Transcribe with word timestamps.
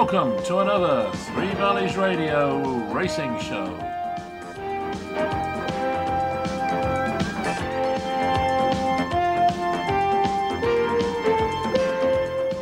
welcome 0.00 0.42
to 0.44 0.60
another 0.60 1.10
Three 1.12 1.50
Valleys 1.56 1.94
Radio 1.94 2.58
racing 2.90 3.38
show. 3.38 3.66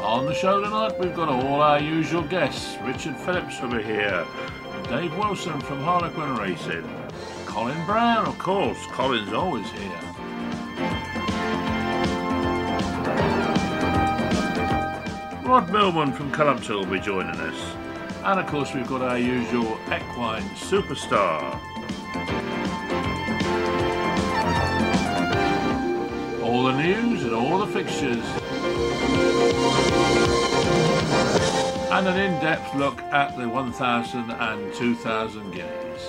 On 0.03 0.27
the 0.27 0.35
show 0.35 0.61
tonight, 0.61 0.99
we've 0.99 1.15
got 1.15 1.29
all 1.29 1.63
our 1.63 1.79
usual 1.79 2.23
guests. 2.23 2.77
Richard 2.83 3.17
Phillips 3.19 3.61
be 3.61 3.85
here, 3.85 4.27
Dave 4.89 5.17
Wilson 5.17 5.61
from 5.61 5.79
Harlequin 5.79 6.35
Racing, 6.35 6.91
Colin 7.47 7.87
Brown, 7.87 8.27
of 8.27 8.37
course. 8.39 8.85
Colin's 8.91 9.33
always 9.33 9.71
here. 9.71 10.08
Rod 15.49 15.73
Millman 15.73 16.13
from 16.13 16.31
Cullompton 16.31 16.77
will 16.77 16.85
be 16.85 17.01
joining 17.01 17.41
us. 17.41 17.75
And 18.23 18.39
of 18.39 18.47
course, 18.49 18.75
we've 18.75 18.87
got 18.87 19.01
our 19.01 19.17
usual 19.17 19.79
equine 19.87 20.43
superstar. 20.51 21.59
All 26.43 26.65
the 26.65 26.77
news 26.77 27.25
and 27.25 27.33
all 27.33 27.61
the 27.61 27.67
fixtures. 27.67 28.23
And 31.93 32.07
an 32.07 32.19
in 32.19 32.39
depth 32.43 32.75
look 32.75 33.01
at 33.05 33.35
the 33.39 33.49
1,000 33.49 34.31
and 34.31 34.75
2,000 34.75 35.51
guineas. 35.51 36.05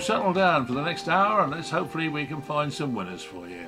So 0.00 0.16
settle 0.16 0.32
down 0.32 0.64
for 0.64 0.72
the 0.72 0.82
next 0.82 1.08
hour 1.08 1.42
and 1.42 1.52
let's 1.52 1.68
hopefully 1.68 2.08
we 2.08 2.24
can 2.24 2.40
find 2.40 2.72
some 2.72 2.94
winners 2.94 3.22
for 3.22 3.46
you. 3.46 3.66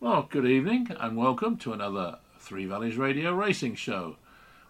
Well, 0.00 0.26
good 0.28 0.46
evening 0.46 0.88
and 0.98 1.16
welcome 1.16 1.56
to 1.58 1.72
another 1.72 2.18
Three 2.40 2.66
Valleys 2.66 2.96
Radio 2.96 3.32
racing 3.32 3.76
show. 3.76 4.16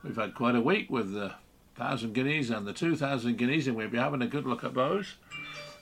We've 0.05 0.17
had 0.17 0.35
quite 0.35 0.57
a 0.57 0.61
week 0.61 0.91
with 0.91 1.15
the 1.15 1.33
1,000 1.77 2.13
guineas 2.13 2.51
and 2.51 2.67
the 2.67 2.75
2,000 2.75 3.39
guineas 3.39 3.67
and 3.67 3.79
we'll 3.79 3.89
be 3.89 3.97
having 3.97 4.21
a 4.21 4.27
good 4.27 4.45
look 4.45 4.63
at 4.63 4.75
those. 4.75 5.15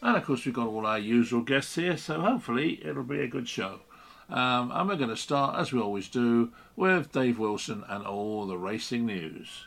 And 0.01 0.17
of 0.17 0.25
course 0.25 0.47
we've 0.47 0.55
got 0.55 0.69
all 0.69 0.87
our 0.87 1.01
usual 1.01 1.43
guests 1.43 1.75
here, 1.75 1.97
so 1.97 2.21
hopefully 2.21 2.81
it'll 2.85 3.03
be 3.03 3.23
a 3.23 3.27
good 3.27 3.49
show. 3.49 3.81
Um, 4.29 4.71
and 4.73 4.89
we're 4.89 4.95
going 4.95 5.11
to 5.11 5.17
start, 5.17 5.59
as 5.59 5.73
we 5.73 5.81
always 5.81 6.09
do, 6.09 6.53
with 6.77 7.11
Dave 7.11 7.41
Wilson 7.41 7.83
and 7.89 8.07
all 8.07 8.47
the 8.47 8.57
racing 8.57 9.05
news. 9.05 9.65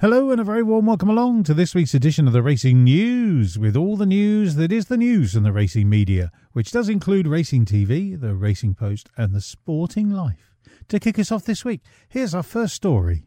Hello 0.00 0.30
and 0.30 0.40
a 0.40 0.44
very 0.44 0.62
warm 0.62 0.86
welcome 0.86 1.08
along 1.08 1.44
to 1.44 1.54
this 1.54 1.74
week's 1.74 1.94
edition 1.94 2.26
of 2.26 2.32
the 2.32 2.42
Racing 2.42 2.84
News 2.84 3.58
with 3.58 3.76
all 3.76 3.96
the 3.96 4.06
news 4.06 4.56
that 4.56 4.72
is 4.72 4.86
the 4.86 4.96
news 4.96 5.34
in 5.34 5.42
the 5.42 5.52
racing 5.52 5.88
media, 5.88 6.30
which 6.52 6.70
does 6.70 6.88
include 6.88 7.26
Racing 7.26 7.64
TV, 7.64 8.20
the 8.20 8.34
Racing 8.34 8.74
Post, 8.74 9.08
and 9.16 9.32
the 9.32 9.40
Sporting 9.40 10.10
Life. 10.10 10.54
To 10.88 11.00
kick 11.00 11.18
us 11.18 11.32
off 11.32 11.44
this 11.44 11.64
week, 11.64 11.80
here's 12.08 12.34
our 12.34 12.42
first 12.42 12.74
story. 12.74 13.24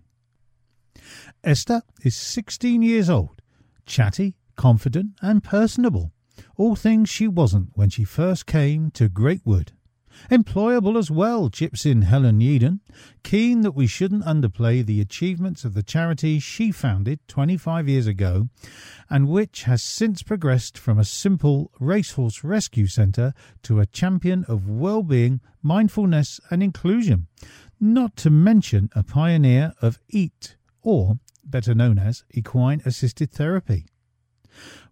Esther 1.43 1.81
is 2.03 2.15
16 2.15 2.81
years 2.81 3.09
old, 3.09 3.41
chatty, 3.85 4.35
confident, 4.55 5.11
and 5.21 5.43
personable. 5.43 6.11
All 6.57 6.75
things 6.75 7.09
she 7.09 7.27
wasn't 7.27 7.69
when 7.73 7.89
she 7.89 8.03
first 8.03 8.45
came 8.45 8.91
to 8.91 9.09
Greatwood. 9.09 9.69
Employable 10.29 10.97
as 10.97 11.09
well, 11.09 11.49
chips 11.49 11.85
in 11.85 12.03
Helen 12.03 12.39
Yeadon, 12.39 12.79
keen 13.23 13.61
that 13.61 13.71
we 13.71 13.87
shouldn't 13.87 14.25
underplay 14.25 14.85
the 14.85 15.01
achievements 15.01 15.65
of 15.65 15.73
the 15.73 15.83
charity 15.83 16.39
she 16.39 16.71
founded 16.71 17.19
25 17.27 17.89
years 17.89 18.05
ago, 18.05 18.49
and 19.09 19.27
which 19.27 19.63
has 19.63 19.81
since 19.81 20.21
progressed 20.21 20.77
from 20.77 20.99
a 20.99 21.05
simple 21.05 21.71
racehorse 21.79 22.43
rescue 22.43 22.87
centre 22.87 23.33
to 23.63 23.79
a 23.79 23.85
champion 23.85 24.43
of 24.45 24.69
well-being, 24.69 25.41
mindfulness 25.63 26.39
and 26.51 26.61
inclusion, 26.61 27.27
not 27.79 28.15
to 28.17 28.29
mention 28.29 28.89
a 28.93 29.03
pioneer 29.03 29.73
of 29.81 29.99
EAT, 30.09 30.55
or 30.81 31.19
better 31.43 31.73
known 31.73 31.97
as 31.97 32.23
equine 32.31 32.81
assisted 32.85 33.31
therapy. 33.31 33.85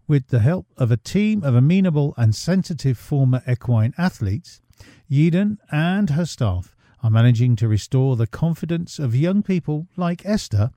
With 0.08 0.28
the 0.28 0.40
help 0.40 0.68
of 0.78 0.90
a 0.90 0.98
team 0.98 1.44
of 1.44 1.54
amenable 1.54 2.14
and 2.18 2.34
sensitive 2.34 2.98
former 2.98 3.44
equine 3.48 3.94
athletes, 3.98 4.62
Yeadon 5.10 5.58
and 5.72 6.12
her 6.12 6.26
staff 6.26 6.76
are 7.04 7.10
managing 7.10 7.56
to 7.56 7.68
restore 7.68 8.16
the 8.16 8.28
confidence 8.28 9.00
of 9.00 9.16
young 9.16 9.44
people 9.44 9.88
like 9.96 10.26
Esther, 10.26 10.72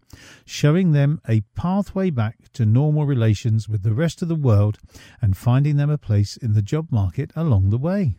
showing 0.44 0.92
them 0.92 1.20
a 1.28 1.42
pathway 1.56 2.10
back 2.10 2.52
to 2.52 2.66
normal 2.66 3.06
relations 3.06 3.68
with 3.68 3.82
the 3.82 3.94
rest 3.94 4.22
of 4.22 4.28
the 4.28 4.34
world 4.34 4.78
and 5.20 5.36
finding 5.36 5.76
them 5.76 5.90
a 5.90 5.98
place 5.98 6.36
in 6.36 6.52
the 6.52 6.62
job 6.62 6.88
market 6.90 7.32
along 7.34 7.70
the 7.70 7.78
way. 7.78 8.16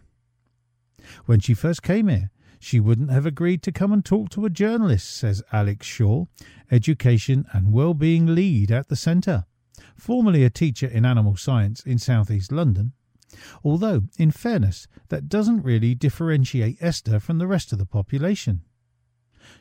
When 1.25 1.39
she 1.39 1.53
first 1.53 1.83
came 1.83 2.07
here, 2.07 2.31
she 2.59 2.79
wouldn't 2.79 3.11
have 3.11 3.25
agreed 3.25 3.63
to 3.63 3.71
come 3.71 3.91
and 3.91 4.05
talk 4.05 4.29
to 4.29 4.45
a 4.45 4.49
journalist, 4.49 5.15
says 5.15 5.41
Alex 5.51 5.85
Shaw, 5.87 6.25
education 6.69 7.45
and 7.53 7.73
well-being 7.73 8.35
lead 8.35 8.71
at 8.71 8.87
the 8.87 8.95
centre, 8.95 9.45
formerly 9.95 10.43
a 10.43 10.49
teacher 10.49 10.87
in 10.87 11.05
animal 11.05 11.35
science 11.35 11.83
in 11.85 11.97
southeast 11.97 12.51
London. 12.51 12.93
Although, 13.63 14.03
in 14.17 14.31
fairness, 14.31 14.87
that 15.09 15.29
doesn't 15.29 15.63
really 15.63 15.95
differentiate 15.95 16.77
Esther 16.81 17.19
from 17.19 17.37
the 17.37 17.47
rest 17.47 17.71
of 17.71 17.79
the 17.79 17.85
population. 17.85 18.61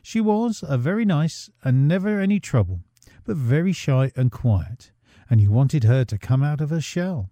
She 0.01 0.21
was 0.21 0.63
a 0.67 0.77
very 0.77 1.05
nice 1.05 1.49
and 1.63 1.87
never 1.87 2.19
any 2.19 2.39
trouble, 2.39 2.81
but 3.23 3.37
very 3.37 3.73
shy 3.73 4.11
and 4.15 4.31
quiet, 4.31 4.91
and 5.29 5.39
you 5.39 5.51
wanted 5.51 5.83
her 5.83 6.03
to 6.05 6.17
come 6.17 6.43
out 6.43 6.61
of 6.61 6.69
her 6.69 6.81
shell. 6.81 7.29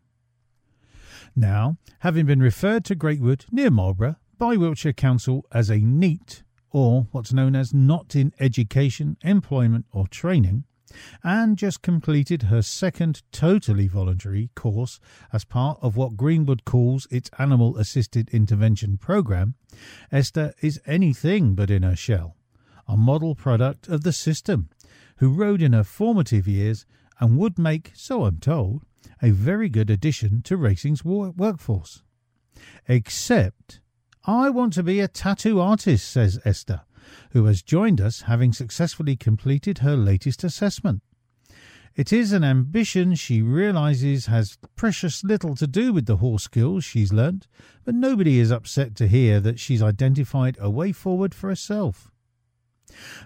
Now, 1.36 1.78
having 2.00 2.26
been 2.26 2.42
referred 2.42 2.86
to 2.86 2.96
Greatwood 2.96 3.46
near 3.52 3.70
Marlborough 3.70 4.16
by 4.38 4.56
Wiltshire 4.56 4.94
Council 4.94 5.46
as 5.52 5.70
a 5.70 5.80
NEET, 5.80 6.44
or 6.72 7.08
what's 7.12 7.34
known 7.34 7.56
as 7.56 7.74
not 7.74 8.16
in 8.16 8.34
education, 8.40 9.18
employment, 9.22 9.86
or 9.92 10.08
training, 10.08 10.66
and 11.24 11.58
just 11.58 11.82
completed 11.82 12.44
her 12.44 12.62
second 12.62 13.22
totally 13.32 13.88
voluntary 13.88 14.50
course 14.56 15.00
as 15.32 15.46
part 15.46 15.78
of 15.82 15.96
what 15.96 16.18
Greatwood 16.18 16.66
calls 16.66 17.08
its 17.12 17.30
Animal 17.38 17.78
Assisted 17.78 18.30
Intervention 18.30 18.98
Program, 18.98 19.56
Esther 20.12 20.54
is 20.62 20.82
anything 20.86 21.56
but 21.56 21.70
in 21.70 21.84
her 21.84 21.96
shell, 21.96 22.36
a 22.88 22.98
model 22.98 23.36
product 23.36 23.88
of 23.88 24.04
the 24.04 24.14
system, 24.14 24.70
who 25.18 25.30
rode 25.30 25.62
in 25.62 25.74
her 25.74 25.84
formative 25.84 26.48
years 26.48 26.86
and 27.20 27.38
would 27.38 27.60
make, 27.60 27.92
so 27.94 28.26
I'm 28.26 28.40
told, 28.40 28.84
a 29.22 29.32
very 29.32 29.70
good 29.70 29.90
addition 29.90 30.42
to 30.44 30.58
racing's 30.58 31.04
workforce. 31.04 32.04
Except, 32.88 33.82
I 34.26 34.50
want 34.50 34.74
to 34.74 34.84
be 34.84 35.00
a 35.00 35.08
tattoo 35.08 35.60
artist, 35.60 36.10
says 36.10 36.40
Esther 36.46 36.82
who 37.32 37.46
has 37.46 37.62
joined 37.62 38.02
us 38.02 38.22
having 38.22 38.54
successfully 38.54 39.16
completed 39.16 39.80
her 39.80 39.96
latest 39.96 40.44
assessment. 40.44 41.02
It 41.96 42.14
is 42.14 42.32
an 42.32 42.44
ambition 42.44 43.16
she 43.16 43.42
realizes 43.42 44.28
has 44.28 44.58
precious 44.76 45.24
little 45.24 45.56
to 45.56 45.68
do 45.68 45.92
with 45.92 46.06
the 46.06 46.18
horse 46.18 46.44
skills 46.44 46.86
she's 46.86 47.12
learnt, 47.12 47.48
but 47.84 47.96
nobody 47.96 48.40
is 48.40 48.52
upset 48.52 48.96
to 48.96 49.08
hear 49.08 49.40
that 49.42 49.60
she's 49.60 49.82
identified 49.82 50.58
a 50.60 50.70
way 50.70 50.92
forward 50.92 51.34
for 51.34 51.50
herself. 51.50 52.12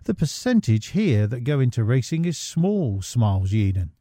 The 0.06 0.14
percentage 0.14 0.88
here 0.88 1.28
that 1.28 1.44
go 1.44 1.60
into 1.60 1.84
racing 1.84 2.26
is 2.26 2.38
small, 2.38 3.02
smiles 3.02 3.52
Yeadon, 3.52 3.92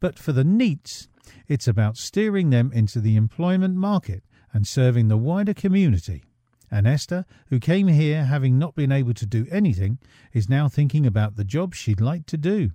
but 0.00 0.18
for 0.18 0.32
the 0.32 0.44
NEETs, 0.44 1.08
it's 1.48 1.68
about 1.68 1.96
steering 1.96 2.50
them 2.50 2.70
into 2.72 3.00
the 3.00 3.16
employment 3.16 3.76
market 3.76 4.22
and 4.52 4.66
serving 4.66 5.08
the 5.08 5.16
wider 5.16 5.54
community 5.54 6.24
and 6.70 6.86
Esther, 6.86 7.24
who 7.48 7.58
came 7.58 7.88
here 7.88 8.24
having 8.24 8.58
not 8.58 8.74
been 8.74 8.92
able 8.92 9.14
to 9.14 9.26
do 9.26 9.46
anything, 9.50 9.98
is 10.32 10.48
now 10.48 10.68
thinking 10.68 11.06
about 11.06 11.36
the 11.36 11.44
job 11.44 11.74
she'd 11.74 12.00
like 12.00 12.26
to 12.26 12.36
do. 12.36 12.70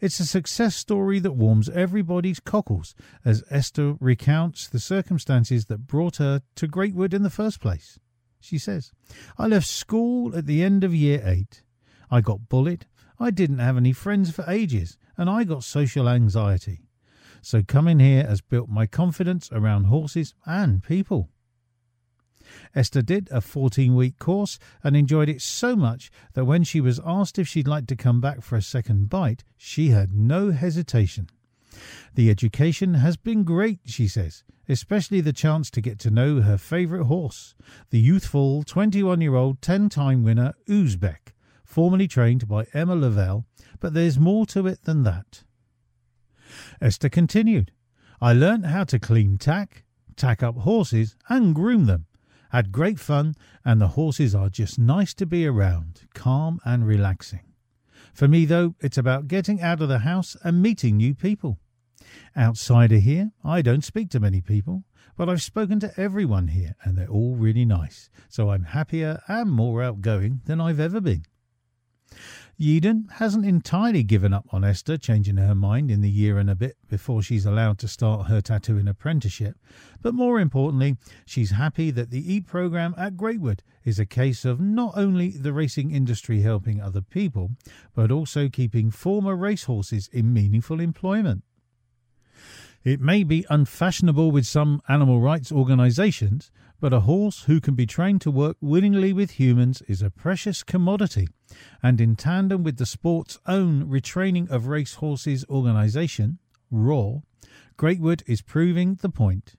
It's 0.00 0.20
a 0.20 0.26
success 0.26 0.74
story 0.74 1.18
that 1.20 1.32
warms 1.32 1.68
everybody's 1.68 2.40
cockles 2.40 2.94
as 3.24 3.44
Esther 3.50 3.96
recounts 4.00 4.68
the 4.68 4.80
circumstances 4.80 5.66
that 5.66 5.86
brought 5.86 6.16
her 6.16 6.42
to 6.56 6.68
Greatwood 6.68 7.14
in 7.14 7.22
the 7.22 7.30
first 7.30 7.60
place. 7.60 7.98
She 8.40 8.58
says, 8.58 8.92
I 9.38 9.46
left 9.46 9.66
school 9.66 10.36
at 10.36 10.46
the 10.46 10.62
end 10.62 10.82
of 10.82 10.94
year 10.94 11.22
eight. 11.24 11.62
I 12.10 12.20
got 12.20 12.48
bullied. 12.48 12.86
I 13.18 13.30
didn't 13.30 13.58
have 13.58 13.76
any 13.76 13.92
friends 13.92 14.30
for 14.30 14.44
ages, 14.48 14.96
and 15.16 15.28
I 15.28 15.44
got 15.44 15.62
social 15.62 16.08
anxiety. 16.08 16.88
So 17.42 17.62
coming 17.62 18.00
here 18.00 18.26
has 18.26 18.40
built 18.40 18.68
my 18.68 18.86
confidence 18.86 19.50
around 19.52 19.84
horses 19.84 20.34
and 20.46 20.82
people. 20.82 21.28
Esther 22.74 23.02
did 23.02 23.28
a 23.30 23.40
14 23.40 23.94
week 23.94 24.18
course 24.18 24.58
and 24.82 24.96
enjoyed 24.96 25.28
it 25.28 25.42
so 25.42 25.76
much 25.76 26.10
that 26.34 26.44
when 26.44 26.64
she 26.64 26.80
was 26.80 27.00
asked 27.04 27.38
if 27.38 27.48
she'd 27.48 27.68
like 27.68 27.86
to 27.86 27.96
come 27.96 28.20
back 28.20 28.42
for 28.42 28.56
a 28.56 28.62
second 28.62 29.08
bite, 29.08 29.44
she 29.56 29.88
had 29.88 30.12
no 30.12 30.50
hesitation. 30.50 31.28
The 32.14 32.30
education 32.30 32.94
has 32.94 33.16
been 33.16 33.44
great, 33.44 33.80
she 33.84 34.08
says, 34.08 34.42
especially 34.68 35.20
the 35.20 35.32
chance 35.32 35.70
to 35.70 35.80
get 35.80 35.98
to 36.00 36.10
know 36.10 36.40
her 36.40 36.58
favourite 36.58 37.06
horse, 37.06 37.54
the 37.90 38.00
youthful 38.00 38.62
21 38.64 39.20
year 39.20 39.34
old 39.34 39.62
10 39.62 39.88
time 39.88 40.22
winner 40.24 40.54
Uzbek, 40.68 41.32
formerly 41.64 42.08
trained 42.08 42.48
by 42.48 42.66
Emma 42.74 42.94
Lavelle, 42.94 43.46
but 43.78 43.94
there's 43.94 44.18
more 44.18 44.46
to 44.46 44.66
it 44.66 44.82
than 44.84 45.04
that. 45.04 45.44
Esther 46.80 47.08
continued, 47.08 47.72
I 48.20 48.32
learnt 48.32 48.66
how 48.66 48.84
to 48.84 48.98
clean 48.98 49.38
tack, 49.38 49.84
tack 50.16 50.42
up 50.42 50.56
horses, 50.58 51.16
and 51.28 51.54
groom 51.54 51.86
them. 51.86 52.06
Had 52.50 52.72
great 52.72 52.98
fun, 52.98 53.34
and 53.64 53.80
the 53.80 53.88
horses 53.88 54.34
are 54.34 54.48
just 54.48 54.78
nice 54.78 55.14
to 55.14 55.26
be 55.26 55.46
around, 55.46 56.02
calm 56.14 56.60
and 56.64 56.86
relaxing. 56.86 57.40
For 58.12 58.28
me, 58.28 58.44
though, 58.44 58.74
it's 58.80 58.98
about 58.98 59.28
getting 59.28 59.60
out 59.60 59.80
of 59.80 59.88
the 59.88 60.00
house 60.00 60.36
and 60.42 60.60
meeting 60.60 60.96
new 60.96 61.14
people. 61.14 61.58
Outside 62.34 62.92
of 62.92 63.02
here, 63.02 63.30
I 63.44 63.62
don't 63.62 63.84
speak 63.84 64.10
to 64.10 64.20
many 64.20 64.40
people, 64.40 64.84
but 65.16 65.28
I've 65.28 65.42
spoken 65.42 65.78
to 65.80 66.00
everyone 66.00 66.48
here, 66.48 66.74
and 66.82 66.96
they're 66.96 67.08
all 67.08 67.36
really 67.36 67.64
nice, 67.64 68.10
so 68.28 68.50
I'm 68.50 68.64
happier 68.64 69.22
and 69.28 69.50
more 69.50 69.82
outgoing 69.82 70.40
than 70.46 70.60
I've 70.60 70.80
ever 70.80 71.00
been. 71.00 71.24
Yeadon 72.60 73.10
hasn't 73.12 73.46
entirely 73.46 74.02
given 74.02 74.34
up 74.34 74.44
on 74.52 74.64
Esther 74.64 74.98
changing 74.98 75.38
her 75.38 75.54
mind 75.54 75.90
in 75.90 76.02
the 76.02 76.10
year 76.10 76.36
and 76.36 76.50
a 76.50 76.54
bit 76.54 76.76
before 76.88 77.22
she's 77.22 77.46
allowed 77.46 77.78
to 77.78 77.88
start 77.88 78.26
her 78.26 78.42
tattooing 78.42 78.86
apprenticeship, 78.86 79.56
but 80.02 80.12
more 80.12 80.38
importantly, 80.38 80.98
she's 81.24 81.52
happy 81.52 81.90
that 81.90 82.10
the 82.10 82.34
E 82.34 82.38
program 82.38 82.94
at 82.98 83.16
Greatwood 83.16 83.60
is 83.82 83.98
a 83.98 84.04
case 84.04 84.44
of 84.44 84.60
not 84.60 84.92
only 84.94 85.30
the 85.30 85.54
racing 85.54 85.90
industry 85.90 86.42
helping 86.42 86.82
other 86.82 87.00
people, 87.00 87.52
but 87.94 88.10
also 88.10 88.50
keeping 88.50 88.90
former 88.90 89.34
racehorses 89.34 90.08
in 90.12 90.34
meaningful 90.34 90.80
employment. 90.80 91.42
It 92.84 93.00
may 93.00 93.24
be 93.24 93.46
unfashionable 93.48 94.30
with 94.30 94.46
some 94.46 94.82
animal 94.86 95.18
rights 95.22 95.50
organisations, 95.50 96.50
but 96.80 96.92
a 96.92 97.00
horse 97.00 97.42
who 97.42 97.60
can 97.60 97.74
be 97.74 97.86
trained 97.86 98.20
to 98.22 98.30
work 98.30 98.56
willingly 98.60 99.12
with 99.12 99.32
humans 99.32 99.82
is 99.82 100.00
a 100.00 100.10
precious 100.10 100.62
commodity, 100.62 101.28
and 101.82 102.00
in 102.00 102.16
tandem 102.16 102.62
with 102.62 102.78
the 102.78 102.86
sport's 102.86 103.38
own 103.46 103.86
retraining 103.86 104.48
of 104.50 104.66
racehorses 104.66 105.44
organisation, 105.50 106.38
RAW, 106.70 107.22
Greatwood 107.76 108.22
is 108.26 108.42
proving 108.42 108.96
the 108.96 109.08
point. 109.08 109.56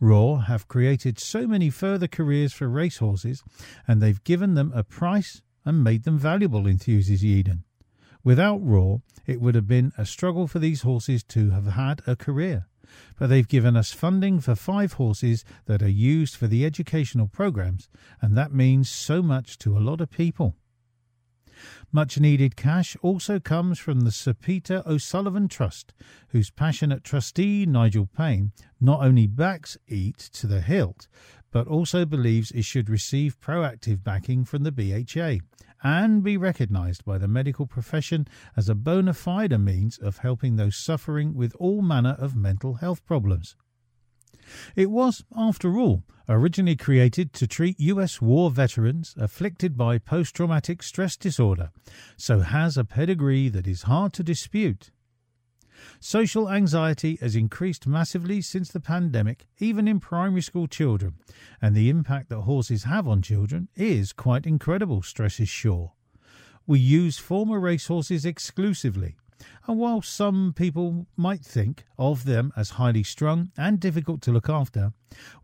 Raw 0.00 0.36
have 0.36 0.68
created 0.68 1.18
so 1.18 1.46
many 1.46 1.70
further 1.70 2.06
careers 2.06 2.52
for 2.52 2.68
racehorses, 2.68 3.42
and 3.88 4.00
they've 4.00 4.22
given 4.24 4.54
them 4.54 4.72
a 4.74 4.84
price 4.84 5.42
and 5.64 5.82
made 5.82 6.04
them 6.04 6.18
valuable, 6.18 6.64
enthuses 6.64 7.22
Yeadon. 7.22 7.62
Without 8.22 8.58
Raw, 8.58 8.98
it 9.26 9.40
would 9.40 9.54
have 9.54 9.66
been 9.66 9.92
a 9.96 10.04
struggle 10.04 10.46
for 10.46 10.58
these 10.58 10.82
horses 10.82 11.22
to 11.24 11.50
have 11.50 11.66
had 11.66 12.02
a 12.06 12.16
career 12.16 12.66
but 13.18 13.28
they've 13.28 13.48
given 13.48 13.76
us 13.76 13.92
funding 13.92 14.40
for 14.40 14.54
five 14.54 14.94
horses 14.94 15.44
that 15.66 15.82
are 15.82 15.88
used 15.88 16.36
for 16.36 16.46
the 16.46 16.64
educational 16.64 17.26
programs, 17.26 17.88
and 18.20 18.36
that 18.36 18.52
means 18.52 18.90
so 18.90 19.22
much 19.22 19.58
to 19.58 19.76
a 19.76 19.80
lot 19.80 20.00
of 20.00 20.10
people. 20.10 20.56
Much 21.92 22.18
needed 22.18 22.56
cash 22.56 22.96
also 23.02 23.38
comes 23.38 23.78
from 23.78 24.00
the 24.00 24.10
Sir 24.10 24.34
Peter 24.34 24.82
O'Sullevan 24.86 25.48
Trust, 25.48 25.94
whose 26.28 26.50
passionate 26.50 27.04
trustee, 27.04 27.66
Nigel 27.66 28.06
Payne, 28.06 28.52
not 28.80 29.02
only 29.02 29.26
backs 29.26 29.76
EAT 29.88 30.18
to 30.18 30.46
the 30.46 30.60
hilt, 30.60 31.08
but 31.50 31.66
also 31.66 32.04
believes 32.04 32.50
it 32.50 32.64
should 32.64 32.90
receive 32.90 33.40
proactive 33.40 34.04
backing 34.04 34.44
from 34.44 34.62
the 34.62 34.72
BHA 34.72 35.38
and 35.82 36.22
be 36.22 36.36
recognised 36.36 37.04
by 37.04 37.18
the 37.18 37.28
medical 37.28 37.66
profession 37.66 38.26
as 38.56 38.68
a 38.68 38.74
bona 38.74 39.14
fide 39.14 39.58
means 39.60 39.98
of 39.98 40.18
helping 40.18 40.56
those 40.56 40.76
suffering 40.76 41.34
with 41.34 41.54
all 41.58 41.82
manner 41.82 42.16
of 42.18 42.34
mental 42.34 42.74
health 42.74 43.04
problems. 43.04 43.56
It 44.74 44.90
was, 44.90 45.24
after 45.36 45.78
all, 45.78 46.04
originally 46.28 46.76
created 46.76 47.32
to 47.34 47.46
treat 47.46 47.78
US 47.78 48.20
war 48.20 48.50
veterans 48.50 49.14
afflicted 49.16 49.76
by 49.76 49.98
post 49.98 50.34
traumatic 50.34 50.82
stress 50.82 51.16
disorder, 51.16 51.70
so 52.16 52.40
has 52.40 52.76
a 52.76 52.84
pedigree 52.84 53.48
that 53.48 53.66
is 53.66 53.82
hard 53.82 54.12
to 54.14 54.22
dispute. 54.22 54.90
Social 56.00 56.50
anxiety 56.50 57.16
has 57.20 57.36
increased 57.36 57.86
massively 57.86 58.40
since 58.40 58.70
the 58.70 58.80
pandemic, 58.80 59.46
even 59.58 59.86
in 59.86 60.00
primary 60.00 60.40
school 60.40 60.66
children, 60.66 61.14
and 61.60 61.74
the 61.74 61.90
impact 61.90 62.28
that 62.30 62.42
horses 62.42 62.84
have 62.84 63.06
on 63.06 63.22
children 63.22 63.68
is 63.74 64.12
quite 64.12 64.46
incredible, 64.46 65.02
stresses 65.02 65.48
Shaw. 65.48 65.90
We 66.66 66.80
use 66.80 67.18
former 67.18 67.60
racehorses 67.60 68.24
exclusively, 68.24 69.16
and 69.66 69.78
while 69.78 70.02
some 70.02 70.52
people 70.54 71.06
might 71.16 71.44
think 71.44 71.84
of 71.98 72.24
them 72.24 72.52
as 72.56 72.70
highly 72.70 73.02
strung 73.02 73.50
and 73.56 73.80
difficult 73.80 74.22
to 74.22 74.32
look 74.32 74.48
after, 74.48 74.92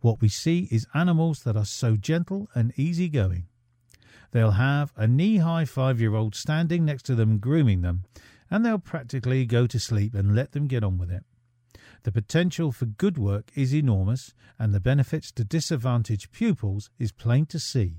what 0.00 0.20
we 0.20 0.28
see 0.28 0.68
is 0.70 0.86
animals 0.94 1.42
that 1.42 1.56
are 1.56 1.64
so 1.64 1.96
gentle 1.96 2.48
and 2.54 2.72
easygoing. 2.76 3.46
They'll 4.30 4.52
have 4.52 4.92
a 4.96 5.06
knee 5.06 5.38
high 5.38 5.66
five 5.66 6.00
year 6.00 6.14
old 6.14 6.34
standing 6.34 6.84
next 6.84 7.04
to 7.04 7.14
them 7.14 7.38
grooming 7.38 7.82
them, 7.82 8.04
and 8.50 8.64
they'll 8.64 8.78
practically 8.78 9.44
go 9.46 9.66
to 9.66 9.78
sleep 9.78 10.14
and 10.14 10.34
let 10.34 10.52
them 10.52 10.66
get 10.66 10.84
on 10.84 10.98
with 10.98 11.10
it. 11.10 11.24
The 12.04 12.12
potential 12.12 12.72
for 12.72 12.86
good 12.86 13.18
work 13.18 13.50
is 13.54 13.74
enormous, 13.74 14.34
and 14.58 14.74
the 14.74 14.80
benefits 14.80 15.30
to 15.32 15.44
disadvantaged 15.44 16.32
pupils 16.32 16.90
is 16.98 17.12
plain 17.12 17.46
to 17.46 17.58
see. 17.58 17.98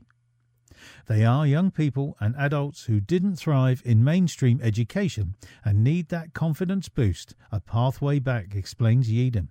They 1.07 1.25
are 1.25 1.45
young 1.47 1.71
people 1.71 2.15
and 2.19 2.35
adults 2.35 2.85
who 2.85 2.99
didn't 2.99 3.35
thrive 3.35 3.81
in 3.85 4.03
mainstream 4.03 4.59
education 4.61 5.35
and 5.63 5.83
need 5.83 6.09
that 6.09 6.33
confidence 6.33 6.89
boost, 6.89 7.35
a 7.51 7.59
pathway 7.59 8.19
back, 8.19 8.55
explains 8.55 9.09
Yeadon. 9.09 9.47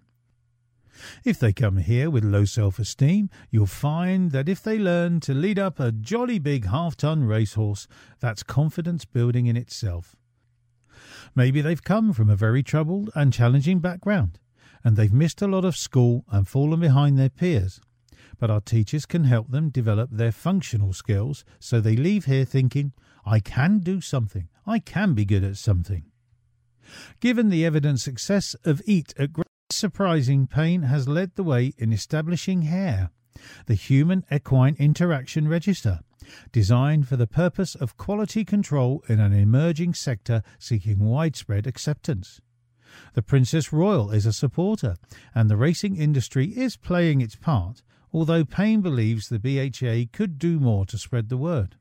If 1.24 1.38
they 1.38 1.52
come 1.52 1.78
here 1.78 2.10
with 2.10 2.24
low 2.24 2.44
self 2.44 2.78
esteem, 2.78 3.30
you'll 3.50 3.66
find 3.66 4.30
that 4.32 4.48
if 4.48 4.62
they 4.62 4.78
learn 4.78 5.20
to 5.20 5.34
lead 5.34 5.58
up 5.58 5.80
a 5.80 5.92
jolly 5.92 6.38
big 6.38 6.66
half 6.66 6.96
ton 6.96 7.24
racehorse, 7.24 7.88
that's 8.20 8.42
confidence 8.42 9.04
building 9.04 9.46
in 9.46 9.56
itself. 9.56 10.16
Maybe 11.34 11.60
they've 11.60 11.82
come 11.82 12.12
from 12.12 12.28
a 12.28 12.36
very 12.36 12.62
troubled 12.62 13.10
and 13.14 13.32
challenging 13.32 13.80
background, 13.80 14.38
and 14.84 14.96
they've 14.96 15.12
missed 15.12 15.40
a 15.40 15.46
lot 15.46 15.64
of 15.64 15.76
school 15.76 16.24
and 16.30 16.46
fallen 16.46 16.80
behind 16.80 17.18
their 17.18 17.30
peers. 17.30 17.80
But 18.42 18.50
our 18.50 18.60
teachers 18.60 19.06
can 19.06 19.22
help 19.22 19.52
them 19.52 19.68
develop 19.68 20.10
their 20.10 20.32
functional 20.32 20.92
skills 20.92 21.44
so 21.60 21.80
they 21.80 21.94
leave 21.94 22.24
here 22.24 22.44
thinking, 22.44 22.92
I 23.24 23.38
can 23.38 23.78
do 23.78 24.00
something, 24.00 24.48
I 24.66 24.80
can 24.80 25.14
be 25.14 25.24
good 25.24 25.44
at 25.44 25.58
something. 25.58 26.06
Given 27.20 27.50
the 27.50 27.64
evident 27.64 28.00
success 28.00 28.56
of 28.64 28.82
EAT 28.84 29.14
at 29.16 29.32
great 29.32 29.46
surprising 29.70 30.48
Payne 30.48 30.82
has 30.82 31.06
led 31.06 31.36
the 31.36 31.44
way 31.44 31.72
in 31.78 31.92
establishing 31.92 32.62
HARE, 32.62 33.10
the 33.66 33.76
Human 33.76 34.24
Equine 34.28 34.74
Interaction 34.76 35.46
Register, 35.46 36.00
designed 36.50 37.06
for 37.06 37.16
the 37.16 37.28
purpose 37.28 37.76
of 37.76 37.96
quality 37.96 38.44
control 38.44 39.04
in 39.08 39.20
an 39.20 39.32
emerging 39.32 39.94
sector 39.94 40.42
seeking 40.58 40.98
widespread 40.98 41.68
acceptance. 41.68 42.40
The 43.14 43.22
Princess 43.22 43.72
Royal 43.72 44.10
is 44.10 44.26
a 44.26 44.32
supporter, 44.32 44.96
and 45.32 45.48
the 45.48 45.56
racing 45.56 45.94
industry 45.94 46.46
is 46.46 46.76
playing 46.76 47.20
its 47.20 47.36
part, 47.36 47.84
although 48.12 48.44
Payne 48.44 48.80
believes 48.80 49.28
the 49.28 49.38
BHA 49.38 50.10
could 50.16 50.38
do 50.38 50.60
more 50.60 50.84
to 50.86 50.98
spread 50.98 51.28
the 51.28 51.36
word. 51.36 51.76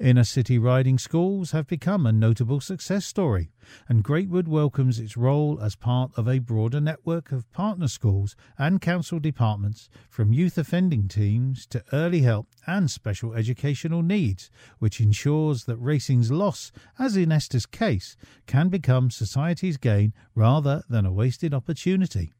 Inner 0.00 0.24
city 0.24 0.58
riding 0.58 0.96
schools 0.98 1.50
have 1.50 1.66
become 1.66 2.06
a 2.06 2.12
notable 2.12 2.58
success 2.60 3.04
story, 3.04 3.52
and 3.86 4.02
Greatwood 4.02 4.48
welcomes 4.48 4.98
its 4.98 5.14
role 5.14 5.60
as 5.60 5.76
part 5.76 6.10
of 6.16 6.26
a 6.26 6.38
broader 6.38 6.80
network 6.80 7.32
of 7.32 7.52
partner 7.52 7.86
schools 7.86 8.34
and 8.56 8.80
council 8.80 9.20
departments, 9.20 9.90
from 10.08 10.32
youth 10.32 10.56
offending 10.56 11.06
teams 11.06 11.66
to 11.66 11.84
early 11.92 12.22
help 12.22 12.48
and 12.66 12.90
special 12.90 13.34
educational 13.34 14.00
needs, 14.00 14.50
which 14.78 15.02
ensures 15.02 15.64
that 15.64 15.76
racing's 15.76 16.30
loss, 16.30 16.72
as 16.98 17.14
in 17.14 17.30
Esther's 17.30 17.66
case, 17.66 18.16
can 18.46 18.70
become 18.70 19.10
society's 19.10 19.76
gain 19.76 20.14
rather 20.34 20.82
than 20.88 21.04
a 21.04 21.12
wasted 21.12 21.52
opportunity. 21.52 22.32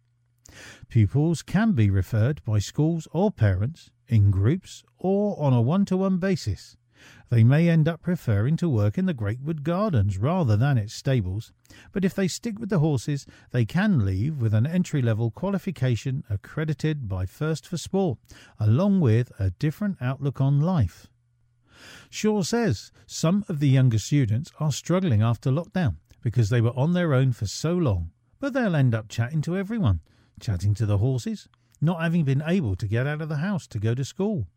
Pupils 0.89 1.43
can 1.43 1.73
be 1.73 1.91
referred 1.91 2.43
by 2.45 2.59
schools 2.59 3.07
or 3.13 3.31
parents, 3.31 3.91
in 4.09 4.31
groups, 4.31 4.83
or 4.99 5.41
on 5.41 5.53
a 5.53 5.61
one 5.61 5.85
to 5.87 5.97
one 5.97 6.19
basis. 6.19 6.77
They 7.31 7.45
may 7.45 7.69
end 7.69 7.89
up 7.89 8.03
preferring 8.03 8.57
to 8.59 8.69
work 8.69 8.99
in 8.99 9.07
the 9.07 9.15
Greatwood 9.15 9.63
Gardens 9.63 10.19
rather 10.19 10.57
than 10.57 10.77
its 10.77 10.93
stables, 10.93 11.53
but 11.93 12.05
if 12.05 12.15
they 12.15 12.29
stick 12.29 12.59
with 12.59 12.69
the 12.69 12.81
horses, 12.81 13.25
they 13.53 13.65
can 13.65 14.05
leave 14.05 14.43
with 14.43 14.53
an 14.53 14.67
entry 14.67 15.01
level 15.01 15.31
qualification 15.31 16.25
accredited 16.29 17.09
by 17.09 17.25
First 17.25 17.67
for 17.67 17.79
Sport, 17.79 18.19
along 18.59 19.01
with 19.01 19.33
a 19.39 19.51
different 19.51 19.97
outlook 20.01 20.41
on 20.41 20.61
life. 20.61 21.07
Shaw 22.11 22.43
says 22.43 22.93
some 23.07 23.45
of 23.49 23.61
the 23.61 23.69
younger 23.69 23.99
students 23.99 24.53
are 24.61 24.73
struggling 24.73 25.23
after 25.23 25.51
lockdown 25.51 25.97
because 26.23 26.51
they 26.51 26.61
were 26.61 26.77
on 26.77 26.93
their 26.93 27.15
own 27.15 27.33
for 27.33 27.47
so 27.47 27.73
long, 27.73 28.11
but 28.41 28.53
they'll 28.53 28.77
end 28.77 28.95
up 28.95 29.09
chatting 29.09 29.41
to 29.43 29.57
everyone, 29.57 30.01
chatting 30.41 30.75
to 30.75 30.87
the 30.87 30.99
horses, 30.99 31.49
not 31.81 32.01
having 32.01 32.25
been 32.25 32.43
able 32.47 32.77
to 32.77 32.87
get 32.87 33.07
out 33.07 33.23
of 33.23 33.29
the 33.29 33.37
house 33.37 33.67
to 33.69 33.79
go 33.79 33.95
to 33.95 34.05
school. 34.05 34.49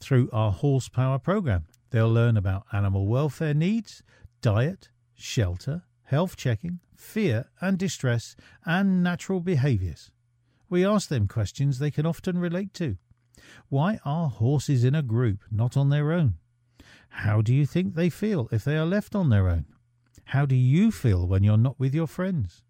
Through 0.00 0.30
our 0.32 0.52
horsepower 0.52 1.18
program, 1.18 1.66
they'll 1.90 2.12
learn 2.12 2.36
about 2.36 2.66
animal 2.72 3.06
welfare 3.06 3.54
needs, 3.54 4.02
diet, 4.40 4.88
shelter, 5.14 5.82
health 6.04 6.36
checking, 6.36 6.80
fear 6.96 7.46
and 7.60 7.78
distress, 7.78 8.36
and 8.64 9.02
natural 9.02 9.40
behaviours. 9.40 10.10
We 10.68 10.86
ask 10.86 11.08
them 11.08 11.28
questions 11.28 11.78
they 11.78 11.90
can 11.90 12.06
often 12.06 12.38
relate 12.38 12.74
to. 12.74 12.96
Why 13.68 13.98
are 14.04 14.28
horses 14.28 14.84
in 14.84 14.94
a 14.94 15.02
group, 15.02 15.40
not 15.50 15.76
on 15.76 15.90
their 15.90 16.12
own? 16.12 16.34
How 17.08 17.42
do 17.42 17.54
you 17.54 17.66
think 17.66 17.94
they 17.94 18.08
feel 18.08 18.48
if 18.50 18.64
they 18.64 18.76
are 18.76 18.86
left 18.86 19.14
on 19.14 19.28
their 19.28 19.48
own? 19.48 19.66
How 20.26 20.46
do 20.46 20.54
you 20.54 20.90
feel 20.90 21.26
when 21.26 21.42
you're 21.42 21.58
not 21.58 21.78
with 21.78 21.94
your 21.94 22.06
friends? 22.06 22.62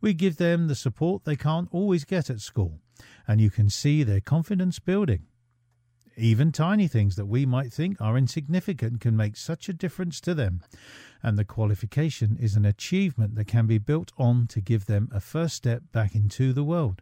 We 0.00 0.14
give 0.14 0.36
them 0.36 0.68
the 0.68 0.74
support 0.74 1.24
they 1.24 1.36
can't 1.36 1.68
always 1.70 2.04
get 2.04 2.30
at 2.30 2.40
school, 2.40 2.80
and 3.26 3.40
you 3.40 3.50
can 3.50 3.70
see 3.70 4.02
their 4.02 4.20
confidence 4.20 4.78
building. 4.78 5.26
Even 6.16 6.52
tiny 6.52 6.86
things 6.86 7.16
that 7.16 7.26
we 7.26 7.46
might 7.46 7.72
think 7.72 8.00
are 8.00 8.18
insignificant 8.18 9.00
can 9.00 9.16
make 9.16 9.36
such 9.36 9.68
a 9.68 9.72
difference 9.72 10.20
to 10.20 10.34
them, 10.34 10.60
and 11.22 11.38
the 11.38 11.44
qualification 11.44 12.36
is 12.38 12.56
an 12.56 12.64
achievement 12.64 13.36
that 13.36 13.46
can 13.46 13.66
be 13.66 13.78
built 13.78 14.12
on 14.18 14.46
to 14.48 14.60
give 14.60 14.86
them 14.86 15.08
a 15.12 15.20
first 15.20 15.56
step 15.56 15.82
back 15.92 16.14
into 16.14 16.52
the 16.52 16.64
world. 16.64 17.00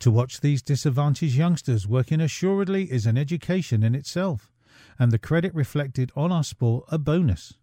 To 0.00 0.10
watch 0.10 0.40
these 0.40 0.62
disadvantaged 0.62 1.36
youngsters 1.36 1.86
working 1.86 2.20
assuredly 2.20 2.90
is 2.90 3.06
an 3.06 3.18
education 3.18 3.82
in 3.82 3.94
itself, 3.94 4.50
and 4.98 5.12
the 5.12 5.18
credit 5.18 5.54
reflected 5.54 6.10
on 6.16 6.32
our 6.32 6.44
sport 6.44 6.84
a 6.88 6.98
bonus. 6.98 7.54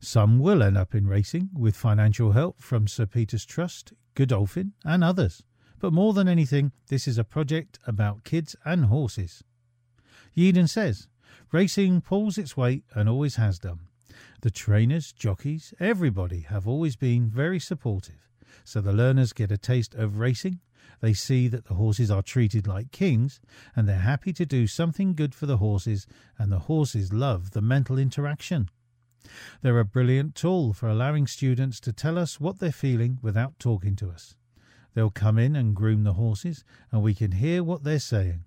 Some 0.00 0.38
will 0.38 0.62
end 0.62 0.76
up 0.76 0.94
in 0.94 1.06
racing 1.06 1.50
with 1.52 1.76
financial 1.76 2.32
help 2.32 2.60
from 2.60 2.88
Sir 2.88 3.06
Peter's 3.06 3.44
Trust, 3.44 3.92
Godolphin, 4.14 4.72
and 4.84 5.04
others. 5.04 5.42
But 5.78 5.92
more 5.92 6.12
than 6.12 6.28
anything, 6.28 6.72
this 6.88 7.06
is 7.06 7.18
a 7.18 7.24
project 7.24 7.78
about 7.86 8.24
kids 8.24 8.56
and 8.64 8.86
horses. 8.86 9.44
Yeadon 10.36 10.68
says, 10.68 11.08
Racing 11.52 12.00
pulls 12.00 12.38
its 12.38 12.56
weight 12.56 12.84
and 12.94 13.08
always 13.08 13.36
has 13.36 13.58
done. 13.58 13.80
The 14.40 14.50
trainers, 14.50 15.12
jockeys, 15.12 15.74
everybody 15.78 16.40
have 16.40 16.66
always 16.66 16.96
been 16.96 17.28
very 17.28 17.58
supportive. 17.58 18.28
So 18.64 18.80
the 18.80 18.92
learners 18.92 19.32
get 19.32 19.52
a 19.52 19.58
taste 19.58 19.94
of 19.94 20.18
racing, 20.18 20.60
they 21.00 21.12
see 21.12 21.48
that 21.48 21.66
the 21.66 21.74
horses 21.74 22.10
are 22.10 22.22
treated 22.22 22.66
like 22.66 22.90
kings, 22.90 23.40
and 23.74 23.88
they're 23.88 23.98
happy 23.98 24.32
to 24.32 24.46
do 24.46 24.66
something 24.66 25.14
good 25.14 25.34
for 25.34 25.46
the 25.46 25.58
horses, 25.58 26.06
and 26.38 26.50
the 26.50 26.60
horses 26.60 27.12
love 27.12 27.50
the 27.50 27.60
mental 27.60 27.98
interaction. 27.98 28.70
They're 29.62 29.78
a 29.78 29.84
brilliant 29.84 30.34
tool 30.34 30.72
for 30.72 30.88
allowing 30.88 31.26
students 31.26 31.80
to 31.80 31.92
tell 31.92 32.18
us 32.18 32.40
what 32.40 32.58
they're 32.58 32.72
feeling 32.72 33.18
without 33.22 33.58
talking 33.58 33.96
to 33.96 34.10
us. 34.10 34.34
They'll 34.94 35.10
come 35.10 35.38
in 35.38 35.54
and 35.54 35.76
groom 35.76 36.04
the 36.04 36.14
horses, 36.14 36.64
and 36.90 37.02
we 37.02 37.14
can 37.14 37.32
hear 37.32 37.62
what 37.62 37.84
they're 37.84 37.98
saying. 37.98 38.44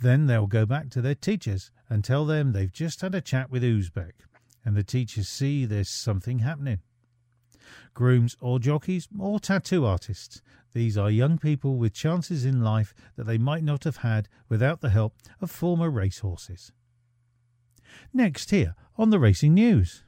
Then 0.00 0.26
they'll 0.26 0.46
go 0.46 0.66
back 0.66 0.90
to 0.90 1.00
their 1.00 1.14
teachers 1.14 1.70
and 1.88 2.02
tell 2.02 2.26
them 2.26 2.52
they've 2.52 2.72
just 2.72 3.00
had 3.00 3.14
a 3.14 3.20
chat 3.20 3.50
with 3.50 3.62
Uzbek, 3.62 4.12
and 4.64 4.76
the 4.76 4.82
teachers 4.82 5.28
see 5.28 5.64
there's 5.64 5.88
something 5.88 6.40
happening. 6.40 6.80
Grooms 7.94 8.36
or 8.40 8.58
jockeys 8.58 9.08
or 9.18 9.38
tattoo 9.38 9.86
artists, 9.86 10.42
these 10.72 10.98
are 10.98 11.10
young 11.10 11.38
people 11.38 11.76
with 11.76 11.94
chances 11.94 12.44
in 12.44 12.64
life 12.64 12.92
that 13.14 13.24
they 13.24 13.38
might 13.38 13.62
not 13.62 13.84
have 13.84 13.98
had 13.98 14.28
without 14.48 14.80
the 14.80 14.90
help 14.90 15.14
of 15.40 15.50
former 15.50 15.88
racehorses. 15.88 16.72
Next, 18.12 18.50
here 18.50 18.74
on 18.96 19.10
the 19.10 19.18
Racing 19.18 19.54
News. 19.54 20.04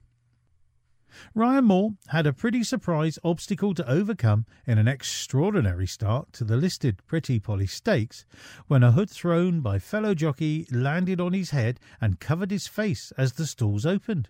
Ryan 1.35 1.65
Moore 1.65 1.91
had 2.09 2.27
a 2.27 2.33
pretty 2.33 2.63
surprise 2.63 3.19
obstacle 3.25 3.73
to 3.75 3.89
overcome 3.89 4.45
in 4.67 4.77
an 4.77 4.89
extraordinary 4.89 5.87
start 5.87 6.33
to 6.35 6.45
the 6.45 6.57
listed 6.57 7.01
Pretty 7.07 7.39
Polly 7.39 7.67
Stakes 7.67 8.25
when 8.67 8.83
a 8.83 8.93
hood 8.93 9.09
thrown 9.09 9.61
by 9.61 9.79
fellow 9.79 10.15
jockey 10.15 10.67
landed 10.71 11.21
on 11.21 11.33
his 11.33 11.51
head 11.51 11.81
and 12.01 12.21
covered 12.21 12.51
his 12.51 12.67
face 12.67 13.13
as 13.17 13.35
the 13.35 13.47
stalls 13.47 13.87
opened. 13.87 14.29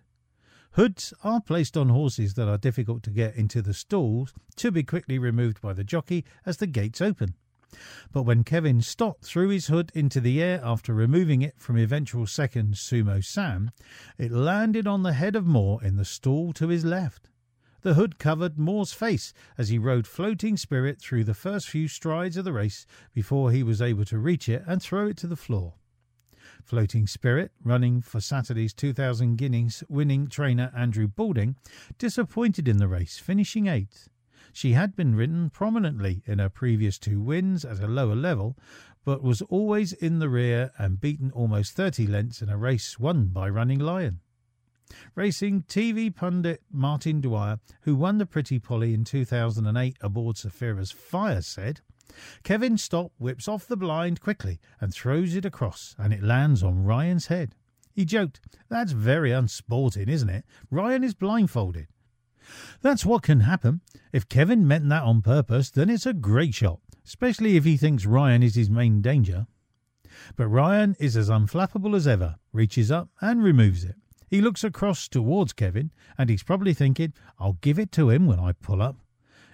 Hoods 0.72 1.14
are 1.24 1.40
placed 1.40 1.76
on 1.76 1.88
horses 1.88 2.34
that 2.34 2.48
are 2.48 2.58
difficult 2.58 3.02
to 3.04 3.10
get 3.10 3.34
into 3.34 3.62
the 3.62 3.74
stalls 3.74 4.34
to 4.56 4.70
be 4.70 4.82
quickly 4.82 5.18
removed 5.18 5.60
by 5.60 5.72
the 5.72 5.84
jockey 5.84 6.24
as 6.44 6.58
the 6.58 6.66
gates 6.66 7.00
open. 7.00 7.34
But 8.12 8.22
when 8.22 8.44
Kevin 8.44 8.80
Stott 8.80 9.22
threw 9.22 9.48
his 9.48 9.66
hood 9.66 9.90
into 9.94 10.20
the 10.20 10.42
air 10.42 10.60
after 10.62 10.94
removing 10.94 11.42
it 11.42 11.58
from 11.58 11.76
eventual 11.76 12.26
second 12.26 12.74
Sumo 12.74 13.24
Sam, 13.24 13.70
it 14.18 14.30
landed 14.30 14.86
on 14.86 15.02
the 15.02 15.14
head 15.14 15.34
of 15.34 15.46
Moore 15.46 15.82
in 15.82 15.96
the 15.96 16.04
stall 16.04 16.52
to 16.54 16.68
his 16.68 16.84
left. 16.84 17.28
The 17.82 17.94
hood 17.94 18.18
covered 18.18 18.58
Moore's 18.58 18.92
face 18.92 19.32
as 19.56 19.68
he 19.68 19.78
rode 19.78 20.06
Floating 20.06 20.56
Spirit 20.56 21.00
through 21.00 21.24
the 21.24 21.34
first 21.34 21.68
few 21.68 21.88
strides 21.88 22.36
of 22.36 22.44
the 22.44 22.52
race 22.52 22.86
before 23.12 23.52
he 23.52 23.62
was 23.62 23.82
able 23.82 24.04
to 24.06 24.18
reach 24.18 24.48
it 24.48 24.62
and 24.66 24.82
throw 24.82 25.08
it 25.08 25.16
to 25.18 25.26
the 25.26 25.36
floor. 25.36 25.74
Floating 26.64 27.06
Spirit, 27.06 27.52
running 27.62 28.00
for 28.00 28.20
Saturday's 28.20 28.74
2000 28.74 29.36
Guineas 29.36 29.84
winning 29.88 30.26
trainer 30.26 30.72
Andrew 30.74 31.06
Balding, 31.06 31.56
disappointed 31.98 32.66
in 32.66 32.78
the 32.78 32.88
race, 32.88 33.18
finishing 33.18 33.66
eighth. 33.66 34.08
She 34.56 34.72
had 34.72 34.96
been 34.96 35.14
ridden 35.14 35.50
prominently 35.50 36.22
in 36.24 36.38
her 36.38 36.48
previous 36.48 36.98
two 36.98 37.20
wins 37.20 37.62
at 37.62 37.78
a 37.78 37.86
lower 37.86 38.14
level, 38.14 38.56
but 39.04 39.22
was 39.22 39.42
always 39.42 39.92
in 39.92 40.18
the 40.18 40.30
rear 40.30 40.72
and 40.78 40.98
beaten 40.98 41.30
almost 41.32 41.74
30 41.74 42.06
lengths 42.06 42.40
in 42.40 42.48
a 42.48 42.56
race 42.56 42.98
won 42.98 43.26
by 43.26 43.50
Running 43.50 43.78
Lion. 43.78 44.20
Racing 45.14 45.64
TV 45.64 46.08
pundit 46.12 46.62
Martin 46.72 47.20
Dwyer, 47.20 47.60
who 47.82 47.94
won 47.94 48.16
the 48.16 48.24
Pretty 48.24 48.58
Polly 48.58 48.94
in 48.94 49.04
2008 49.04 49.98
aboard 50.00 50.36
Saphira's 50.36 50.90
Fire, 50.90 51.42
said, 51.42 51.82
Kevin 52.42 52.78
Stott 52.78 53.12
whips 53.18 53.48
off 53.48 53.66
the 53.66 53.76
blind 53.76 54.22
quickly 54.22 54.58
and 54.80 54.90
throws 54.90 55.36
it 55.36 55.44
across, 55.44 55.94
and 55.98 56.14
it 56.14 56.22
lands 56.22 56.62
on 56.62 56.82
Ryan's 56.82 57.26
head. 57.26 57.54
He 57.92 58.06
joked, 58.06 58.40
That's 58.70 58.92
very 58.92 59.32
unsporting, 59.32 60.08
isn't 60.08 60.30
it? 60.30 60.46
Ryan 60.70 61.04
is 61.04 61.12
blindfolded. 61.12 61.88
That's 62.82 63.04
what 63.04 63.22
can 63.22 63.40
happen. 63.40 63.80
If 64.12 64.28
Kevin 64.28 64.66
meant 64.66 64.88
that 64.88 65.02
on 65.02 65.22
purpose, 65.22 65.70
then 65.70 65.90
it's 65.90 66.06
a 66.06 66.12
great 66.12 66.54
shot, 66.54 66.80
especially 67.04 67.56
if 67.56 67.64
he 67.64 67.76
thinks 67.76 68.06
Ryan 68.06 68.42
is 68.42 68.54
his 68.54 68.70
main 68.70 69.02
danger. 69.02 69.46
But 70.36 70.48
Ryan 70.48 70.96
is 70.98 71.16
as 71.16 71.28
unflappable 71.28 71.94
as 71.94 72.06
ever, 72.06 72.36
reaches 72.52 72.90
up 72.90 73.10
and 73.20 73.42
removes 73.42 73.84
it. 73.84 73.96
He 74.28 74.40
looks 74.40 74.64
across 74.64 75.08
towards 75.08 75.52
Kevin, 75.52 75.90
and 76.18 76.28
he's 76.28 76.42
probably 76.42 76.74
thinking, 76.74 77.12
I'll 77.38 77.58
give 77.60 77.78
it 77.78 77.92
to 77.92 78.10
him 78.10 78.26
when 78.26 78.40
I 78.40 78.52
pull 78.52 78.82
up. 78.82 78.96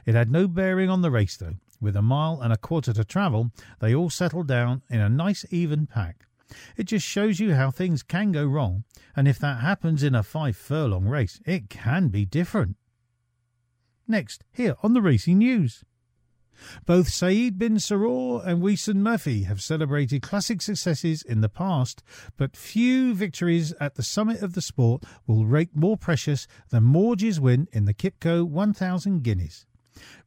It 0.07 0.15
had 0.15 0.31
no 0.31 0.49
bearing 0.49 0.89
on 0.89 1.03
the 1.03 1.11
race, 1.11 1.37
though. 1.37 1.57
With 1.81 1.97
a 1.97 2.03
mile 2.03 2.41
and 2.41 2.53
a 2.53 2.57
quarter 2.57 2.93
to 2.93 3.05
travel, 3.05 3.51
they 3.81 3.95
all 3.95 4.09
settled 4.09 4.47
down 4.47 4.83
in 4.89 5.01
a 5.01 5.09
nice 5.09 5.45
even 5.51 5.87
pack. 5.87 6.27
It 6.77 6.85
just 6.85 7.07
shows 7.07 7.41
you 7.41 7.55
how 7.55 7.71
things 7.71 8.03
can 8.03 8.31
go 8.33 8.45
wrong, 8.47 8.85
and 9.17 9.27
if 9.27 9.39
that 9.41 9.61
happens 9.61 10.03
in 10.03 10.15
a 10.15 10.23
five 10.23 10.57
furlong 10.57 11.07
race, 11.07 11.41
it 11.45 11.71
can 11.71 12.09
be 12.09 12.25
different. 12.25 12.77
Next, 14.13 14.45
here 14.53 14.77
on 14.83 14.93
the 14.93 15.01
Racing 15.01 15.39
News. 15.39 15.85
Both 16.85 17.09
Saeed 17.09 17.57
bin 17.57 17.77
Suroor 17.77 18.47
and 18.47 18.63
Oisin 18.63 19.03
Murphy 19.03 19.45
have 19.45 19.63
celebrated 19.63 20.21
classic 20.21 20.61
successes 20.61 21.23
in 21.23 21.41
the 21.41 21.49
past, 21.49 22.03
but 22.37 22.55
few 22.55 23.15
victories 23.15 23.73
at 23.81 23.95
the 23.95 24.03
summit 24.03 24.43
of 24.43 24.53
the 24.53 24.61
sport 24.61 25.03
will 25.27 25.47
rate 25.47 25.75
more 25.75 25.97
precious 25.97 26.47
than 26.69 26.85
Mawj's 26.85 27.41
win 27.41 27.69
in 27.73 27.87
the 27.87 27.95
Qipco 27.95 28.47
1000 28.47 29.23
Guineas. 29.23 29.65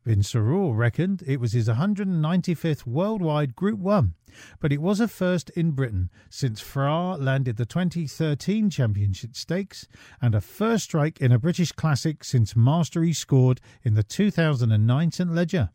Bin 0.03 0.21
Suroor 0.21 0.75
reckoned 0.75 1.21
it 1.27 1.39
was 1.39 1.53
his 1.53 1.67
195th 1.67 2.87
worldwide 2.87 3.55
Group 3.55 3.77
1, 3.77 4.15
but 4.59 4.71
it 4.71 4.81
was 4.81 4.99
a 4.99 5.07
first 5.07 5.49
in 5.51 5.71
Britain 5.71 6.09
since 6.29 6.61
Farhh 6.61 7.17
landed 7.17 7.57
the 7.57 7.65
2013 7.65 8.69
Championship 8.69 9.35
Stakes 9.35 9.87
and 10.21 10.35
a 10.35 10.41
first 10.41 10.85
strike 10.85 11.19
in 11.19 11.31
a 11.31 11.39
British 11.39 11.71
Classic 11.71 12.23
since 12.23 12.55
Mastery 12.55 13.13
scored 13.13 13.61
in 13.83 13.93
the 13.93 14.03
2009 14.03 15.11
St 15.11 15.33
Leger. 15.33 15.69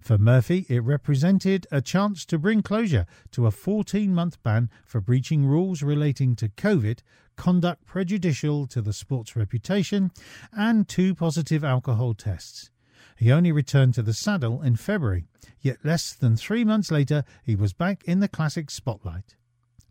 For 0.00 0.16
Murphy, 0.16 0.64
it 0.68 0.84
represented 0.84 1.66
a 1.72 1.80
chance 1.80 2.24
to 2.26 2.38
bring 2.38 2.62
closure 2.62 3.06
to 3.32 3.46
a 3.46 3.50
14 3.50 4.14
month 4.14 4.40
ban 4.42 4.70
for 4.84 5.00
breaching 5.00 5.44
rules 5.44 5.82
relating 5.82 6.36
to 6.36 6.48
COVID, 6.48 7.00
conduct 7.36 7.84
prejudicial 7.84 8.66
to 8.68 8.80
the 8.80 8.92
sport's 8.92 9.34
reputation, 9.34 10.12
and 10.52 10.88
two 10.88 11.14
positive 11.14 11.64
alcohol 11.64 12.14
tests. 12.14 12.70
He 13.16 13.32
only 13.32 13.50
returned 13.50 13.94
to 13.94 14.02
the 14.02 14.12
saddle 14.12 14.60
in 14.62 14.76
February, 14.76 15.24
yet 15.60 15.84
less 15.84 16.12
than 16.12 16.36
three 16.36 16.64
months 16.64 16.90
later 16.90 17.24
he 17.42 17.56
was 17.56 17.72
back 17.72 18.04
in 18.04 18.20
the 18.20 18.28
classic 18.28 18.70
spotlight. 18.70 19.36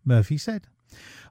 Murphy 0.04 0.38
said, 0.38 0.68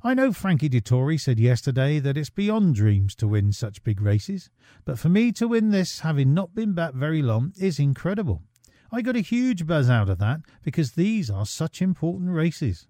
I 0.04 0.14
know 0.14 0.34
Frankie 0.34 0.70
Dettori 0.70 1.20
said 1.20 1.40
yesterday 1.40 2.00
that 2.00 2.18
it's 2.18 2.30
beyond 2.30 2.76
dreams 2.76 3.16
to 3.16 3.28
win 3.28 3.54
such 3.54 3.84
big 3.84 4.02
races, 4.02 4.50
but 4.84 5.00
for 5.00 5.08
me 5.08 5.32
to 5.32 5.48
win 5.48 5.72
this, 5.72 6.02
having 6.02 6.34
not 6.34 6.54
been 6.54 6.74
back 6.74 6.94
very 6.94 7.22
long, 7.22 7.54
is 7.58 7.80
incredible. 7.80 8.44
I 8.92 9.02
got 9.02 9.16
a 9.16 9.22
huge 9.22 9.66
buzz 9.66 9.90
out 9.90 10.10
of 10.10 10.20
that 10.20 10.42
because 10.62 10.92
these 10.92 11.30
are 11.30 11.46
such 11.46 11.82
important 11.82 12.32
races. 12.32 12.88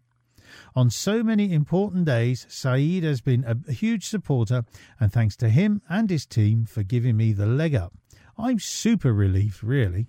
On 0.75 0.89
so 0.89 1.23
many 1.23 1.53
important 1.53 2.05
days, 2.05 2.45
Saeed 2.49 3.03
has 3.03 3.21
been 3.21 3.43
a 3.45 3.71
huge 3.71 4.05
supporter, 4.05 4.65
and 4.99 5.11
thanks 5.11 5.35
to 5.37 5.49
him 5.49 5.81
and 5.89 6.09
his 6.09 6.25
team 6.25 6.65
for 6.65 6.83
giving 6.83 7.17
me 7.17 7.33
the 7.33 7.47
leg 7.47 7.75
up. 7.75 7.93
I'm 8.37 8.59
super 8.59 9.13
relieved, 9.13 9.63
really. 9.63 10.07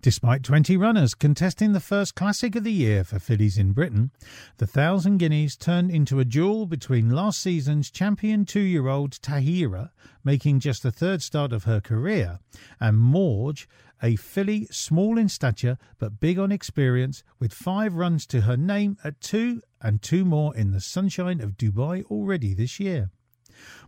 Despite 0.00 0.42
20 0.44 0.76
runners 0.78 1.14
contesting 1.14 1.72
the 1.72 1.80
first 1.80 2.14
classic 2.14 2.56
of 2.56 2.64
the 2.64 2.72
year 2.72 3.04
for 3.04 3.18
fillies 3.18 3.58
in 3.58 3.72
Britain, 3.72 4.10
the 4.56 4.66
Thousand 4.66 5.18
Guineas 5.18 5.56
turned 5.56 5.90
into 5.90 6.20
a 6.20 6.24
duel 6.24 6.64
between 6.64 7.10
last 7.10 7.40
season's 7.40 7.90
champion 7.90 8.46
two 8.46 8.60
year 8.60 8.88
old 8.88 9.12
Tahiyra, 9.20 9.90
making 10.24 10.60
just 10.60 10.82
the 10.82 10.90
third 10.90 11.22
start 11.22 11.52
of 11.52 11.64
her 11.64 11.80
career, 11.80 12.38
and 12.80 12.96
Mawj, 12.96 13.66
a 14.02 14.16
filly 14.16 14.66
small 14.70 15.18
in 15.18 15.28
stature 15.28 15.76
but 15.98 16.20
big 16.20 16.38
on 16.38 16.50
experience, 16.50 17.22
with 17.38 17.52
five 17.52 17.94
runs 17.94 18.26
to 18.28 18.42
her 18.42 18.56
name 18.56 18.96
at 19.04 19.20
two 19.20 19.60
and 19.82 20.00
two 20.00 20.24
more 20.24 20.56
in 20.56 20.70
the 20.70 20.80
sunshine 20.80 21.40
of 21.40 21.58
Dubai 21.58 22.04
already 22.04 22.54
this 22.54 22.80
year. 22.80 23.10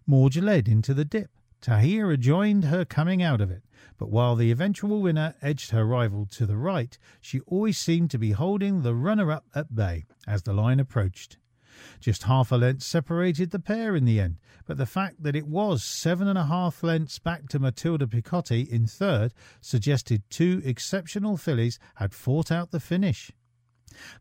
Mawj 0.07 0.43
led 0.43 0.69
into 0.69 0.93
the 0.93 1.05
dip. 1.05 1.31
Tahiyra 1.61 2.19
joined 2.19 2.65
her 2.65 2.85
coming 2.85 3.23
out 3.23 3.41
of 3.41 3.51
it, 3.51 3.63
but 3.99 4.11
while 4.11 4.35
the 4.35 4.51
eventual 4.51 5.03
winner 5.03 5.35
edged 5.43 5.73
her 5.73 5.85
rival 5.85 6.25
to 6.27 6.47
the 6.47 6.57
right, 6.57 6.97
she 7.21 7.41
always 7.41 7.77
seemed 7.77 8.11
to 8.11 8.19
be 8.19 8.33
holding 8.33 8.81
the 8.81 8.95
runner 8.95 9.31
up 9.31 9.47
at 9.55 9.75
bay 9.75 10.05
as 10.27 10.43
the 10.43 10.55
line 10.55 10.81
approached. 10.81 11.37
Just 12.01 12.25
half 12.25 12.51
a 12.51 12.57
length 12.57 12.83
separated 12.83 13.51
the 13.51 13.59
pair 13.59 13.95
in 13.95 14.05
the 14.05 14.21
end, 14.21 14.39
but 14.67 14.79
the 14.79 14.87
fact 14.87 15.23
that 15.23 15.37
it 15.37 15.47
was 15.47 15.85
seven 15.85 16.29
and 16.29 16.39
a 16.39 16.47
half 16.47 16.83
lengths 16.83 17.19
back 17.19 17.49
to 17.49 17.59
Matilda 17.59 18.07
Picotti 18.07 18.67
in 18.69 18.87
third 18.87 19.35
suggested 19.61 20.23
two 20.31 20.63
exceptional 20.65 21.37
fillies 21.37 21.79
had 21.97 22.15
fought 22.15 22.51
out 22.51 22.71
the 22.71 22.81
finish. 22.81 23.33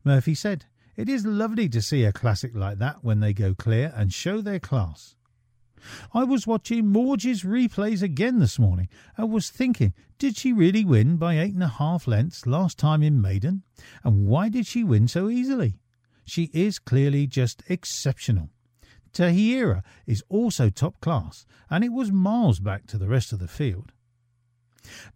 Murphy 0.04 0.36
said, 0.36 0.66
It 0.96 1.08
is 1.08 1.26
lovely 1.26 1.70
to 1.70 1.82
see 1.82 2.04
a 2.04 2.12
classic 2.12 2.54
like 2.54 2.80
that 2.80 3.04
when 3.04 3.20
they 3.20 3.34
go 3.34 3.54
clear 3.56 3.94
and 3.96 4.14
show 4.14 4.42
their 4.42 4.60
class. 4.60 5.16
I 6.14 6.24
was 6.24 6.48
watching 6.48 6.92
Mawj's 6.92 7.44
replays 7.44 8.02
again 8.02 8.40
this 8.40 8.60
morning 8.60 8.90
and 9.18 9.32
was 9.32 9.50
thinking, 9.50 9.94
did 10.18 10.38
she 10.38 10.52
really 10.52 10.84
win 10.84 11.18
by 11.18 11.40
eight 11.40 11.54
and 11.54 11.64
a 11.64 11.68
half 11.68 12.08
lengths 12.08 12.46
last 12.46 12.78
time 12.78 13.02
in 13.02 13.22
Maiden? 13.22 13.64
And 14.04 14.28
why 14.28 14.50
did 14.50 14.68
she 14.68 14.84
win 14.84 15.08
so 15.08 15.30
easily? 15.30 15.80
She 16.26 16.50
is 16.54 16.80
clearly 16.80 17.26
just 17.26 17.64
exceptional. 17.70 18.50
Tahiyra 19.14 19.84
is 20.06 20.24
also 20.30 20.70
top 20.70 21.00
class, 21.02 21.46
and 21.70 21.84
it 21.84 21.92
was 21.92 22.12
miles 22.12 22.60
back 22.60 22.86
to 22.88 22.98
the 22.98 23.08
rest 23.08 23.34
of 23.34 23.40
the 23.40 23.48
field. 23.48 23.92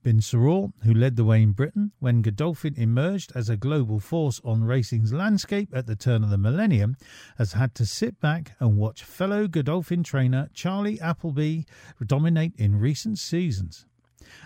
Bin 0.02 0.20
Suroor, 0.20 0.72
who 0.84 0.94
led 0.94 1.16
the 1.16 1.24
way 1.24 1.42
in 1.42 1.52
Britain 1.52 1.92
when 2.00 2.22
Godolphin 2.22 2.74
emerged 2.76 3.32
as 3.36 3.50
a 3.50 3.58
global 3.58 4.00
force 4.00 4.40
on 4.44 4.64
racing's 4.64 5.14
landscape 5.14 5.70
at 5.74 5.88
the 5.88 5.96
turn 5.96 6.24
of 6.24 6.30
the 6.30 6.38
millennium, 6.38 6.96
has 7.38 7.54
had 7.54 7.74
to 7.76 7.86
sit 7.86 8.20
back 8.20 8.56
and 8.60 8.78
watch 8.78 9.04
fellow 9.04 9.48
Godolphin 9.48 10.04
trainer 10.04 10.50
Charlie 10.54 11.00
Appleby 11.00 11.62
dominate 12.06 12.56
in 12.58 12.80
recent 12.80 13.20
seasons. 13.20 13.86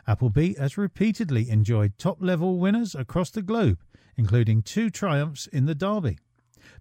Appleby 0.06 0.54
has 0.56 0.78
repeatedly 0.78 1.50
enjoyed 1.50 1.98
top 1.98 2.18
level 2.22 2.58
winners 2.58 2.96
across 2.96 3.30
the 3.30 3.42
globe, 3.42 3.80
including 4.16 4.62
two 4.62 4.90
triumphs 4.90 5.48
in 5.48 5.66
the 5.66 5.76
Derby 5.76 6.18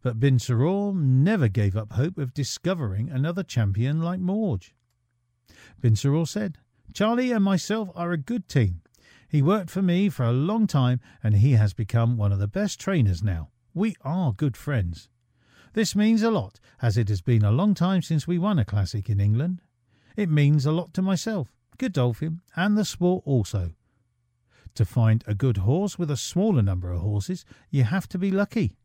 but 0.03 0.21
Bin 0.21 0.39
Suroor 0.39 0.95
never 0.95 1.49
gave 1.49 1.77
up 1.77 1.93
hope 1.93 2.19
of 2.19 2.35
discovering 2.35 3.09
another 3.09 3.43
champion 3.43 4.01
like 4.01 4.21
Mawj. 4.21 4.73
Bin 5.81 5.95
Suroor 5.95 6.27
said, 6.27 6.59
Charlie 6.93 7.33
and 7.33 7.45
myself 7.45 7.91
are 7.95 8.13
a 8.13 8.17
good 8.17 8.49
team. 8.49 8.83
He 9.29 9.43
worked 9.43 9.71
for 9.71 9.83
me 9.83 10.09
for 10.09 10.25
a 10.25 10.33
long 10.33 10.67
time 10.67 11.01
and 11.23 11.37
he 11.37 11.53
has 11.53 11.75
become 11.75 12.17
one 12.17 12.33
of 12.33 12.39
the 12.39 12.49
best 12.49 12.81
trainers 12.81 13.23
now. 13.23 13.51
We 13.75 13.97
are 14.03 14.33
good 14.33 14.57
friends. 14.57 15.09
This 15.75 15.95
means 15.95 16.23
a 16.23 16.31
lot, 16.31 16.59
as 16.81 16.97
it 16.97 17.09
has 17.11 17.21
been 17.21 17.45
a 17.45 17.51
long 17.51 17.75
time 17.75 18.01
since 18.01 18.27
we 18.27 18.39
won 18.39 18.59
a 18.59 18.65
classic 18.65 19.11
in 19.11 19.21
England. 19.21 19.61
It 20.17 20.31
means 20.31 20.65
a 20.65 20.73
lot 20.73 20.95
to 20.95 21.03
myself, 21.03 21.53
Godolphin, 21.77 22.41
and 22.57 22.79
the 22.79 22.85
sport 22.87 23.23
also. 23.27 23.73
To 24.77 24.85
find 24.87 25.23
a 25.27 25.35
good 25.35 25.59
horse 25.59 25.99
with 25.99 26.11
a 26.11 26.17
smaller 26.17 26.63
number 26.63 26.93
of 26.93 27.03
horses, 27.03 27.45
you 27.71 27.85
have 27.85 28.09
to 28.09 28.19
be 28.19 28.31
lucky. 28.31 28.77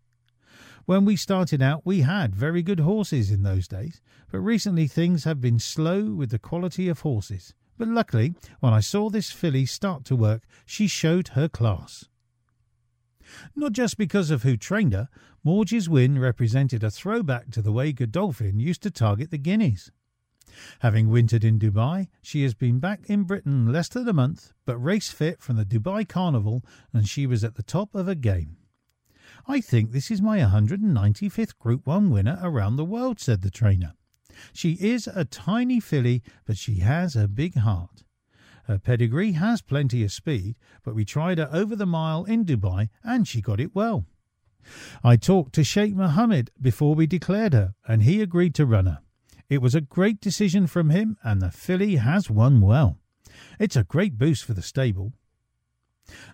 When 0.86 1.06
we 1.06 1.16
started 1.16 1.62
out, 1.62 1.86
we 1.86 2.02
had 2.02 2.36
very 2.36 2.62
good 2.64 2.82
horses 2.82 3.32
in 3.32 3.44
those 3.44 3.68
days, 3.68 4.02
but 4.30 4.40
recently 4.40 4.88
things 4.88 5.24
have 5.24 5.40
been 5.40 5.60
slow 5.60 6.12
with 6.12 6.32
the 6.32 6.40
quality 6.40 6.90
of 6.90 7.02
horses. 7.02 7.54
But 7.82 7.88
luckily, 7.88 8.36
when 8.60 8.76
I 8.76 8.80
saw 8.80 9.10
this 9.10 9.32
filly 9.32 9.66
start 9.66 10.06
to 10.06 10.16
work, 10.16 10.44
she 10.68 10.86
showed 10.86 11.30
her 11.30 11.50
class. 11.50 12.06
Not 13.56 13.72
just 13.72 13.98
because 13.98 14.30
of 14.30 14.44
who 14.44 14.56
trained 14.56 14.94
her, 14.94 15.10
Mawj's 15.44 15.90
win 15.90 16.20
represented 16.20 16.84
a 16.84 16.92
throwback 16.92 17.50
to 17.50 17.62
the 17.64 17.72
way 17.72 17.92
Godolphin 17.92 18.60
used 18.60 18.84
to 18.84 18.92
target 18.92 19.32
the 19.32 19.40
guineas. 19.40 19.92
Having 20.82 21.10
wintered 21.10 21.44
in 21.44 21.58
Dubai, 21.58 22.08
she 22.22 22.44
has 22.44 22.54
been 22.54 22.78
back 22.78 23.10
in 23.10 23.24
Britain 23.24 23.72
less 23.72 23.90
than 23.90 24.08
a 24.08 24.14
month, 24.14 24.54
but 24.64 24.78
race 24.78 25.10
fit 25.10 25.42
from 25.42 25.56
the 25.56 25.66
Dubai 25.66 26.08
Carnival, 26.08 26.64
and 26.94 27.10
she 27.10 27.26
was 27.26 27.44
at 27.44 27.56
the 27.56 27.64
top 27.64 27.96
of 27.96 28.06
her 28.06 28.14
game. 28.14 28.58
I 29.48 29.60
think 29.60 29.92
this 29.92 30.12
is 30.12 30.22
my 30.22 30.38
195th 30.38 31.58
Group 31.58 31.88
1 31.88 32.12
winner 32.12 32.38
around 32.44 32.76
the 32.76 32.86
world, 32.86 33.20
said 33.20 33.42
the 33.42 33.50
trainer. 33.50 33.96
She 34.54 34.74
is 34.74 35.08
a 35.08 35.26
tiny 35.26 35.80
filly, 35.80 36.24
but 36.46 36.58
she 36.58 36.76
has 36.76 37.16
a 37.16 37.28
big 37.28 37.56
heart. 37.56 38.04
Her 38.66 38.78
pedigree 38.78 39.34
has 39.34 39.62
plenty 39.62 40.04
of 40.04 40.12
speed, 40.12 40.56
but 40.84 40.96
we 40.96 41.06
tried 41.06 41.38
her 41.38 41.50
over 41.52 41.76
the 41.76 41.86
mile 41.86 42.24
in 42.26 42.46
Dubai 42.46 42.90
and 43.04 43.28
she 43.28 43.42
got 43.42 43.60
it 43.60 43.76
well. 43.76 44.06
I 45.04 45.18
talked 45.18 45.54
to 45.54 45.64
Sheikh 45.64 45.96
Mohammed 45.96 46.52
before 46.62 46.94
we 46.94 47.08
declared 47.08 47.54
her, 47.54 47.74
and 47.88 48.04
he 48.04 48.22
agreed 48.22 48.54
to 48.56 48.66
run 48.66 48.86
her. 48.86 49.00
It 49.50 49.62
was 49.62 49.76
a 49.76 49.82
great 49.82 50.22
decision 50.22 50.68
from 50.68 50.92
him, 50.92 51.18
and 51.24 51.42
the 51.42 51.52
filly 51.52 51.96
has 51.96 52.30
won 52.30 52.62
well. 52.62 53.00
It's 53.60 53.76
a 53.76 53.84
great 53.84 54.18
boost 54.18 54.46
for 54.46 54.54
the 54.54 54.62
stable. 54.62 55.14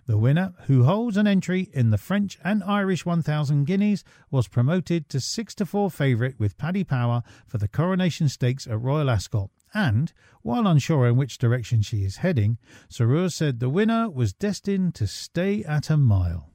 The 0.06 0.18
winner, 0.18 0.54
who 0.66 0.84
holds 0.84 1.16
an 1.16 1.26
entry 1.26 1.70
in 1.72 1.90
the 1.90 1.98
French 1.98 2.38
and 2.44 2.62
Irish 2.64 3.04
1000 3.04 3.64
guineas, 3.64 4.04
was 4.30 4.48
promoted 4.48 5.08
to 5.08 5.20
6 5.20 5.54
to 5.56 5.66
4 5.66 5.90
favourite 5.90 6.38
with 6.38 6.58
Paddy 6.58 6.84
Power 6.84 7.22
for 7.46 7.58
the 7.58 7.68
Coronation 7.68 8.28
Stakes 8.28 8.66
at 8.66 8.80
Royal 8.80 9.10
Ascot. 9.10 9.50
And, 9.74 10.12
while 10.42 10.66
unsure 10.66 11.06
in 11.06 11.16
which 11.16 11.38
direction 11.38 11.82
she 11.82 12.04
is 12.04 12.18
heading, 12.18 12.58
Suroor 12.90 13.30
said 13.30 13.60
the 13.60 13.68
winner 13.68 14.08
was 14.08 14.32
destined 14.32 14.94
to 14.96 15.06
stay 15.06 15.62
at 15.64 15.90
a 15.90 15.96
mile. 15.96 16.52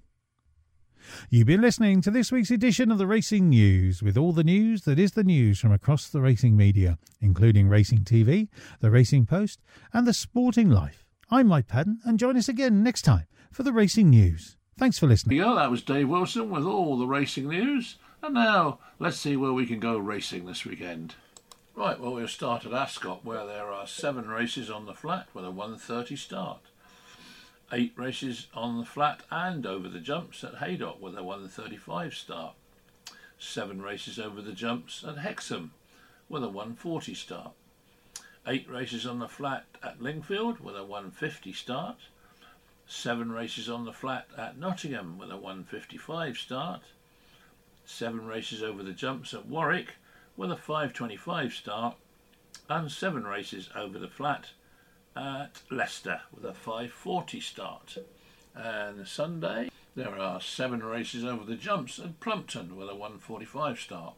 You've 1.29 1.47
been 1.47 1.61
listening 1.61 2.01
to 2.01 2.11
this 2.11 2.31
week's 2.31 2.51
edition 2.51 2.91
of 2.91 2.97
the 2.97 3.07
Racing 3.07 3.49
News, 3.49 4.01
with 4.01 4.17
all 4.17 4.31
the 4.31 4.43
news 4.43 4.83
that 4.83 4.99
is 4.99 5.11
the 5.11 5.23
news 5.23 5.59
from 5.59 5.71
across 5.71 6.07
the 6.07 6.21
racing 6.21 6.55
media, 6.55 6.97
including 7.19 7.67
Racing 7.67 7.99
TV, 7.99 8.47
the 8.79 8.89
Racing 8.89 9.25
Post, 9.25 9.61
and 9.91 10.07
the 10.07 10.13
Sporting 10.13 10.69
Life. 10.69 11.02
I'm 11.33 11.47
Mike 11.47 11.67
Padden, 11.67 11.97
and 12.05 12.19
join 12.19 12.37
us 12.37 12.47
again 12.47 12.83
next 12.83 13.01
time 13.01 13.25
for 13.51 13.63
the 13.63 13.73
racing 13.73 14.11
news. 14.11 14.55
Thanks 14.77 14.99
for 14.99 15.07
listening. 15.07 15.39
Yeah, 15.39 15.55
that 15.55 15.71
was 15.71 15.81
Dave 15.81 16.07
Wilson 16.07 16.51
with 16.51 16.63
all 16.63 16.95
the 16.95 17.07
racing 17.07 17.49
news. 17.49 17.95
And 18.21 18.35
now 18.35 18.77
let's 18.99 19.17
see 19.17 19.35
where 19.35 19.51
we 19.51 19.65
can 19.65 19.79
go 19.79 19.97
racing 19.97 20.45
this 20.45 20.63
weekend. 20.63 21.15
Right, 21.75 21.99
well, 21.99 22.13
we'll 22.13 22.27
start 22.27 22.67
at 22.67 22.73
Ascot, 22.73 23.25
where 23.25 23.47
there 23.47 23.71
are 23.71 23.87
seven 23.87 24.27
races 24.27 24.69
on 24.69 24.85
the 24.85 24.93
flat 24.93 25.27
with 25.33 25.43
a 25.43 25.47
1.30 25.47 26.15
start. 26.19 26.59
Eight 27.71 27.93
races 27.95 28.45
on 28.53 28.77
the 28.77 28.85
flat 28.85 29.21
and 29.31 29.65
over 29.65 29.89
the 29.89 29.99
jumps 29.99 30.43
at 30.43 30.57
Haydock 30.57 31.01
with 31.01 31.17
a 31.17 31.21
1.35 31.21 32.13
start. 32.13 32.53
Seven 33.39 33.81
races 33.81 34.19
over 34.19 34.39
the 34.39 34.53
jumps 34.53 35.03
at 35.03 35.17
Hexham 35.17 35.71
with 36.29 36.43
a 36.43 36.47
1.40 36.47 37.15
start 37.15 37.53
eight 38.47 38.69
races 38.69 39.05
on 39.05 39.19
the 39.19 39.27
flat 39.27 39.65
at 39.81 39.99
Lingfield 39.99 40.59
with 40.59 40.75
a 40.75 40.83
150 40.83 41.53
start, 41.53 41.97
seven 42.87 43.31
races 43.31 43.69
on 43.69 43.85
the 43.85 43.93
flat 43.93 44.27
at 44.37 44.57
Nottingham 44.57 45.17
with 45.17 45.31
a 45.31 45.37
155 45.37 46.37
start, 46.37 46.81
seven 47.85 48.25
races 48.25 48.61
over 48.61 48.83
the 48.83 48.91
jumps 48.91 49.33
at 49.33 49.45
Warwick 49.45 49.95
with 50.35 50.51
a 50.51 50.57
525 50.57 51.53
start, 51.53 51.95
and 52.69 52.91
seven 52.91 53.25
races 53.25 53.69
over 53.75 53.97
the 53.97 54.07
flat 54.07 54.49
at 55.15 55.61
Leicester 55.69 56.21
with 56.33 56.43
a 56.43 56.53
540 56.53 57.39
start. 57.39 57.97
And 58.55 59.07
Sunday 59.07 59.69
there 59.95 60.17
are 60.17 60.41
seven 60.41 60.83
races 60.83 61.23
over 61.23 61.45
the 61.45 61.55
jumps 61.55 61.99
at 61.99 62.19
Plumpton 62.19 62.75
with 62.75 62.89
a 62.89 62.95
145 62.95 63.79
start, 63.79 64.15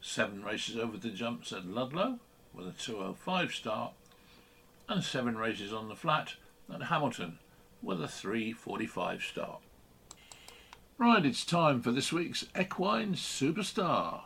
seven 0.00 0.44
races 0.44 0.76
over 0.76 0.96
the 0.96 1.10
jumps 1.10 1.52
at 1.52 1.66
Ludlow 1.66 2.18
with 2.54 2.66
a 2.66 2.72
205 2.72 3.52
start, 3.52 3.92
and 4.88 5.02
seven 5.02 5.36
races 5.36 5.72
on 5.72 5.88
the 5.88 5.96
flat 5.96 6.34
at 6.72 6.84
Hamilton 6.84 7.38
with 7.82 8.02
a 8.02 8.08
345 8.08 9.22
start. 9.22 9.60
Right, 10.98 11.24
it's 11.24 11.44
time 11.44 11.82
for 11.82 11.90
this 11.90 12.12
week's 12.12 12.46
Equine 12.58 13.14
Superstar. 13.14 14.20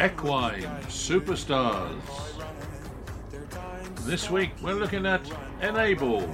Equine 0.00 0.62
Superstars. 0.88 2.02
This 4.00 4.28
week 4.28 4.50
we're 4.60 4.74
looking 4.74 5.06
at 5.06 5.20
Enable. 5.60 6.28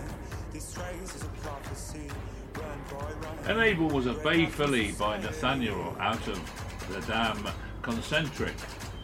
Enable 3.49 3.89
was 3.89 4.05
a 4.05 4.13
bay 4.13 4.45
filly 4.45 4.93
by 4.99 5.17
Nathaniel 5.17 5.97
out 5.99 6.29
of 6.29 6.39
the 6.91 7.01
dam 7.11 7.49
Concentric. 7.81 8.53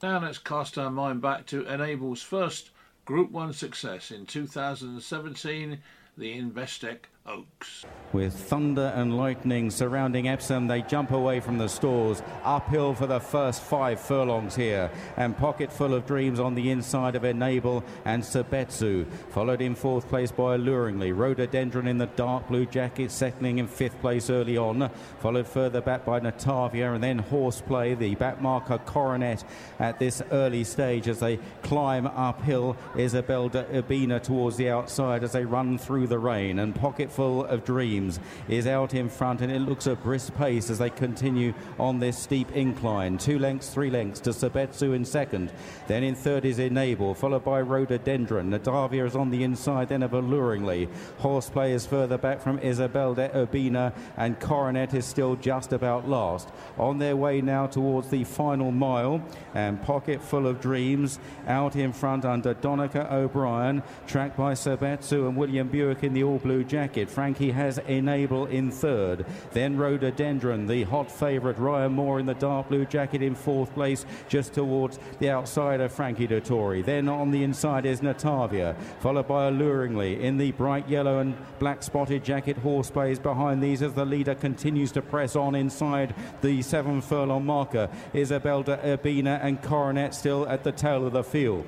Now 0.01 0.19
let's 0.19 0.37
cast 0.37 0.77
our 0.77 0.91
mind 0.91 1.21
back 1.21 1.45
to 1.47 1.63
Enable's 1.63 2.21
first 2.21 2.71
Group 3.05 3.31
1 3.31 3.53
success 3.53 4.11
in 4.11 4.25
2017, 4.25 5.77
the 6.17 6.41
Investec 6.41 7.05
Oaks. 7.25 7.85
With 8.11 8.33
thunder 8.33 8.93
and 8.95 9.17
lightning 9.17 9.71
surrounding 9.71 10.27
Epsom, 10.27 10.67
they 10.67 10.81
jump 10.81 11.11
away 11.11 11.39
from 11.39 11.57
the 11.57 11.69
stores, 11.69 12.21
uphill 12.43 12.93
for 12.93 13.07
the 13.07 13.19
first 13.19 13.63
five 13.63 13.99
furlongs 13.99 14.55
here, 14.55 14.91
and 15.15 15.35
pocket 15.35 15.71
full 15.71 15.93
of 15.93 16.05
dreams 16.05 16.39
on 16.39 16.53
the 16.53 16.69
inside 16.69 17.15
of 17.15 17.23
Enable 17.23 17.83
and 18.05 18.21
Sobetsu, 18.21 19.07
followed 19.29 19.61
in 19.61 19.73
fourth 19.73 20.09
place 20.09 20.31
by 20.31 20.57
Alluringly. 20.57 21.15
Rhododendron 21.15 21.87
in 21.87 21.97
the 21.97 22.07
dark 22.07 22.49
blue 22.49 22.65
jacket, 22.65 23.09
settling 23.09 23.57
in 23.57 23.67
fifth 23.67 23.99
place 24.01 24.29
early 24.29 24.57
on, 24.57 24.91
followed 25.19 25.47
further 25.47 25.81
back 25.81 26.05
by 26.05 26.19
Natavia, 26.19 26.93
and 26.93 27.03
then 27.03 27.19
Horseplay, 27.19 27.95
the 27.95 28.15
back 28.15 28.41
marker 28.41 28.79
Coronet 28.79 29.43
at 29.79 29.97
this 29.97 30.21
early 30.31 30.65
stage 30.65 31.07
as 31.07 31.19
they 31.19 31.39
climb 31.61 32.05
uphill. 32.05 32.75
Isabel 32.97 33.47
de 33.47 33.63
Urbina 33.63 34.21
towards 34.21 34.57
the 34.57 34.69
outside 34.69 35.23
as 35.23 35.31
they 35.31 35.45
run 35.45 35.77
through 35.77 36.07
the 36.07 36.19
rain, 36.19 36.59
and 36.59 36.75
pocket 36.75 37.11
full 37.13 37.45
of 37.45 37.63
dreams 37.63 38.19
is 38.47 38.67
out 38.67 38.93
in 38.93 39.09
front 39.09 39.41
and 39.41 39.51
it 39.51 39.59
looks 39.59 39.87
a 39.87 39.95
brisk 39.95 40.33
pace 40.35 40.69
as 40.69 40.79
they 40.79 40.89
continue 40.89 41.53
on 41.79 41.99
this 41.99 42.17
steep 42.17 42.51
incline. 42.51 43.17
Two 43.17 43.39
lengths, 43.39 43.69
three 43.69 43.89
lengths 43.89 44.19
to 44.21 44.31
Sobetsu 44.31 44.95
in 44.95 45.05
second. 45.05 45.51
Then 45.87 46.03
in 46.03 46.15
third 46.15 46.45
is 46.45 46.59
Enable, 46.59 47.13
followed 47.13 47.43
by 47.43 47.61
Rhododendron. 47.61 48.49
Natavia 48.49 49.05
is 49.05 49.15
on 49.15 49.29
the 49.29 49.43
inside, 49.43 49.89
then 49.89 50.03
of 50.03 50.11
Alluringly. 50.11 50.89
Horseplay 51.19 51.71
is 51.71 51.85
further 51.85 52.17
back 52.17 52.41
from 52.41 52.59
Isabel 52.59 53.13
de 53.13 53.29
Urbina 53.29 53.93
and 54.17 54.39
Coronet 54.39 54.93
is 54.93 55.05
still 55.05 55.35
just 55.35 55.73
about 55.73 56.07
last. 56.07 56.49
On 56.77 56.97
their 56.97 57.15
way 57.15 57.41
now 57.41 57.67
towards 57.67 58.09
the 58.09 58.23
final 58.23 58.71
mile 58.71 59.23
and 59.53 59.81
Pocket 59.83 60.21
Full 60.21 60.47
of 60.47 60.61
Dreams 60.61 61.19
out 61.47 61.75
in 61.75 61.93
front 61.93 62.25
under 62.25 62.53
Donnacha 62.53 63.11
O'Brien, 63.11 63.83
tracked 64.07 64.37
by 64.37 64.53
Sobetsu 64.53 65.27
and 65.27 65.37
William 65.37 65.67
Buick 65.67 66.03
in 66.03 66.13
the 66.13 66.23
all 66.23 66.39
blue 66.39 66.63
jacket. 67.03 67.13
Frankie 67.13 67.51
has 67.51 67.77
Enable 67.87 68.45
in 68.47 68.71
third. 68.71 69.25
Then 69.51 69.77
Rhododendron, 69.77 70.67
the 70.67 70.83
hot 70.83 71.11
favourite. 71.11 71.59
Ryan 71.59 71.93
Moore 71.93 72.19
in 72.19 72.25
the 72.25 72.33
dark 72.33 72.69
blue 72.69 72.85
jacket 72.85 73.21
in 73.21 73.35
fourth 73.35 73.73
place, 73.73 74.05
just 74.29 74.53
towards 74.53 74.99
the 75.19 75.29
outside 75.29 75.81
of 75.81 75.91
Frankie 75.91 76.27
Dettori. 76.27 76.83
Then 76.83 77.09
on 77.09 77.31
the 77.31 77.43
inside 77.43 77.85
is 77.85 78.01
Natavia, 78.01 78.75
followed 78.99 79.27
by 79.27 79.49
Alluringly 79.49 80.19
in 80.19 80.37
the 80.37 80.51
bright 80.53 80.87
yellow 80.87 81.19
and 81.19 81.35
black 81.59 81.83
spotted 81.83 82.23
jacket. 82.23 82.57
Horseplay 82.57 83.11
is 83.11 83.19
behind 83.19 83.61
these 83.61 83.81
as 83.81 83.93
the 83.93 84.05
leader 84.05 84.35
continues 84.35 84.91
to 84.93 85.01
press 85.01 85.35
on 85.35 85.55
inside 85.55 86.15
the 86.41 86.61
seven 86.61 87.01
furlong 87.01 87.45
marker. 87.45 87.89
Isabel 88.13 88.63
de 88.63 88.77
Urbina 88.77 89.39
and 89.43 89.61
Coronet 89.61 90.13
still 90.13 90.47
at 90.47 90.63
the 90.63 90.71
tail 90.71 91.05
of 91.05 91.13
the 91.13 91.23
field. 91.23 91.65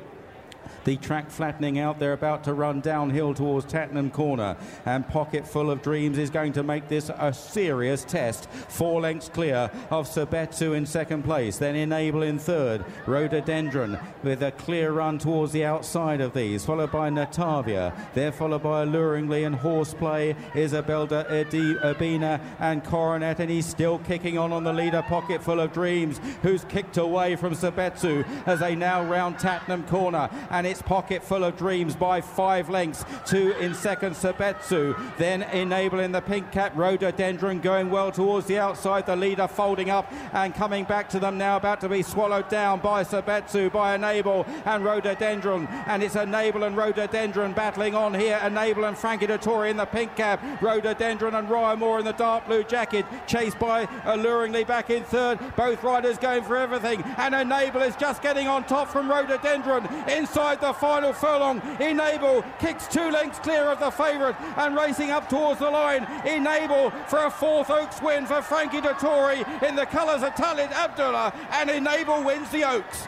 The 0.86 0.98
track 0.98 1.32
flattening 1.32 1.80
out. 1.80 1.98
They're 1.98 2.13
about 2.13 2.43
to 2.43 2.54
run 2.54 2.80
downhill 2.80 3.34
towards 3.34 3.65
Tattenham 3.65 4.12
Corner. 4.12 4.56
And 4.86 5.08
Pocket 5.08 5.48
Full 5.48 5.71
of 5.71 5.82
Dreams 5.82 6.19
is 6.19 6.30
going 6.30 6.54
to 6.54 6.62
make 6.62 6.88
this 6.88 7.10
a 7.10 7.34
serious 7.34 8.06
test. 8.06 8.48
Four 8.50 9.02
lengths 9.02 9.28
clear 9.28 9.71
of 9.89 10.08
Sobetsu 10.08 10.78
in 10.78 10.86
second 10.86 11.24
place. 11.24 11.58
Then 11.58 11.76
Enable 11.76 12.21
in 12.21 12.38
third. 12.38 12.86
Rhododendron 13.08 13.98
with 14.21 14.43
a 14.43 14.52
clear 14.52 14.91
run 14.91 15.17
towards 15.17 15.52
the 15.52 15.65
outside 15.65 16.21
of 16.21 16.36
these. 16.36 16.63
Followed 16.63 16.91
by 16.91 17.10
Natavia. 17.10 17.91
They're 18.13 18.32
followed 18.32 18.62
by 18.62 18.86
Alluringly 18.86 19.45
and 19.45 19.56
Horseplay. 19.56 20.36
Isabel 20.54 21.08
de 21.08 21.24
Urbina 21.24 22.39
and 22.60 22.84
Coronet. 22.84 23.39
And 23.39 23.50
he's 23.50 23.65
still 23.65 23.98
kicking 24.00 24.38
on 24.38 24.54
on 24.54 24.63
the 24.63 24.74
leader. 24.74 25.02
Pocket 25.02 25.41
Full 25.43 25.60
of 25.60 25.74
Dreams 25.74 26.21
who's 26.43 26.63
kicked 26.65 26.98
away 26.98 27.36
from 27.36 27.56
Sobetsu 27.56 28.24
as 28.45 28.60
they 28.60 28.76
now 28.76 29.04
round 29.04 29.38
Tattenham 29.39 29.88
Corner. 29.88 30.30
And 30.52 30.67
it's 30.67 30.75
pocket 30.82 31.24
full 31.24 31.44
of 31.44 31.58
dreams 31.58 31.96
by 31.96 32.22
five 32.22 32.70
lengths. 32.70 33.06
Two 33.26 33.52
in 33.60 33.74
second, 33.74 34.16
Sobetsu. 34.16 34.96
Then 35.18 35.44
enabling 35.44 36.12
the 36.12 36.22
pink 36.22 36.52
cap, 36.52 36.74
Rhododendron 36.76 37.62
going 37.62 37.90
well 37.90 38.12
towards 38.12 38.48
the 38.48 38.60
outside. 38.60 39.06
The 39.06 39.16
leader 39.16 39.48
folding 39.48 39.90
up 39.90 40.12
and 40.34 40.54
coming 40.54 40.86
back 40.86 41.10
to 41.10 41.20
them 41.20 41.38
now, 41.38 41.58
about 41.58 41.82
to 41.82 41.90
be 41.90 42.02
swallowed 42.02 42.50
down 42.50 42.80
by 42.80 43.04
Sobetsu, 43.04 43.72
by 43.72 43.96
Enable 43.96 44.46
and 44.66 44.84
Rhododendron. 44.84 45.68
And 45.88 46.04
it's 46.04 46.16
Enable 46.16 46.64
and 46.64 46.76
Rhododendron 46.76 47.54
battling 47.54 47.96
on 47.96 48.14
here. 48.14 48.40
Enable 48.44 48.86
and 48.86 48.98
Frankie 48.98 49.28
Dettori 49.28 49.70
in 49.70 49.78
the 49.78 49.86
pink 49.86 50.16
cap, 50.16 50.44
Rhododendron 50.62 51.36
and 51.36 51.50
Ryan 51.50 51.80
Moore 51.80 52.00
in 52.00 52.06
the 52.06 52.14
dark 52.14 52.46
blue 52.48 52.64
jacket, 52.64 53.06
chased 53.28 53.60
by 53.60 53.86
Alluringly 54.06 54.66
back 54.66 54.90
in 54.90 55.04
third. 55.04 55.40
Both 55.56 55.84
riders 55.84 56.18
going 56.18 56.44
for 56.44 56.58
everything. 56.58 57.02
And 57.18 57.36
Enable 57.36 57.82
is 57.82 57.96
just 57.96 58.22
getting 58.22 58.48
on 58.48 58.64
top 58.64 58.88
from 58.90 59.10
Rhododendron 59.10 59.88
inside 60.10 60.62
the 60.62 60.64
final 60.73 61.13
furlong. 61.13 61.62
Enable 61.80 62.43
kicks 62.60 62.88
two 62.88 63.10
lengths 63.12 63.39
clear 63.39 63.65
of 63.65 63.80
the 63.80 63.91
favourite 63.91 64.36
and 64.58 64.75
racing 64.75 65.12
up 65.12 65.30
towards 65.30 65.60
the 65.60 65.69
line. 65.69 66.04
Enable 66.25 66.91
for 67.08 67.25
a 67.25 67.32
fourth 67.32 67.69
Oaks 67.69 68.01
win 68.01 68.25
for 68.25 68.41
Frankie 68.41 68.82
Dettori 68.82 69.45
in 69.63 69.75
the 69.75 69.86
colours 69.86 70.23
of 70.23 70.36
Khalid 70.36 70.71
Abdullah 70.71 71.34
and 71.51 71.69
Enable 71.69 72.23
wins 72.23 72.49
the 72.51 72.63
Oaks 72.63 73.08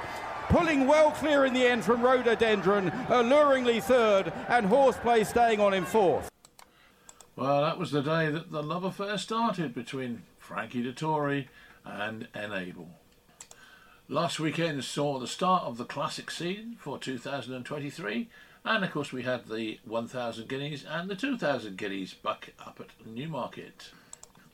pulling 0.50 0.88
well 0.88 1.12
clear 1.12 1.46
in 1.46 1.54
the 1.54 1.66
end 1.66 1.84
from 1.84 2.02
Rhododendron, 2.02 2.90
alluringly 3.10 3.82
third, 3.84 4.32
and 4.48 4.66
Horseplay 4.66 5.26
staying 5.26 5.60
on 5.60 5.74
in 5.74 5.84
fourth. 5.84 6.32
Well, 7.36 7.62
that 7.62 7.78
was 7.78 7.92
the 7.92 8.02
day 8.02 8.32
that 8.32 8.52
the 8.52 8.64
love 8.64 8.84
affair 8.84 9.18
started 9.18 9.76
between 9.76 10.24
Frankie 10.40 10.84
Dettori 10.84 11.48
and 11.86 12.28
Enable. 12.34 12.90
Last 14.10 14.40
weekend 14.40 14.86
saw 14.86 15.20
the 15.20 15.28
start 15.28 15.64
of 15.64 15.76
the 15.76 15.84
classic 15.84 16.32
season 16.32 16.78
for 16.80 16.98
2023, 16.98 18.30
and 18.64 18.86
of 18.86 18.92
course 18.94 19.12
we 19.12 19.24
had 19.24 19.50
the 19.50 19.82
1,000 19.84 20.48
guineas 20.48 20.86
and 20.88 21.10
the 21.10 21.16
2,000 21.16 21.78
guineas 21.78 22.14
back 22.14 22.54
up 22.66 22.80
at 22.80 23.06
Newmarket. 23.06 23.90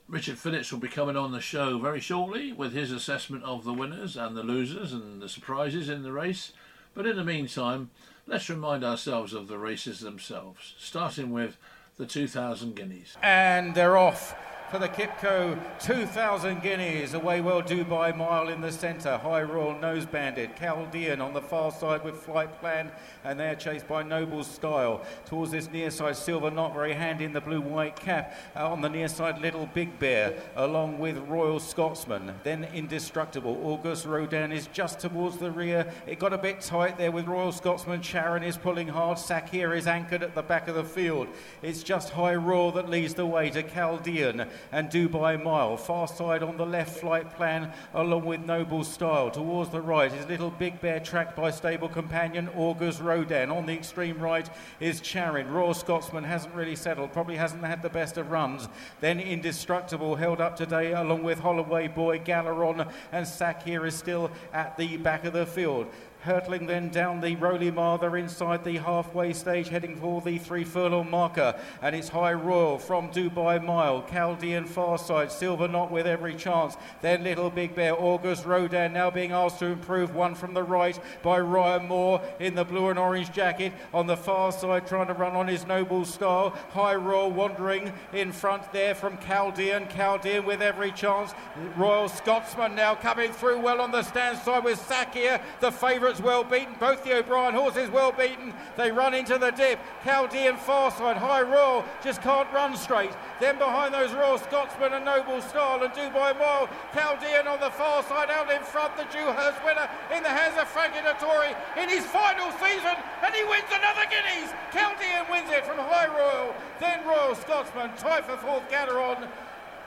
Richard 0.08 0.40
Phillips 0.40 0.72
will 0.72 0.80
be 0.80 0.88
coming 0.88 1.16
on 1.16 1.32
the 1.32 1.40
show 1.40 1.78
very 1.78 2.00
shortly 2.00 2.52
with 2.52 2.74
his 2.74 2.92
assessment 2.92 3.44
of 3.44 3.64
the 3.64 3.74
winners 3.74 4.18
and 4.18 4.36
the 4.36 4.42
losers 4.42 4.92
and 4.92 5.22
the 5.22 5.30
surprises 5.30 5.88
in 5.88 6.02
the 6.02 6.12
race. 6.12 6.52
But 6.96 7.06
in 7.06 7.16
the 7.16 7.24
meantime, 7.24 7.92
let's 8.26 8.50
remind 8.50 8.84
ourselves 8.84 9.34
of 9.34 9.48
the 9.48 9.60
races 9.60 10.00
themselves, 10.00 10.74
starting 10.80 11.32
with 11.32 11.58
the 11.98 12.08
2,000 12.08 12.76
guineas. 12.76 13.18
And 13.22 13.76
they're 13.76 13.98
off 13.98 14.36
for 14.74 14.80
the 14.80 14.90
Qipco 14.90 15.56
2,000 15.82 16.64
guineas. 16.64 17.14
Away 17.14 17.42
well 17.42 17.62
Dubai 17.62 18.16
Mile 18.18 18.50
in 18.50 18.60
the 18.60 18.72
centre. 18.72 19.20
Hi 19.22 19.44
Royal 19.44 19.78
Nose 19.80 20.08
Bandit. 20.08 20.58
Chaldean 20.58 21.22
on 21.22 21.32
the 21.32 21.42
far 21.44 21.72
side 21.72 22.04
with 22.04 22.16
Flight 22.16 22.60
Plan. 22.60 22.92
And 23.24 23.40
they're 23.40 23.54
chased 23.54 23.88
by 23.88 24.02
Noble 24.02 24.44
Style. 24.44 25.06
Towards 25.28 25.52
this 25.52 25.70
near 25.72 25.92
side, 25.92 26.18
Silver 26.18 26.50
Knot 26.50 26.74
very 26.74 26.94
handy 26.94 27.24
in 27.24 27.34
the 27.34 27.40
blue 27.40 27.62
white 27.62 27.96
cap. 27.96 28.36
On 28.56 28.82
the 28.82 28.90
near 28.90 29.08
side, 29.10 29.40
Little 29.42 29.68
Big 29.76 30.00
Bear 30.00 30.34
along 30.56 30.98
with 30.98 31.20
Royal 31.28 31.60
Scotsman. 31.60 32.34
Then 32.42 32.64
Indestructible. 32.74 33.62
August 33.64 34.08
Rodin 34.08 34.52
is 34.52 34.66
just 34.74 35.00
towards 35.00 35.38
the 35.38 35.52
rear. 35.52 35.86
It 36.08 36.18
got 36.18 36.34
a 36.34 36.38
bit 36.40 36.62
tight 36.62 36.98
there 36.98 37.12
with 37.12 37.28
Royal 37.28 37.52
Scotsman. 37.52 38.02
Charyn 38.02 38.44
is 38.44 38.58
pulling 38.58 38.88
hard. 38.88 39.20
Sakheer 39.20 39.78
is 39.78 39.86
anchored 39.86 40.24
at 40.24 40.34
the 40.34 40.42
back 40.42 40.68
of 40.68 40.74
the 40.74 40.84
field. 40.84 41.28
It's 41.62 41.84
just 41.84 42.10
Hi 42.14 42.34
Royal 42.34 42.72
that 42.72 42.90
leads 42.90 43.14
the 43.14 43.28
way 43.28 43.52
to 43.52 43.62
Chaldean. 43.62 44.48
And 44.72 44.90
Dubai 44.90 45.42
Mile. 45.42 45.78
Far 45.78 46.08
side 46.08 46.44
on 46.44 46.58
the 46.58 46.66
left 46.66 47.00
flight 47.00 47.36
plan, 47.36 47.72
along 47.94 48.26
with 48.26 48.46
Noble 48.46 48.84
Style. 48.84 49.30
Towards 49.30 49.70
the 49.70 49.82
right 49.82 50.14
is 50.14 50.28
Little 50.28 50.52
Big 50.52 50.80
Bear, 50.82 51.00
tracked 51.00 51.36
by 51.36 51.52
stable 51.52 51.90
companion 51.90 52.50
August 52.56 53.02
Rodin. 53.02 53.50
On 53.50 53.66
the 53.66 53.74
extreme 53.74 54.20
right 54.20 54.50
is 54.80 55.02
Charyn. 55.02 55.52
Royal 55.52 55.74
Scotsman 55.74 56.24
hasn't 56.24 56.54
really 56.54 56.76
settled, 56.76 57.14
probably 57.14 57.36
hasn't 57.36 57.64
had 57.64 57.82
the 57.82 57.90
best 57.90 58.18
of 58.18 58.32
runs. 58.32 58.68
Then 59.02 59.20
Indestructible 59.20 60.16
held 60.16 60.42
up 60.42 60.56
today, 60.56 60.94
along 60.94 61.24
with 61.24 61.40
Holloway 61.40 61.88
Boy, 61.88 62.20
Galeron, 62.20 62.92
and 63.12 63.26
Sakheer 63.26 63.86
is 63.86 63.96
still 63.96 64.32
at 64.54 64.78
the 64.78 64.98
back 64.98 65.26
of 65.26 65.34
the 65.34 65.46
field 65.46 65.88
hurtling 66.24 66.66
then 66.66 66.88
down 66.88 67.20
the 67.20 67.36
Rowley 67.36 67.70
They're 67.70 68.16
inside 68.16 68.64
the 68.64 68.78
halfway 68.78 69.34
stage, 69.34 69.68
heading 69.68 69.98
for 69.98 70.22
the 70.22 70.38
three 70.38 70.64
furlong 70.64 71.10
marker. 71.10 71.60
And 71.82 71.96
it's 71.96 72.08
Hi 72.10 72.32
Royal 72.32 72.78
from 72.78 73.12
Dubai 73.12 73.64
Mile, 73.64 74.04
Chaldean 74.10 74.66
Farside, 74.66 75.32
Silver 75.32 75.68
Knot 75.68 75.92
with 75.92 76.08
every 76.08 76.34
chance. 76.34 76.78
Then 77.02 77.24
Little 77.24 77.50
Big 77.50 77.76
Bear, 77.76 77.94
August 77.94 78.46
Rodin 78.46 78.94
now 78.94 79.12
being 79.12 79.34
asked 79.34 79.60
to 79.60 79.66
improve. 79.66 80.16
One 80.16 80.34
from 80.34 80.54
the 80.54 80.64
right 80.64 80.98
by 81.22 81.40
Ryan 81.40 81.88
Moore 81.88 82.22
in 82.40 82.56
the 82.56 82.64
blue 82.64 82.90
and 82.90 82.98
orange 82.98 83.34
jacket. 83.34 83.74
On 83.94 84.08
the 84.08 84.18
far 84.18 84.54
side, 84.54 84.88
trying 84.88 85.08
to 85.08 85.14
run 85.14 85.36
on 85.36 85.48
his 85.48 85.68
noble 85.68 86.06
style. 86.06 86.52
Hi 86.72 86.96
Royal 86.96 87.32
wandering 87.32 87.92
in 88.14 88.32
front 88.32 88.72
there 88.72 88.96
from 88.96 89.18
Chaldean. 89.18 89.90
Chaldean 89.90 90.46
with 90.46 90.62
every 90.62 90.94
chance. 90.94 91.34
Royal 91.76 92.08
Scotsman 92.08 92.76
now 92.76 92.96
coming 92.96 93.34
through 93.34 93.60
well 93.60 93.82
on 93.82 93.92
the 93.92 94.04
stand 94.04 94.38
side 94.38 94.64
with 94.64 94.80
Sakheer, 94.80 95.42
the 95.60 95.72
favourite 95.72 96.13
well 96.22 96.44
beaten. 96.44 96.76
Both 96.80 97.04
the 97.04 97.18
O'Brien 97.18 97.54
horses 97.54 97.90
well 97.90 98.12
beaten. 98.12 98.54
They 98.78 98.92
run 98.92 99.14
into 99.14 99.38
the 99.38 99.52
dip. 99.52 99.80
Chaldean 100.04 100.56
Farside, 100.56 101.18
Hi 101.18 101.42
Royal 101.42 101.86
just 102.04 102.22
can't 102.22 102.52
run 102.52 102.76
straight. 102.76 103.12
Then 103.40 103.58
behind 103.58 103.94
those 103.94 104.14
Royal 104.14 104.38
Scotsmen 104.38 104.94
and 104.94 105.06
Noble 105.06 105.42
Style 105.42 105.84
and 105.84 105.94
Dubai 105.94 106.38
Mile. 106.38 106.70
Chaldean 106.94 107.48
on 107.48 107.60
the 107.60 107.72
far 107.72 108.04
side 108.04 108.30
out 108.30 108.52
in 108.52 108.62
front. 108.64 108.96
The 108.98 109.06
Dewhurst 109.06 109.64
winner 109.66 109.90
in 110.16 110.24
the 110.24 110.30
hands 110.30 110.58
of 110.60 110.68
Frankie 110.68 111.00
Dettori 111.00 111.56
in 111.78 111.90
his 111.90 112.06
final 112.06 112.52
season 112.54 112.96
and 113.24 113.34
he 113.34 113.44
wins 113.46 113.70
another 113.72 114.06
Guineas. 114.10 114.52
Chaldean 114.72 115.26
wins 115.30 115.50
it 115.50 115.66
from 115.66 115.78
Hi 115.78 116.08
Royal. 116.08 116.54
Then 116.80 117.06
Royal 117.06 117.36
Scotsman, 117.36 117.92
tie 117.98 118.22
for 118.22 118.38
fourth 118.38 118.70
Galeron 118.70 119.28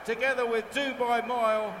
together 0.05 0.45
with 0.45 0.69
Dubai 0.71 1.25
Mile 1.27 1.73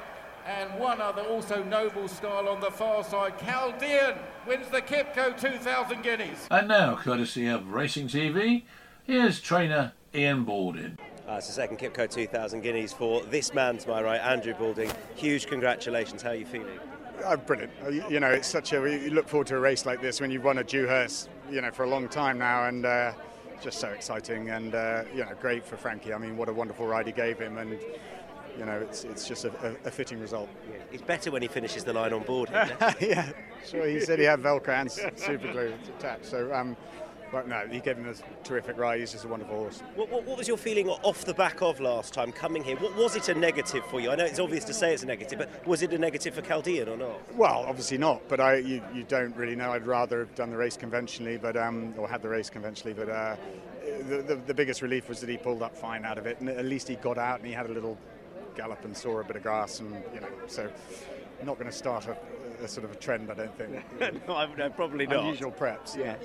and 0.47 0.79
one 0.79 1.01
other 1.01 1.21
also 1.23 1.61
noble 1.63 2.07
style 2.07 2.47
on 2.47 2.59
the 2.61 2.71
far 2.71 3.03
side. 3.03 3.33
Chaldean 3.39 4.15
wins 4.47 4.67
the 4.69 4.81
Qipco 4.81 5.37
2000 5.39 6.01
guineas. 6.01 6.47
And 6.49 6.69
now, 6.69 6.95
courtesy 6.95 7.47
of 7.47 7.73
Racing 7.73 8.07
TV, 8.07 8.63
here's 9.03 9.41
trainer 9.41 9.91
Ian 10.15 10.45
Balding. 10.45 10.97
Uh, 11.27 11.33
it's 11.33 11.47
the 11.47 11.53
second 11.53 11.77
Qipco 11.77 12.09
2000 12.09 12.61
guineas 12.61 12.93
for 12.93 13.21
this 13.23 13.53
man 13.53 13.77
to 13.79 13.89
my 13.89 14.01
right, 14.01 14.21
Andrew 14.21 14.53
Balding. 14.53 14.89
Huge 15.15 15.47
congratulations. 15.47 16.21
How 16.21 16.29
are 16.29 16.35
you 16.35 16.45
feeling? 16.45 16.79
Oh, 17.25 17.35
brilliant. 17.35 17.73
Uh, 17.83 17.89
you 17.89 18.21
know, 18.21 18.29
it's 18.29 18.47
such 18.47 18.71
a. 18.71 18.77
You 18.77 19.09
look 19.09 19.27
forward 19.27 19.47
to 19.47 19.57
a 19.57 19.59
race 19.59 19.85
like 19.85 20.01
this 20.01 20.21
when 20.21 20.31
you've 20.31 20.45
won 20.45 20.59
a 20.59 20.63
Dewhurst, 20.63 21.29
you 21.51 21.59
know, 21.61 21.71
for 21.71 21.83
a 21.83 21.89
long 21.89 22.07
time 22.07 22.37
now, 22.37 22.67
and 22.67 22.85
uh, 22.85 23.11
just 23.61 23.79
so 23.79 23.89
exciting 23.89 24.51
and 24.51 24.75
uh, 24.75 25.03
you 25.13 25.25
know, 25.25 25.31
great 25.41 25.65
for 25.65 25.75
Frankie. 25.75 26.13
I 26.13 26.17
mean, 26.17 26.37
what 26.37 26.47
a 26.47 26.53
wonderful 26.53 26.85
ride 26.85 27.07
he 27.07 27.11
gave 27.11 27.39
him, 27.39 27.57
and 27.57 27.77
you 28.57 28.65
know, 28.65 28.79
it's, 28.79 29.03
it's 29.03 29.27
just 29.27 29.45
a, 29.45 29.51
a, 29.65 29.87
a 29.87 29.91
fitting 29.91 30.19
result. 30.19 30.49
Yeah. 30.69 30.77
It's 30.91 31.03
better 31.03 31.31
when 31.31 31.41
he 31.41 31.47
finishes 31.47 31.83
the 31.83 31.93
line 31.93 32.13
on 32.13 32.23
board. 32.23 32.49
yeah, 32.99 33.29
sure. 33.65 33.87
He 33.87 33.99
said 33.99 34.19
he 34.19 34.25
had 34.25 34.39
Velcro 34.39 34.69
and 34.69 34.91
super 34.91 35.51
glue 35.51 35.73
attached. 35.97 36.25
So, 36.25 36.53
um, 36.53 36.75
but 37.31 37.47
no, 37.47 37.67
he 37.69 37.79
gave 37.79 37.97
him 37.97 38.07
a 38.07 38.43
terrific 38.43 38.77
ride. 38.77 38.99
He's 38.99 39.11
just 39.11 39.25
a 39.25 39.27
wonderful 39.27 39.55
horse. 39.55 39.81
What, 39.95 40.09
what, 40.09 40.23
what, 40.25 40.37
was 40.37 40.47
your 40.47 40.57
feeling 40.57 40.87
off 40.87 41.25
the 41.25 41.33
back 41.33 41.61
of 41.61 41.79
last 41.79 42.13
time 42.13 42.31
coming 42.31 42.63
here? 42.63 42.77
What, 42.77 42.95
was 42.95 43.15
it 43.15 43.27
a 43.29 43.35
negative 43.35 43.83
for 43.85 43.99
you? 43.99 44.11
I 44.11 44.15
know 44.15 44.25
it's 44.25 44.39
obvious 44.39 44.63
to 44.65 44.73
say 44.73 44.93
it's 44.93 45.03
a 45.03 45.07
negative, 45.07 45.39
but 45.39 45.67
was 45.67 45.81
it 45.81 45.91
a 45.93 45.97
negative 45.97 46.33
for 46.33 46.41
Chaldean 46.41 46.87
or 46.87 46.97
not? 46.97 47.35
Well, 47.35 47.65
obviously 47.67 47.97
not. 47.97 48.21
But 48.29 48.39
I, 48.39 48.57
you, 48.57 48.81
you 48.93 49.03
don't 49.03 49.35
really 49.35 49.55
know. 49.55 49.73
I'd 49.73 49.85
rather 49.85 50.19
have 50.19 50.35
done 50.35 50.49
the 50.49 50.57
race 50.57 50.77
conventionally, 50.77 51.37
but 51.37 51.57
um, 51.57 51.93
or 51.97 52.07
had 52.07 52.21
the 52.21 52.29
race 52.29 52.49
conventionally. 52.49 52.93
But 52.93 53.09
uh, 53.09 53.35
the, 54.07 54.21
the, 54.21 54.35
the 54.35 54.53
biggest 54.53 54.81
relief 54.81 55.09
was 55.09 55.19
that 55.19 55.29
he 55.29 55.37
pulled 55.37 55.61
up 55.61 55.75
fine 55.75 56.05
out 56.05 56.17
of 56.17 56.25
it, 56.25 56.39
and 56.39 56.49
at 56.49 56.65
least 56.65 56.87
he 56.87 56.95
got 56.95 57.17
out 57.17 57.39
and 57.39 57.47
he 57.47 57.53
had 57.53 57.65
a 57.65 57.73
little 57.73 57.97
gallop 58.57 58.83
and 58.83 58.95
saw 58.95 59.19
a 59.19 59.23
bit 59.23 59.35
of 59.35 59.43
grass, 59.43 59.79
and 59.79 59.91
you 60.13 60.19
know, 60.19 60.27
so 60.47 60.69
not 61.43 61.57
going 61.57 61.69
to 61.69 61.75
start 61.75 62.07
a, 62.07 62.17
a, 62.63 62.67
sort 62.67 62.83
of 62.83 62.91
a 62.91 62.95
trend, 62.95 63.31
I 63.31 63.35
don't 63.35 63.57
think. 63.57 63.83
no, 64.27 64.47
no, 64.57 64.69
probably 64.71 65.05
not. 65.07 65.23
Unusual 65.23 65.51
preps, 65.51 65.95
yes. 65.95 66.19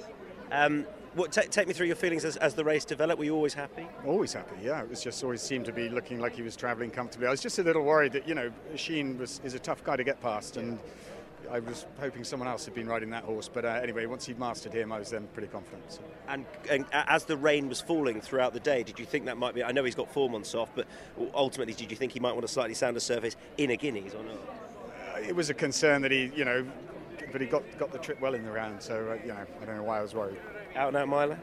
Um, 0.51 0.87
what, 1.15 1.33
t- 1.33 1.43
take 1.43 1.69
me 1.69 1.75
through 1.75 1.87
your 1.87 1.97
feelings 1.97 2.25
as, 2.25 2.37
as, 2.39 2.55
the 2.55 2.65
race 2.65 2.85
developed. 2.85 3.19
Were 3.19 3.25
you 3.25 3.35
always 3.35 3.55
happy? 3.55 3.87
Always 4.07 4.33
happy, 4.33 4.57
yeah. 4.63 4.83
It 4.83 4.89
was 4.89 5.03
just 5.03 5.23
always 5.23 5.43
seemed 5.43 5.67
to 5.67 5.73
be 5.73 5.89
looking 5.89 6.21
like 6.21 6.35
he 6.35 6.43
was 6.43 6.57
travelling 6.57 6.91
comfortably. 6.91 7.27
I 7.27 7.31
was 7.31 7.43
just 7.43 7.59
a 7.59 7.63
little 7.63 7.83
worried 7.83 8.13
that 8.13 8.27
you 8.27 8.35
know 8.35 8.51
Sheen 8.77 9.19
was 9.19 9.41
is 9.45 9.55
a 9.55 9.59
tough 9.59 9.85
guy 9.85 9.97
to 9.97 10.05
get 10.05 10.21
past, 10.23 10.57
and 10.57 10.79
I 11.53 11.59
was 11.59 11.85
hoping 12.01 12.25
someone 12.25 12.49
else 12.49 12.65
had 12.65 12.73
been 12.73 12.87
riding 12.87 13.11
that 13.11 13.25
horse, 13.25 13.47
but 13.47 13.67
uh, 13.67 13.69
anyway, 13.69 14.07
once 14.07 14.25
he'd 14.25 14.39
mastered 14.39 14.73
him, 14.73 14.91
I 14.91 14.99
was 14.99 15.11
then 15.11 15.29
pretty 15.35 15.49
confident. 15.49 15.93
So. 15.93 16.01
And, 16.27 16.47
and, 16.71 16.87
as 16.93 17.27
the 17.27 17.37
rain 17.37 17.69
was 17.69 17.79
falling 17.79 18.23
throughout 18.23 18.55
the 18.55 18.61
day, 18.61 18.83
did 18.83 18.99
you 18.99 19.05
think 19.05 19.27
that 19.27 19.37
might 19.37 19.55
be? 19.55 19.63
I 19.63 19.71
know 19.71 19.85
he's 19.85 19.95
got 19.95 20.11
form 20.11 20.35
on 20.35 20.45
soft, 20.45 20.75
but 20.75 20.87
ultimately, 21.35 21.75
did 21.75 21.91
you 21.91 21.97
think 21.97 22.13
he 22.13 22.21
might 22.21 22.33
want 22.33 22.47
a 22.47 22.49
slightly 22.49 22.73
sounder 22.73 23.01
surface 23.01 23.37
in 23.59 23.71
a 23.71 23.77
Guineas 23.77 24.15
or 24.15 24.23
not? 24.25 24.35
Uh, 24.35 25.21
it 25.29 25.37
was 25.37 25.51
a 25.51 25.55
concern 25.55 26.01
that 26.01 26.11
he, 26.11 26.33
you 26.35 26.47
know, 26.47 26.65
but 27.31 27.43
he 27.43 27.47
got 27.47 27.63
got 27.79 27.93
the 27.93 27.99
trip 27.99 28.19
well 28.23 28.33
in 28.33 28.47
the 28.47 28.51
round, 28.51 28.83
so 28.83 29.11
uh, 29.11 29.23
you 29.23 29.29
know, 29.29 29.37
I 29.61 29.65
don't 29.67 29.77
know 29.77 29.83
why 29.83 29.99
I 29.99 30.03
was 30.03 30.15
worried. 30.15 30.39
Out 30.75 30.89
and 30.89 30.97
out 30.97 31.09
miler. 31.09 31.39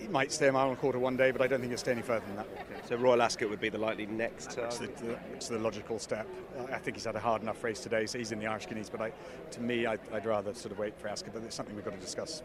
He 0.00 0.06
might 0.08 0.30
stay 0.30 0.46
a 0.46 0.52
mile 0.52 0.68
and 0.68 0.76
a 0.76 0.80
quarter 0.80 1.00
one 1.00 1.16
day, 1.16 1.32
but 1.32 1.40
I 1.40 1.48
don't 1.48 1.58
think 1.58 1.70
he'll 1.70 1.78
stay 1.78 1.92
any 1.92 2.02
further 2.02 2.24
than 2.26 2.36
that. 2.36 2.46
Okay. 2.92 3.00
So 3.00 3.06
Royal 3.06 3.22
Ascot 3.22 3.48
would 3.48 3.60
be 3.60 3.68
the 3.68 3.78
likely 3.78 4.06
next. 4.06 4.58
It's 4.58 4.78
the, 4.78 4.86
the, 4.86 5.18
it's 5.32 5.48
the, 5.48 5.58
logical 5.58 5.98
step. 5.98 6.26
I 6.72 6.78
think 6.78 6.96
he's 6.96 7.04
had 7.04 7.16
a 7.16 7.20
hard 7.20 7.42
enough 7.42 7.62
race 7.64 7.80
today, 7.80 8.06
so 8.06 8.18
he's 8.18 8.32
in 8.32 8.38
the 8.38 8.46
Irish 8.46 8.66
Guineas. 8.66 8.90
But 8.90 9.00
I, 9.00 9.12
to 9.52 9.60
me, 9.60 9.86
I'd, 9.86 10.00
I'd, 10.12 10.26
rather 10.26 10.54
sort 10.54 10.72
of 10.72 10.78
wait 10.78 10.98
for 10.98 11.08
Ascot. 11.08 11.32
But 11.32 11.42
it's 11.42 11.56
something 11.56 11.74
we've 11.74 11.84
got 11.84 11.94
to 11.94 12.00
discuss 12.00 12.42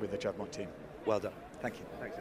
with 0.00 0.10
the 0.10 0.18
Juddmonte 0.18 0.50
team. 0.50 0.68
Well 1.04 1.20
done. 1.20 1.32
Thank 1.60 1.78
you. 1.78 1.86
Thanks. 2.00 2.18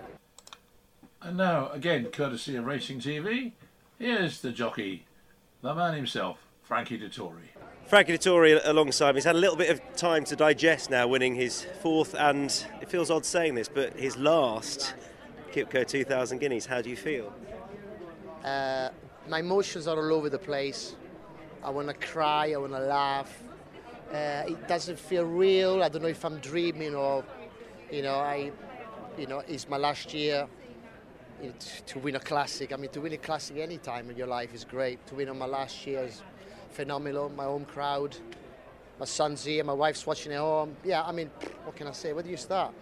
And 1.22 1.38
now, 1.38 1.70
again, 1.72 2.06
courtesy 2.06 2.56
of 2.56 2.66
Racing 2.66 3.00
TV, 3.00 3.52
here's 4.00 4.42
the 4.42 4.52
jockey, 4.52 5.06
the 5.62 5.74
man 5.76 5.94
himself, 5.94 6.40
Frankie 6.64 7.00
Dettori. 7.00 7.50
Frankie 7.86 8.14
Dettori 8.14 8.60
alongside 8.64 9.14
me. 9.14 9.18
He's 9.18 9.26
had 9.26 9.36
a 9.36 9.40
little 9.40 9.56
bit 9.56 9.70
of 9.70 9.96
time 9.96 10.24
to 10.26 10.36
digest 10.36 10.90
now, 10.90 11.08
winning 11.08 11.36
his 11.36 11.68
fourth 11.82 12.16
and 12.16 12.66
it 12.82 12.90
feels 12.90 13.12
odd 13.12 13.26
saying 13.26 13.54
this, 13.54 13.70
but 13.70 13.94
his 13.94 14.18
last 14.18 14.96
Qipco 15.52 15.86
2000 15.86 16.40
Guineas. 16.40 16.66
How 16.66 16.82
do 16.82 16.90
you 16.90 16.96
feel? 16.96 17.34
Uh, 18.44 18.90
my 19.30 19.40
emotions 19.40 19.88
are 19.88 19.98
all 19.98 20.14
over 20.14 20.30
the 20.30 20.40
place. 20.40 20.96
I 21.64 21.70
want 21.70 21.90
to 21.90 21.94
cry, 21.94 22.54
I 22.54 22.58
want 22.58 22.74
to 22.74 22.80
laugh. 22.80 23.44
Uh, 24.12 24.44
it 24.48 24.68
doesn't 24.68 24.98
feel 24.98 25.26
real. 25.26 25.84
I 25.84 25.90
don't 25.90 26.02
know 26.02 26.08
if 26.08 26.26
I'm 26.26 26.40
dreaming 26.40 26.96
or, 26.96 27.24
you 27.92 28.02
know, 28.02 28.16
I, 28.16 28.52
you 29.18 29.28
know, 29.28 29.44
it's 29.48 29.70
my 29.70 29.78
last 29.78 30.14
year 30.14 30.48
to 31.86 32.00
win 32.00 32.16
a 32.16 32.20
classic. 32.20 32.74
I 32.74 32.78
mean, 32.78 32.90
to 32.92 33.02
win 33.02 33.14
a 33.14 33.18
classic 33.18 33.58
any 33.58 33.78
time 33.78 34.10
in 34.10 34.18
your 34.18 34.28
life 34.28 34.54
is 34.54 34.66
great. 34.66 35.06
To 35.08 35.16
win 35.16 35.30
on 35.30 35.38
my 35.38 35.46
last 35.46 35.86
year 35.86 36.04
is 36.04 36.24
phenomenal. 36.72 37.30
My 37.30 37.44
home 37.44 37.66
crowd, 37.66 38.18
my 39.00 39.06
son's 39.06 39.46
here, 39.46 39.64
my 39.64 39.74
wife's 39.74 40.06
watching 40.06 40.34
at 40.34 40.40
home. 40.40 40.76
Yeah, 40.84 41.04
I 41.04 41.12
mean, 41.12 41.30
what 41.64 41.76
can 41.76 41.88
I 41.88 41.92
say? 41.92 42.12
Where 42.14 42.24
do 42.24 42.30
you 42.30 42.38
start? 42.38 42.74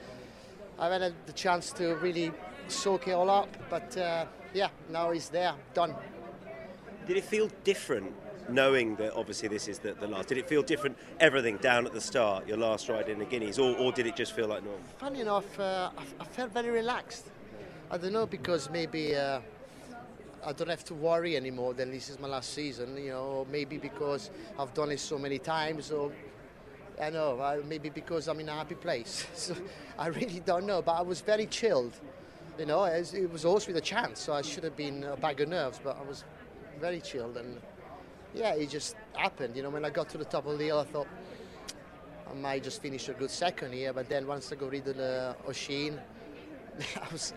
I've 0.80 1.02
had 1.02 1.14
the 1.26 1.34
chance 1.34 1.72
to 1.74 1.96
really 1.96 2.32
soak 2.72 3.08
it 3.08 3.12
all 3.12 3.30
up, 3.30 3.50
but 3.70 3.96
uh, 3.98 4.26
yeah, 4.54 4.70
now 4.90 5.12
he's 5.12 5.30
there, 5.30 5.54
done. 5.74 5.94
Did 7.08 7.18
it 7.18 7.24
feel 7.24 7.50
different 7.64 8.14
knowing 8.50 8.96
that 8.96 9.14
obviously 9.14 9.48
this 9.48 9.68
is 9.68 9.80
the, 9.80 9.94
the, 9.94 10.08
last? 10.08 10.28
Did 10.28 10.38
it 10.38 10.48
feel 10.48 10.62
different, 10.62 10.98
everything 11.20 11.58
down 11.58 11.86
at 11.86 11.94
the 11.94 12.02
start, 12.02 12.48
your 12.48 12.58
last 12.58 12.90
ride 12.90 13.10
in 13.10 13.20
the 13.20 13.26
Guineas, 13.26 13.60
or, 13.60 13.76
or 13.78 13.92
did 13.92 14.06
it 14.08 14.16
just 14.16 14.34
feel 14.36 14.48
like 14.48 14.64
normal? 14.64 14.82
Funny 14.98 15.22
enough, 15.22 15.60
uh, 15.60 15.92
I, 15.98 16.24
I, 16.24 16.26
felt 16.26 16.52
very 16.52 16.70
relaxed. 16.70 17.26
I 17.92 17.98
don't 17.98 18.14
know 18.14 18.26
because 18.26 18.70
maybe 18.70 19.16
uh, 19.16 19.40
I 20.46 20.54
don't 20.54 20.70
have 20.70 20.86
to 20.86 20.94
worry 20.94 21.36
anymore. 21.36 21.74
Then 21.74 21.92
this 21.92 22.10
is 22.10 22.20
my 22.20 22.28
last 22.28 22.54
season, 22.54 22.96
you 22.98 23.10
know. 23.10 23.48
Maybe 23.52 23.78
because 23.78 24.30
I've 24.58 24.74
done 24.74 24.92
it 24.92 25.00
so 25.00 25.18
many 25.18 25.40
times, 25.40 25.92
or 25.92 26.12
I 27.02 27.10
know 27.10 27.64
maybe 27.68 27.90
because 27.90 28.28
I'm 28.28 28.40
in 28.40 28.50
a 28.50 28.54
happy 28.54 28.76
place. 28.76 29.26
so 29.34 29.56
I 29.98 30.08
really 30.08 30.40
don't 30.40 30.66
know. 30.66 30.82
But 30.82 30.94
I 30.94 31.02
was 31.02 31.22
very 31.22 31.46
chilled. 31.48 31.94
You 32.60 32.66
know, 32.66 32.84
it 32.84 33.32
was 33.32 33.46
always 33.46 33.68
with 33.68 33.78
a 33.78 33.82
chance, 33.82 34.20
so 34.20 34.34
I 34.34 34.42
should 34.42 34.66
have 34.66 34.76
been 34.76 35.06
a 35.06 35.16
bag 35.16 35.40
of 35.40 35.48
nerves, 35.48 35.80
but 35.82 35.98
I 35.98 36.06
was 36.06 36.26
very 36.82 37.00
chilled 37.00 37.38
and 37.38 37.62
yeah, 38.34 38.54
it 38.54 38.70
just 38.70 38.98
happened. 39.16 39.56
You 39.56 39.64
know, 39.64 39.70
when 39.70 39.86
I 39.86 39.90
got 39.90 40.10
to 40.10 40.18
the 40.18 40.26
top 40.26 40.46
of 40.46 40.58
the 40.58 40.66
hill, 40.66 40.80
I 40.80 40.84
thought 40.84 41.08
I 42.30 42.34
might 42.34 42.64
just 42.64 42.82
finish 42.82 43.08
a 43.08 43.14
good 43.14 43.32
second 43.32 43.74
here, 43.74 43.94
but 43.94 44.10
then 44.10 44.28
once 44.28 44.52
I 44.52 44.56
got 44.56 44.72
rid 44.72 44.86
of 44.90 44.98
the 44.98 45.38
Oisin, 45.48 46.00
I 46.98 47.12
was 47.14 47.34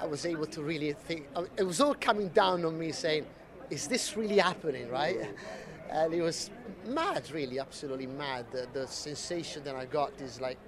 I 0.00 0.06
was 0.06 0.26
able 0.26 0.46
to 0.46 0.62
really 0.62 0.92
think. 0.92 1.28
It 1.56 1.64
was 1.64 1.80
all 1.80 1.94
coming 1.94 2.28
down 2.28 2.64
on 2.66 2.78
me, 2.78 2.92
saying, 2.92 3.24
"Is 3.70 3.88
this 3.88 4.18
really 4.18 4.38
happening?" 4.38 4.90
Right? 4.90 5.16
And 5.90 6.12
it 6.12 6.20
was 6.20 6.50
mad, 6.86 7.30
really, 7.32 7.58
absolutely 7.58 8.06
mad. 8.06 8.44
The, 8.52 8.68
the 8.74 8.86
sensation 8.86 9.64
that 9.64 9.74
I 9.74 9.86
got 9.86 10.12
is 10.20 10.38
like, 10.38 10.58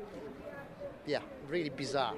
yeah, 1.06 1.20
really 1.46 1.68
bizarre. 1.68 2.14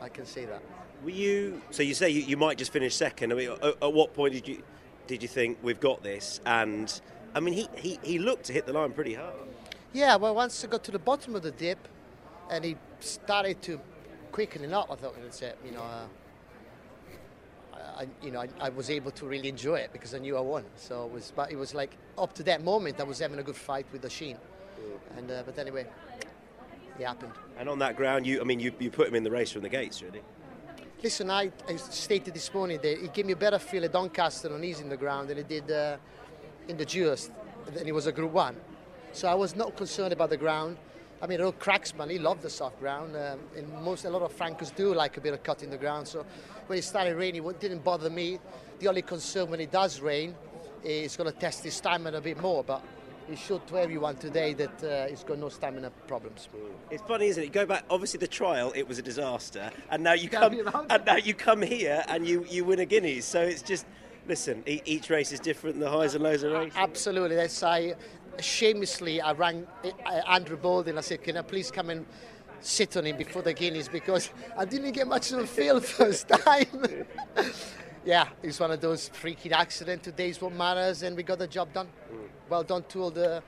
I 0.00 0.10
can 0.10 0.26
say 0.26 0.44
that. 0.44 0.62
Were 1.04 1.10
you? 1.10 1.60
So 1.70 1.82
you 1.82 1.92
say 1.92 2.08
you, 2.08 2.22
you 2.22 2.36
might 2.38 2.56
just 2.56 2.72
finish 2.72 2.96
second. 2.96 3.30
I 3.30 3.34
mean, 3.36 3.50
at, 3.50 3.62
at 3.82 3.92
what 3.92 4.14
point 4.14 4.32
did 4.32 4.48
you 4.48 4.62
did 5.06 5.20
you 5.22 5.28
think 5.28 5.58
we've 5.62 5.80
got 5.80 6.02
this? 6.02 6.40
And 6.46 7.00
I 7.34 7.40
mean, 7.40 7.52
he, 7.52 7.68
he, 7.76 7.98
he 8.02 8.18
looked 8.18 8.44
to 8.44 8.54
hit 8.54 8.64
the 8.64 8.72
line 8.72 8.92
pretty 8.92 9.12
hard. 9.14 9.34
Yeah, 9.92 10.16
well, 10.16 10.34
once 10.34 10.64
I 10.64 10.68
got 10.68 10.82
to 10.84 10.90
the 10.90 10.98
bottom 10.98 11.36
of 11.36 11.42
the 11.42 11.50
dip, 11.50 11.78
and 12.50 12.64
he 12.64 12.76
started 13.00 13.60
to 13.62 13.80
quicken 14.32 14.64
it 14.64 14.72
up, 14.72 14.90
I 14.90 14.94
thought 14.94 15.14
that's 15.22 15.42
it. 15.42 15.58
You 15.64 15.72
know, 15.72 15.82
uh, 15.82 16.06
I, 17.98 18.08
you 18.22 18.30
know, 18.30 18.40
I, 18.40 18.48
I, 18.60 18.68
was 18.70 18.88
able 18.88 19.10
to 19.12 19.26
really 19.26 19.48
enjoy 19.48 19.76
it 19.76 19.92
because 19.92 20.14
I 20.14 20.18
knew 20.18 20.36
I 20.36 20.40
won. 20.40 20.64
So 20.76 21.04
it 21.04 21.12
was, 21.12 21.32
but 21.36 21.52
it 21.52 21.56
was 21.56 21.74
like 21.74 21.96
up 22.16 22.32
to 22.34 22.42
that 22.44 22.64
moment, 22.64 22.98
I 22.98 23.04
was 23.04 23.18
having 23.18 23.38
a 23.38 23.42
good 23.42 23.56
fight 23.56 23.86
with 23.92 24.04
Oisin. 24.04 24.38
And 25.16 25.30
uh, 25.30 25.42
but 25.44 25.58
anyway, 25.58 25.86
it 26.98 27.06
happened. 27.06 27.32
And 27.58 27.68
on 27.68 27.78
that 27.80 27.96
ground, 27.96 28.26
you, 28.26 28.40
I 28.40 28.44
mean, 28.44 28.58
you, 28.58 28.72
you 28.78 28.90
put 28.90 29.06
him 29.06 29.14
in 29.14 29.22
the 29.22 29.30
race 29.30 29.52
from 29.52 29.62
the 29.62 29.68
gates, 29.68 30.02
really. 30.02 30.22
Listen, 31.04 31.30
I, 31.30 31.52
I 31.68 31.76
stated 31.76 32.32
this 32.32 32.54
morning 32.54 32.78
that 32.80 33.04
it 33.04 33.12
gave 33.12 33.26
me 33.26 33.34
a 33.34 33.36
better 33.36 33.58
feel 33.58 33.84
at 33.84 33.92
Doncaster 33.92 34.50
on 34.54 34.64
ease 34.64 34.80
in 34.80 34.88
the 34.88 34.96
ground 34.96 35.28
than 35.28 35.36
he 35.36 35.42
did 35.42 35.70
uh, 35.70 35.98
in 36.66 36.78
the 36.78 36.86
Dewhurst, 36.86 37.30
and 37.66 37.86
it 37.86 37.92
was 37.92 38.06
a 38.06 38.12
Group 38.12 38.32
One. 38.32 38.56
So 39.12 39.28
I 39.28 39.34
was 39.34 39.54
not 39.54 39.76
concerned 39.76 40.14
about 40.14 40.30
the 40.30 40.38
ground. 40.38 40.78
I 41.20 41.26
mean, 41.26 41.42
old 41.42 41.58
Cracksman, 41.58 42.10
he 42.10 42.18
loved 42.18 42.40
the 42.40 42.48
soft 42.48 42.80
ground, 42.80 43.14
um, 43.16 43.38
and 43.54 43.70
most 43.82 44.06
a 44.06 44.08
lot 44.08 44.22
of 44.22 44.32
Frankers 44.32 44.74
do 44.74 44.94
like 44.94 45.18
a 45.18 45.20
bit 45.20 45.34
of 45.34 45.42
cut 45.42 45.62
in 45.62 45.68
the 45.68 45.76
ground. 45.76 46.08
So 46.08 46.24
when 46.68 46.78
it 46.78 46.82
started 46.84 47.16
raining, 47.16 47.44
it 47.44 47.60
didn't 47.60 47.84
bother 47.84 48.08
me. 48.08 48.38
The 48.78 48.88
only 48.88 49.02
concern 49.02 49.50
when 49.50 49.60
it 49.60 49.70
does 49.70 50.00
rain 50.00 50.34
is 50.82 51.18
going 51.18 51.30
to 51.30 51.38
test 51.38 51.64
his 51.64 51.74
stamina 51.74 52.16
a 52.16 52.22
bit 52.22 52.40
more, 52.40 52.64
but 52.64 52.82
he 53.28 53.36
showed 53.36 53.66
to 53.68 53.78
everyone 53.78 54.16
today 54.16 54.52
that 54.54 54.84
uh, 54.84 55.08
he's 55.08 55.24
got 55.24 55.38
no 55.38 55.48
stamina 55.48 55.90
problems. 56.06 56.48
It's 56.90 57.02
funny, 57.02 57.26
isn't 57.26 57.44
it? 57.44 57.52
Go 57.52 57.66
back. 57.66 57.84
Obviously, 57.90 58.18
the 58.18 58.26
trial 58.26 58.72
it 58.74 58.86
was 58.86 58.98
a 58.98 59.02
disaster, 59.02 59.70
and 59.90 60.02
now 60.02 60.12
you 60.12 60.28
come 60.28 60.54
and 60.90 61.04
now 61.04 61.16
you 61.16 61.34
come 61.34 61.62
here 61.62 62.04
and 62.08 62.26
you, 62.26 62.46
you 62.48 62.64
win 62.64 62.80
a 62.80 62.84
Guineas. 62.86 63.24
So 63.24 63.40
it's 63.40 63.62
just 63.62 63.86
listen. 64.28 64.62
Each 64.66 65.10
race 65.10 65.32
is 65.32 65.40
different. 65.40 65.80
The 65.80 65.90
highs 65.90 66.14
and 66.14 66.24
lows 66.24 66.42
of 66.42 66.52
race. 66.52 66.72
Absolutely. 66.76 67.36
That's 67.36 67.62
I 67.62 67.94
shamelessly 68.40 69.20
I 69.20 69.32
rang 69.32 69.66
Andrew 70.28 70.56
Balding. 70.56 70.98
I 70.98 71.02
said, 71.02 71.22
"Can 71.22 71.36
I 71.36 71.42
please 71.42 71.70
come 71.70 71.90
and?" 71.90 72.06
sit 72.60 72.96
on 72.96 73.04
him 73.04 73.16
before 73.18 73.42
the 73.42 73.52
Guineas 73.52 73.88
because 73.88 74.30
I 74.56 74.64
didn't 74.64 74.92
get 74.92 75.06
much 75.06 75.30
of 75.32 75.40
a 75.40 75.46
feel 75.46 75.80
first 75.82 76.28
time. 76.28 77.04
Yeah, 78.04 78.28
it's 78.42 78.60
one 78.60 78.70
of 78.70 78.80
those 78.80 79.08
freaky 79.08 79.50
accidents. 79.52 80.04
Today's 80.04 80.40
what 80.40 80.52
matters, 80.52 81.02
and 81.02 81.16
we 81.16 81.22
got 81.22 81.38
the 81.38 81.46
job 81.46 81.72
done. 81.72 81.88
Mm. 82.12 82.18
Well 82.50 82.62
done 82.62 82.84
to 82.90 83.02
all 83.02 83.10
the 83.10 83.42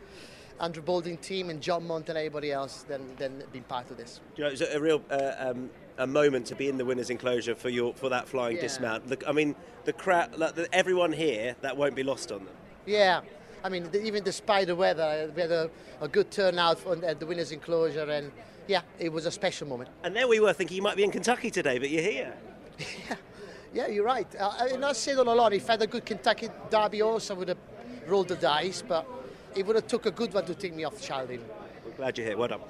Andrew 0.61 0.83
Balding 0.83 1.19
team 1.19 1.51
and 1.51 1.61
Juddmonte 1.61 2.09
and 2.09 2.19
everybody 2.19 2.51
else 2.51 2.85
then 2.89 3.03
then 3.19 3.45
being 3.53 3.65
part 3.65 3.91
of 3.91 3.99
this. 3.99 4.21
You 4.37 4.45
know, 4.45 4.49
it 4.49 4.53
was 4.53 4.63
a 4.63 4.81
real 4.81 5.03
uh, 5.11 5.33
um, 5.39 5.71
a 5.99 6.07
moment 6.07 6.47
to 6.47 6.55
be 6.55 6.69
in 6.69 6.79
the 6.79 6.85
winners' 6.85 7.11
enclosure 7.11 7.55
for 7.55 7.69
your 7.69 7.93
for 7.95 8.09
that 8.09 8.29
flying 8.29 8.57
yeah. 8.57 8.63
dismount. 8.63 9.09
Look, 9.09 9.25
I 9.29 9.33
mean, 9.33 9.55
the 9.85 9.93
crowd, 9.93 10.37
like, 10.39 10.57
everyone 10.73 11.13
here, 11.13 11.57
that 11.61 11.77
won't 11.77 11.95
be 11.95 12.03
lost 12.03 12.33
on 12.33 12.45
them. 12.45 12.55
Yeah. 12.87 13.21
I 13.65 13.69
mean, 13.69 13.89
even 13.95 14.23
despite 14.23 14.69
the 14.69 14.77
weather, 14.77 15.31
we 15.35 15.43
had 15.43 15.51
a, 15.51 15.71
a 16.01 16.07
good 16.07 16.31
turnout 16.31 16.87
at 17.03 17.19
the 17.19 17.27
winners' 17.27 17.53
enclosure, 17.53 18.09
and 18.09 18.31
yeah, 18.69 18.83
it 18.99 19.11
was 19.11 19.27
a 19.27 19.31
special 19.31 19.67
moment. 19.67 19.91
And 20.05 20.15
there 20.15 20.29
we 20.29 20.41
were 20.41 20.53
thinking 20.53 20.77
you 20.77 20.83
might 20.83 20.97
be 20.97 21.05
in 21.05 21.11
Kentucky 21.11 21.51
today, 21.51 21.79
but 21.79 21.91
you're 21.91 22.03
here. 22.03 22.35
yeah, 22.79 23.17
yeah, 23.73 23.89
you're 23.89 24.05
right. 24.05 24.27
Uh, 24.39 24.69
and 24.73 24.85
I 24.85 24.93
said 24.93 25.19
on 25.19 25.27
a 25.27 25.35
lot, 25.35 25.53
if 25.53 25.69
I 25.69 25.73
had 25.73 25.83
a 25.83 25.87
good 25.87 26.05
Kentucky 26.05 26.49
derby 26.71 27.03
also, 27.03 27.35
I 27.35 27.39
would 27.39 27.49
have 27.49 27.59
rolled 28.07 28.29
the 28.29 28.37
dice, 28.37 28.83
but 28.87 29.07
it 29.55 29.67
would 29.67 29.77
have 29.77 29.87
took 29.87 30.07
a 30.07 30.11
good 30.11 30.33
one 30.33 30.45
to 30.47 30.55
take 30.55 30.75
me 30.75 30.85
off 30.85 31.01
Chaldean. 31.01 31.43
We're 31.85 31.93
glad 31.93 32.19
you're 32.19 32.27
here. 32.27 32.37
Well 32.37 32.49
done. 32.49 32.61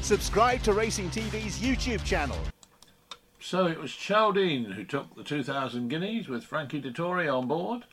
Subscribe 0.00 0.62
to 0.62 0.72
Racing 0.72 1.10
TV's 1.10 1.58
YouTube 1.58 2.04
channel. 2.04 2.38
So 3.40 3.66
it 3.66 3.80
was 3.80 3.92
Chaldean 3.92 4.72
who 4.72 4.84
took 4.84 5.14
the 5.14 5.22
2,000 5.22 5.88
guineas 5.88 6.28
with 6.28 6.44
Frankie 6.44 6.82
Dettori 6.82 7.32
on 7.32 7.46
board. 7.46 7.84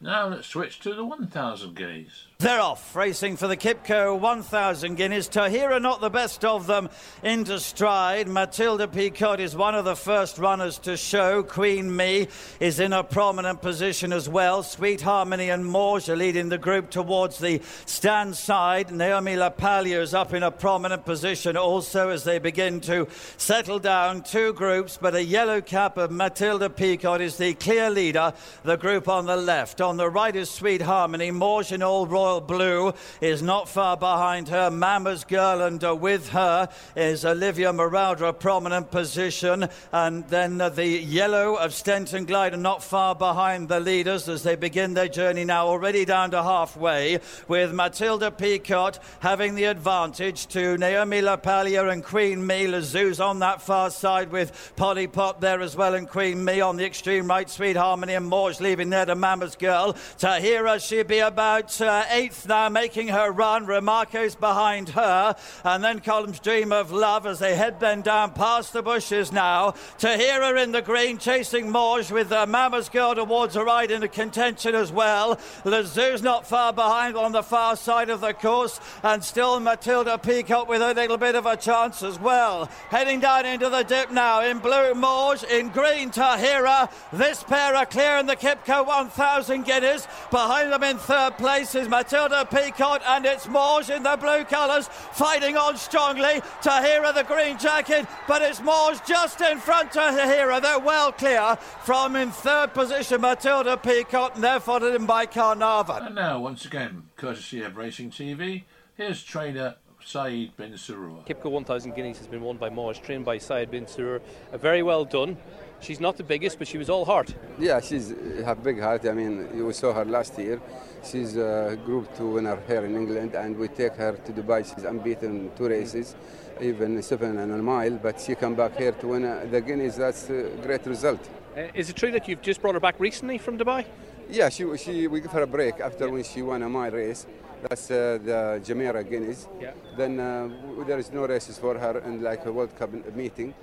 Now 0.00 0.28
let's 0.28 0.46
switch 0.46 0.80
to 0.80 0.94
the 0.94 1.04
1,000 1.04 1.74
guineas. 1.74 2.26
They're 2.44 2.60
off, 2.60 2.94
racing 2.94 3.38
for 3.38 3.48
the 3.48 3.56
Qipco 3.56 4.20
1000 4.20 4.96
guineas. 4.96 5.30
Tahiyra 5.30 5.80
not 5.80 6.02
the 6.02 6.10
best 6.10 6.44
of 6.44 6.66
them 6.66 6.90
into 7.22 7.58
stride. 7.58 8.28
Matilda 8.28 8.86
Picotti 8.86 9.38
is 9.38 9.56
one 9.56 9.74
of 9.74 9.86
the 9.86 9.96
first 9.96 10.36
runners 10.36 10.76
to 10.80 10.98
show. 10.98 11.42
Queen 11.42 11.96
Me 11.96 12.28
is 12.60 12.80
in 12.80 12.92
a 12.92 13.02
prominent 13.02 13.62
position 13.62 14.12
as 14.12 14.28
well. 14.28 14.62
Sweet 14.62 15.00
Harmony 15.00 15.48
and 15.48 15.64
Mawj 15.64 16.10
are 16.10 16.16
leading 16.16 16.50
the 16.50 16.58
group 16.58 16.90
towards 16.90 17.38
the 17.38 17.62
stand 17.86 18.36
side. 18.36 18.92
Naomi 18.92 19.36
Lapaglia 19.36 20.02
is 20.02 20.12
up 20.12 20.34
in 20.34 20.42
a 20.42 20.50
prominent 20.50 21.06
position 21.06 21.56
also 21.56 22.10
as 22.10 22.24
they 22.24 22.38
begin 22.38 22.78
to 22.82 23.08
settle 23.38 23.78
down. 23.78 24.22
Two 24.22 24.52
groups, 24.52 24.98
but 25.00 25.14
a 25.14 25.24
yellow 25.24 25.62
cap 25.62 25.96
of 25.96 26.10
Matilda 26.10 26.68
Picotti 26.68 27.22
is 27.22 27.38
the 27.38 27.54
clear 27.54 27.88
leader. 27.88 28.34
The 28.64 28.76
group 28.76 29.08
on 29.08 29.24
the 29.24 29.36
left. 29.38 29.80
On 29.80 29.96
the 29.96 30.10
right 30.10 30.36
is 30.36 30.50
Sweet 30.50 30.82
Harmony. 30.82 31.30
Mawj 31.30 31.72
in 31.72 31.82
all 31.82 32.06
royal 32.06 32.33
royal 32.34 32.40
blue 32.40 32.92
is 33.20 33.42
not 33.42 33.68
far 33.68 33.96
behind 33.96 34.48
her. 34.48 34.70
Mama's 34.70 35.24
girl, 35.24 35.62
and 35.62 35.82
uh, 35.84 35.94
with 35.94 36.30
her 36.30 36.68
is 36.96 37.24
Olivia 37.24 37.72
Maralda, 37.72 38.28
a 38.28 38.32
prominent 38.32 38.90
position. 38.90 39.68
And 39.92 40.26
then 40.28 40.60
uh, 40.60 40.68
the 40.68 40.86
yellow 40.86 41.54
of 41.54 41.72
Stenton 41.72 42.26
Glider 42.26 42.56
not 42.56 42.82
far 42.82 43.14
behind 43.14 43.68
the 43.68 43.80
leaders 43.80 44.28
as 44.28 44.42
they 44.42 44.56
begin 44.56 44.94
their 44.94 45.08
journey 45.08 45.44
now, 45.44 45.66
already 45.66 46.04
down 46.04 46.30
to 46.32 46.42
halfway, 46.42 47.20
with 47.48 47.72
Matilda 47.72 48.30
Picotti 48.30 48.98
having 49.20 49.54
the 49.54 49.64
advantage 49.64 50.46
to 50.48 50.76
Naomi 50.78 51.20
Lapaglia 51.20 51.90
and 51.92 52.02
Queen 52.02 52.44
Me. 52.46 52.66
Lezoo's 52.66 53.20
on 53.20 53.38
that 53.40 53.62
far 53.62 53.90
side 53.90 54.30
with 54.30 54.72
Polly 54.76 55.06
Pop 55.06 55.40
there 55.40 55.60
as 55.60 55.76
well, 55.76 55.94
and 55.94 56.08
Queen 56.08 56.44
Me 56.44 56.60
on 56.60 56.76
the 56.76 56.84
extreme 56.84 57.28
right. 57.28 57.48
Sweet 57.48 57.76
Harmony 57.76 58.14
and 58.14 58.30
Mawj 58.30 58.60
leaving 58.60 58.90
there 58.90 59.06
to 59.06 59.14
Mama's 59.14 59.56
girl. 59.56 59.92
Tahiyra, 60.18 60.86
she'd 60.86 61.06
be 61.06 61.18
about 61.18 61.80
uh, 61.80 62.04
eighth 62.14 62.46
now, 62.46 62.68
making 62.68 63.08
her 63.08 63.30
run. 63.32 63.66
Remarco's 63.66 64.36
behind 64.36 64.90
her. 64.90 65.34
And 65.64 65.82
then 65.82 65.98
Column's 65.98 66.38
Dream 66.38 66.72
of 66.72 66.92
Love 66.92 67.26
as 67.26 67.40
they 67.40 67.56
head 67.56 67.80
then 67.80 68.02
down 68.02 68.32
past 68.32 68.72
the 68.72 68.82
bushes 68.82 69.32
now. 69.32 69.72
Tahiyra 69.98 70.62
in 70.62 70.70
the 70.70 70.80
green, 70.80 71.18
chasing 71.18 71.66
Mawj 71.66 72.12
with 72.12 72.30
uh, 72.30 72.46
Mama's 72.46 72.88
Girl 72.88 73.14
towards 73.14 73.54
the 73.54 73.64
right 73.64 73.90
into 73.90 74.06
contention 74.06 74.76
as 74.76 74.92
well. 74.92 75.36
Lezoo's 75.64 76.22
not 76.22 76.46
far 76.46 76.72
behind 76.72 77.16
on 77.16 77.32
the 77.32 77.42
far 77.42 77.74
side 77.74 78.10
of 78.10 78.20
the 78.20 78.32
course. 78.32 78.80
And 79.02 79.22
still 79.24 79.58
Matilda 79.58 80.18
Picotti 80.18 80.68
with 80.68 80.82
a 80.82 80.94
little 80.94 81.18
bit 81.18 81.34
of 81.34 81.46
a 81.46 81.56
chance 81.56 82.02
as 82.04 82.18
well. 82.20 82.70
Heading 82.90 83.20
down 83.20 83.44
into 83.44 83.68
the 83.68 83.82
dip 83.82 84.12
now. 84.12 84.40
In 84.42 84.60
blue, 84.60 84.94
Mawj. 84.94 85.42
In 85.50 85.70
green, 85.70 86.10
Tahiyra. 86.10 86.90
This 87.12 87.42
pair 87.42 87.74
are 87.74 87.86
clearing 87.86 88.26
the 88.26 88.36
Qipco 88.36 88.86
1000 88.86 89.64
Guineas. 89.64 90.06
Behind 90.30 90.72
them 90.72 90.84
in 90.84 90.98
third 90.98 91.36
place 91.38 91.74
is 91.74 91.88
Matilda. 91.88 92.03
Matilda 92.04 92.44
Picotti 92.44 93.00
and 93.06 93.24
it's 93.24 93.46
Mawj 93.46 93.88
in 93.88 94.02
the 94.02 94.14
blue 94.20 94.44
colours 94.44 94.88
fighting 94.88 95.56
on 95.56 95.74
strongly. 95.78 96.42
Tahiyra 96.60 97.14
the 97.14 97.22
green 97.22 97.56
jacket, 97.56 98.06
but 98.28 98.42
it's 98.42 98.60
Mawj 98.60 99.06
just 99.06 99.40
in 99.40 99.58
front 99.58 99.96
of 99.96 100.12
Tahiyra. 100.14 100.60
They're 100.60 100.78
well 100.78 101.12
clear 101.12 101.56
from 101.82 102.14
in 102.14 102.30
third 102.30 102.74
position 102.74 103.22
Matilda 103.22 103.78
Picotti 103.78 104.34
and 104.34 104.44
they're 104.44 104.60
followed 104.60 104.94
in 104.94 105.06
by 105.06 105.24
Caernarfon. 105.24 106.08
And 106.08 106.14
now, 106.14 106.40
once 106.40 106.66
again, 106.66 107.04
courtesy 107.16 107.62
of 107.62 107.78
Racing 107.78 108.10
TV, 108.10 108.64
here's 108.96 109.22
trainer 109.22 109.76
Saeed 110.04 110.54
bin 110.58 110.72
Suroor. 110.72 111.26
Qipco 111.26 111.50
1000 111.50 111.94
Guineas 111.94 112.18
has 112.18 112.26
been 112.26 112.42
won 112.42 112.58
by 112.58 112.68
Mawj, 112.68 113.02
trained 113.02 113.24
by 113.24 113.38
Saeed 113.38 113.70
bin 113.70 113.86
Suroor. 113.86 114.20
very 114.52 114.82
well 114.82 115.06
done. 115.06 115.38
She's 115.80 116.00
not 116.00 116.16
the 116.16 116.22
biggest, 116.22 116.58
but 116.58 116.68
she 116.68 116.78
was 116.78 116.90
all 116.90 117.04
heart. 117.04 117.34
Yeah, 117.58 117.80
she's 117.80 118.12
uh, 118.12 118.42
have 118.44 118.62
big 118.62 118.80
heart. 118.80 119.06
I 119.06 119.12
mean, 119.12 119.66
we 119.66 119.72
saw 119.72 119.92
her 119.92 120.04
last 120.04 120.38
year. 120.38 120.60
She's 121.04 121.36
a 121.36 121.78
Group 121.84 122.16
2 122.16 122.26
winner 122.30 122.58
here 122.66 122.84
in 122.86 122.94
England, 122.94 123.34
and 123.34 123.56
we 123.58 123.68
take 123.68 123.94
her 123.96 124.12
to 124.12 124.32
Dubai. 124.32 124.64
She's 124.64 124.84
unbeaten 124.84 125.50
two 125.54 125.68
races, 125.68 126.14
even 126.60 127.02
seven 127.02 127.38
and 127.38 127.52
a 127.52 127.58
mile, 127.58 127.98
but 128.02 128.18
she 128.18 128.34
come 128.34 128.54
back 128.54 128.76
here 128.76 128.92
to 128.92 129.08
win 129.08 129.24
uh, 129.24 129.46
the 129.50 129.60
Guineas. 129.60 129.96
That's 129.96 130.30
a 130.30 130.50
great 130.62 130.86
result. 130.86 131.20
Uh, 131.56 131.68
is 131.74 131.90
it 131.90 131.96
true 131.96 132.10
that 132.10 132.26
you've 132.26 132.40
just 132.40 132.62
brought 132.62 132.74
her 132.74 132.80
back 132.80 132.98
recently 132.98 133.36
from 133.36 133.58
Dubai? 133.58 133.84
Yeah, 134.30 134.48
she, 134.48 134.64
she 134.78 135.06
we 135.06 135.20
give 135.20 135.32
her 135.32 135.42
a 135.42 135.46
break 135.46 135.80
after 135.80 136.06
yeah. 136.06 136.12
when 136.12 136.24
she 136.24 136.40
won 136.40 136.62
a 136.62 136.68
mile 136.68 136.90
race. 136.90 137.26
That's 137.68 137.90
uh, 137.90 138.18
the 138.24 138.62
Jumeirah 138.64 139.08
Guineas. 139.08 139.46
Yeah. 139.60 139.72
Then 139.96 140.18
uh, 140.18 140.48
there 140.86 140.98
is 140.98 141.12
no 141.12 141.26
races 141.26 141.58
for 141.58 141.78
her 141.78 141.98
in 141.98 142.22
like 142.22 142.46
a 142.46 142.52
World 142.52 142.74
Cup 142.76 142.90
meeting 143.14 143.54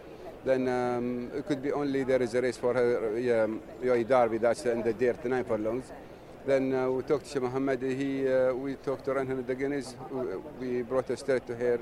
then 0.43 0.67
um, 0.67 1.31
it 1.35 1.45
could 1.45 1.61
be 1.61 1.71
only 1.71 2.03
there 2.03 2.21
is 2.21 2.33
a 2.33 2.41
race 2.41 2.57
for 2.57 2.73
her, 2.73 3.43
um, 3.43 3.61
UAE 3.83 4.07
Derby, 4.07 4.39
that's 4.39 4.65
in 4.65 4.81
the 4.81 4.93
Dare, 4.93 5.15
nine 5.25 5.43
furlongs. 5.43 5.91
Then 6.45 6.73
uh, 6.73 6.89
we 6.89 7.03
talked 7.03 7.25
to 7.25 7.31
Sheikh 7.31 7.43
Mohammed, 7.43 7.81
he, 7.83 8.27
uh, 8.27 8.53
we 8.53 8.75
talked 8.75 9.05
to 9.05 9.13
Ranhan 9.13 9.43
Guineas, 9.43 9.95
we 10.59 10.81
brought 10.81 11.07
her 11.07 11.15
straight 11.15 11.45
to 11.47 11.55
her, 11.55 11.79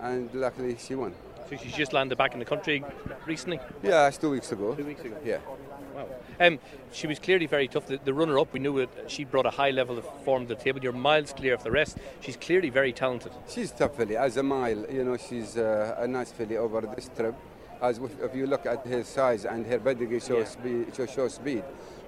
and 0.00 0.32
luckily 0.34 0.76
she 0.78 0.94
won. 0.94 1.14
So 1.50 1.56
she's 1.56 1.74
just 1.74 1.92
landed 1.92 2.16
back 2.16 2.32
in 2.32 2.38
the 2.38 2.44
country 2.44 2.84
recently? 3.26 3.60
Yeah, 3.82 4.08
it's 4.08 4.18
two 4.18 4.30
weeks 4.30 4.50
ago. 4.52 4.74
Two 4.74 4.84
weeks 4.86 5.02
ago? 5.02 5.16
Yeah. 5.24 5.38
Wow. 5.94 6.06
Um, 6.40 6.58
she 6.92 7.06
was 7.06 7.18
clearly 7.18 7.46
very 7.46 7.68
tough. 7.68 7.86
The, 7.86 7.98
the 8.02 8.14
runner 8.14 8.38
up, 8.38 8.52
we 8.52 8.60
knew 8.60 8.78
that 8.78 9.10
she 9.10 9.24
brought 9.24 9.46
a 9.46 9.50
high 9.50 9.70
level 9.70 9.98
of 9.98 10.06
form 10.24 10.46
to 10.46 10.54
the 10.54 10.60
table. 10.62 10.80
You're 10.80 10.92
miles 10.92 11.32
clear 11.32 11.54
of 11.54 11.62
the 11.62 11.70
rest. 11.70 11.98
She's 12.20 12.36
clearly 12.36 12.70
very 12.70 12.92
talented. 12.92 13.32
She's 13.48 13.72
tough 13.72 13.96
filly. 13.96 14.16
As 14.16 14.36
a 14.36 14.42
mile, 14.42 14.86
you 14.90 15.04
know, 15.04 15.16
she's 15.16 15.56
uh, 15.58 15.96
a 15.98 16.06
nice 16.06 16.30
filly 16.32 16.56
over 16.56 16.80
this 16.82 17.10
trip 17.16 17.34
As 17.82 17.98
if, 17.98 18.20
if 18.22 18.34
you 18.34 18.46
look 18.46 18.66
at 18.66 18.86
her 18.86 19.04
size 19.04 19.44
and 19.44 19.66
her 19.66 19.78
pedigree 19.78 20.20
shows 20.20 20.56
Yeah. 20.64 20.84
speed, 20.94 21.10
shows 21.14 21.34
speed. 21.34 21.64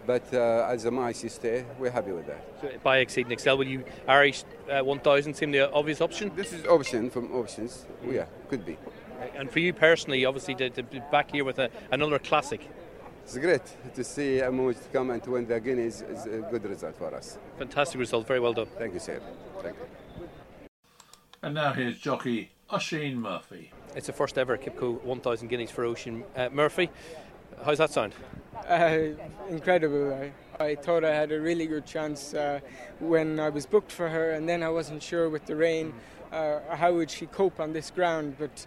But 0.07 0.33
uh, 0.33 0.67
as 0.69 0.85
a 0.85 0.91
mice 0.91 1.25
stay, 1.33 1.65
we're 1.79 1.91
happy 1.91 2.13
with 2.13 2.27
that. 2.27 2.43
So 2.61 2.71
by 2.83 2.99
Exceed 2.99 3.27
and 3.27 3.33
Excel, 3.33 3.59
will 3.59 3.67
you 3.67 3.85
Irish 4.09 4.45
uh, 4.71 4.83
1000 4.83 5.35
seem 5.35 5.53
the 5.53 5.71
obvious 5.73 6.01
option? 6.01 6.33
This 6.35 6.53
is 6.53 6.67
option 6.67 7.11
from 7.11 7.33
options. 7.33 7.87
Yeah, 8.09 8.27
could 8.49 8.65
be. 8.65 8.77
And 9.37 9.51
for 9.51 9.59
you 9.59 9.73
personally, 9.73 10.25
obviously, 10.25 10.55
to, 10.57 10.71
to 10.71 10.83
be 10.83 11.01
back 11.11 11.31
here 11.31 11.45
with 11.45 11.59
a, 11.59 11.71
another 11.93 12.19
classic. 12.19 12.67
It's 13.25 13.37
great 13.37 13.63
to 13.95 14.03
see 14.03 14.41
Mawj 14.43 14.77
come 14.93 15.11
and 15.11 15.23
to 15.23 15.31
win 15.33 15.47
the 15.47 15.61
Guineas 15.61 16.03
is 16.03 16.27
a 16.27 16.41
good 16.51 16.65
result 16.65 16.97
for 16.97 17.15
us. 17.15 17.39
Fantastic 17.59 18.01
result. 18.01 18.27
Very 18.27 18.41
well 18.41 18.55
done. 18.55 18.67
Thank 18.79 18.95
you, 18.95 19.01
sir. 19.01 19.21
Thank 19.63 19.77
you. 19.77 20.27
And 21.43 21.55
now 21.55 21.73
here's 21.73 21.99
jockey 21.99 22.51
Oisin 22.73 23.17
Murphy. 23.17 23.73
It's 23.95 24.07
the 24.07 24.13
first 24.13 24.39
ever 24.39 24.57
Qipco 24.57 25.03
1000 25.03 25.49
guineas 25.49 25.71
for 25.71 25.85
Oisin. 25.85 26.23
Uh, 26.37 26.49
Murphy, 26.51 26.91
how's 27.65 27.79
that 27.79 27.91
sound? 27.91 28.15
Uh, 28.69 28.99
incredible. 29.49 30.13
I, 30.15 30.33
I 30.63 30.75
thought 30.75 31.05
I 31.05 31.15
had 31.15 31.33
a 31.33 31.41
really 31.41 31.67
good 31.67 31.87
chance 31.87 32.35
uh, 32.35 32.61
when 32.99 33.41
I 33.41 33.49
was 33.49 33.67
booked 33.67 33.93
for 33.93 34.09
her, 34.09 34.33
and 34.33 34.49
then 34.49 34.63
I 34.63 34.69
wasn't 34.69 35.03
sure 35.03 35.29
with 35.29 35.47
the 35.47 35.57
rain 35.57 35.93
uh, 36.33 36.61
how 36.77 36.93
would 36.95 37.11
she 37.11 37.27
cope 37.27 37.61
on 37.61 37.73
this 37.73 37.91
ground. 37.91 38.37
But 38.39 38.67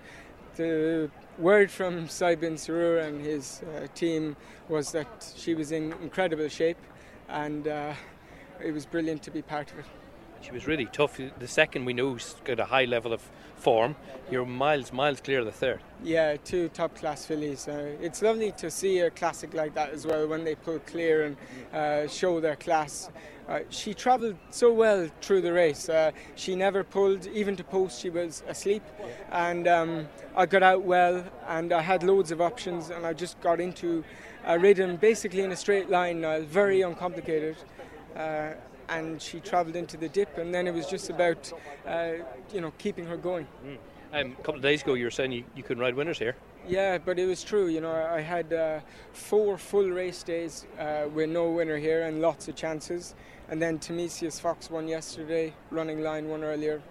the 0.56 1.10
word 1.38 1.72
from 1.72 2.08
Saeed 2.08 2.42
bin 2.42 2.56
Suroor 2.56 3.04
and 3.08 3.22
his 3.22 3.62
uh, 3.64 3.88
team 3.96 4.36
was 4.70 4.92
that 4.92 5.34
she 5.36 5.56
was 5.56 5.72
in 5.72 5.94
incredible 6.02 6.48
shape, 6.48 6.78
and 7.30 7.68
uh, 7.68 7.94
it 8.64 8.72
was 8.72 8.86
brilliant 8.86 9.24
to 9.24 9.32
be 9.32 9.42
part 9.42 9.72
of 9.72 9.80
it. 9.80 9.86
She 10.44 10.52
was 10.52 10.68
really 10.68 10.88
tough. 10.88 11.20
The 11.40 11.48
second 11.48 11.86
we 11.86 11.94
know 11.94 12.18
she's 12.18 12.36
got 12.44 12.60
a 12.60 12.66
high 12.66 12.84
level 12.84 13.14
of 13.14 13.22
form. 13.56 13.96
You're 14.30 14.46
miles, 14.46 14.92
miles 14.92 15.22
clear 15.22 15.40
of 15.40 15.46
the 15.46 15.54
third. 15.54 15.80
Yeah, 16.04 16.36
two 16.36 16.68
top 16.70 16.96
class 16.96 17.26
fillies. 17.26 17.66
Uh, 17.66 17.96
it's 18.02 18.22
lovely 18.22 18.52
to 18.58 18.70
see 18.70 19.00
a 19.00 19.10
classic 19.10 19.54
like 19.54 19.74
that 19.76 19.92
as 19.92 20.06
well 20.06 20.28
when 20.28 20.44
they 20.44 20.56
pull 20.56 20.80
clear 20.80 21.24
and 21.24 21.38
uh, 21.74 22.10
show 22.10 22.42
their 22.42 22.58
class. 22.58 23.10
Uh, 23.48 23.60
she 23.70 23.94
travelled 23.94 24.36
so 24.50 24.74
well 24.74 25.10
through 25.22 25.42
the 25.42 25.54
race. 25.54 25.88
Uh, 25.88 26.12
she 26.36 26.58
never 26.58 26.84
pulled, 26.84 27.26
even 27.28 27.56
to 27.56 27.64
post, 27.64 28.02
she 28.02 28.10
was 28.10 28.44
asleep. 28.50 28.84
And 29.32 29.66
um, 29.66 30.10
I 30.36 30.46
got 30.46 30.62
out 30.62 30.84
well 30.84 31.24
and 31.48 31.72
I 31.72 31.82
had 31.82 32.04
loads 32.04 32.32
of 32.32 32.42
options 32.42 32.90
and 32.90 33.06
I 33.06 33.14
just 33.14 33.40
got 33.40 33.62
into 33.62 34.04
a 34.46 34.60
rhythm 34.60 34.98
basically 34.98 35.42
in 35.42 35.54
a 35.54 35.56
straight 35.56 35.90
line 35.90 36.26
very 36.48 36.82
uncomplicated. 36.82 37.56
And 38.90 39.22
she 39.22 39.40
travelled 39.40 39.76
into 39.76 39.98
the 39.98 40.10
dip, 40.10 40.38
and 40.38 40.54
then 40.54 40.68
it 40.68 40.74
was 40.74 40.88
just 40.88 41.10
about, 41.10 41.52
uh, 41.88 42.14
you 42.54 42.62
know, 42.62 42.72
keeping 42.78 43.06
her 43.06 43.18
going. 43.18 43.48
Um, 44.14 44.36
a 44.40 44.44
couple 44.44 44.56
of 44.56 44.62
days 44.62 44.84
ago, 44.84 44.94
you 44.94 45.06
were 45.06 45.12
saying 45.12 45.32
you, 45.32 45.44
you 45.56 45.64
couldn't 45.64 45.82
ride 45.82 45.96
winners 45.96 46.20
here. 46.20 46.36
Yeah, 46.68 46.98
but 46.98 47.18
it 47.20 47.26
was 47.26 47.44
true. 47.44 47.68
You 47.68 47.82
know, 47.82 47.92
I 47.92 48.22
had 48.22 48.54
uh, 48.54 48.80
four 49.12 49.58
full 49.58 49.90
race 49.90 50.24
days 50.24 50.66
uh, 50.80 51.08
with 51.14 51.30
no 51.30 51.50
winner 51.50 51.78
here 51.78 52.04
and 52.04 52.22
lots 52.22 52.48
of 52.48 52.56
chances. 52.56 53.16
And 53.50 53.62
then 53.62 53.80
Timesius 53.80 54.40
Fox 54.40 54.70
won 54.70 54.88
yesterday, 54.88 55.54
running 55.72 56.02
line 56.02 56.30
won 56.30 56.44
earlier. 56.44 56.82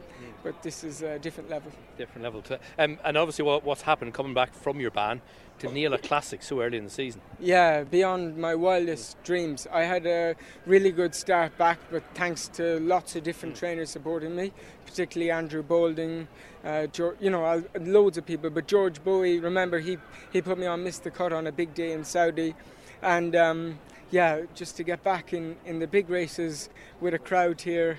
But 0.43 0.63
this 0.63 0.85
is 0.85 1.03
a 1.03 1.19
different 1.19 1.51
level. 1.51 1.73
Different 1.97 2.23
level. 2.23 2.43
To, 2.43 2.59
um, 2.79 2.99
and 3.05 3.17
obviously, 3.17 3.45
what, 3.45 3.65
what's 3.65 3.83
happened 3.83 4.15
coming 4.15 4.35
back 4.35 4.55
from 4.55 4.79
your 4.79 4.91
ban 4.91 5.21
to 5.63 5.73
nail 5.73 5.95
a 5.95 5.99
classic 5.99 6.43
so 6.43 6.61
early 6.61 6.77
in 6.77 6.85
the 6.85 6.91
season? 6.91 7.21
Yeah, 7.41 7.85
beyond 7.85 8.37
my 8.37 8.55
wildest 8.55 9.23
dreams. 9.23 9.67
I 9.73 9.83
had 9.85 10.07
a 10.07 10.35
really 10.67 10.91
good 10.91 11.15
start 11.15 11.57
back, 11.57 11.79
but 11.91 12.03
thanks 12.15 12.49
to 12.49 12.81
lots 12.81 13.15
of 13.17 13.23
different 13.23 13.57
trainers 13.57 13.91
supporting 13.91 14.35
me, 14.35 14.53
particularly 14.85 15.31
Andrew 15.31 15.63
Balding, 15.63 16.27
uh, 16.65 16.89
you 17.21 17.31
know, 17.31 17.63
loads 17.81 18.19
of 18.19 18.27
people. 18.27 18.51
But 18.51 18.67
George 18.67 19.03
Boughey, 19.03 19.41
remember, 19.43 19.79
he, 19.79 19.99
he 20.33 20.43
put 20.43 20.59
me 20.59 20.67
on 20.67 20.83
Miss 20.83 20.99
the 20.99 21.11
Cut 21.11 21.33
on 21.33 21.47
a 21.47 21.53
big 21.53 21.75
day 21.75 21.93
in 21.93 22.05
Saudi. 22.05 22.55
And 23.01 23.37
um, 23.37 23.79
yeah, 24.11 24.43
just 24.55 24.77
to 24.79 24.83
get 24.83 25.03
back 25.05 25.33
in, 25.33 25.57
in 25.65 25.79
the 25.79 25.87
big 25.87 26.11
races 26.11 26.71
with 27.01 27.15
a 27.15 27.19
crowd 27.19 27.61
here, 27.61 27.99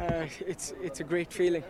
uh, 0.00 0.26
it's, 0.40 0.72
it's 0.82 1.00
a 1.00 1.04
great 1.04 1.30
feeling. 1.30 1.62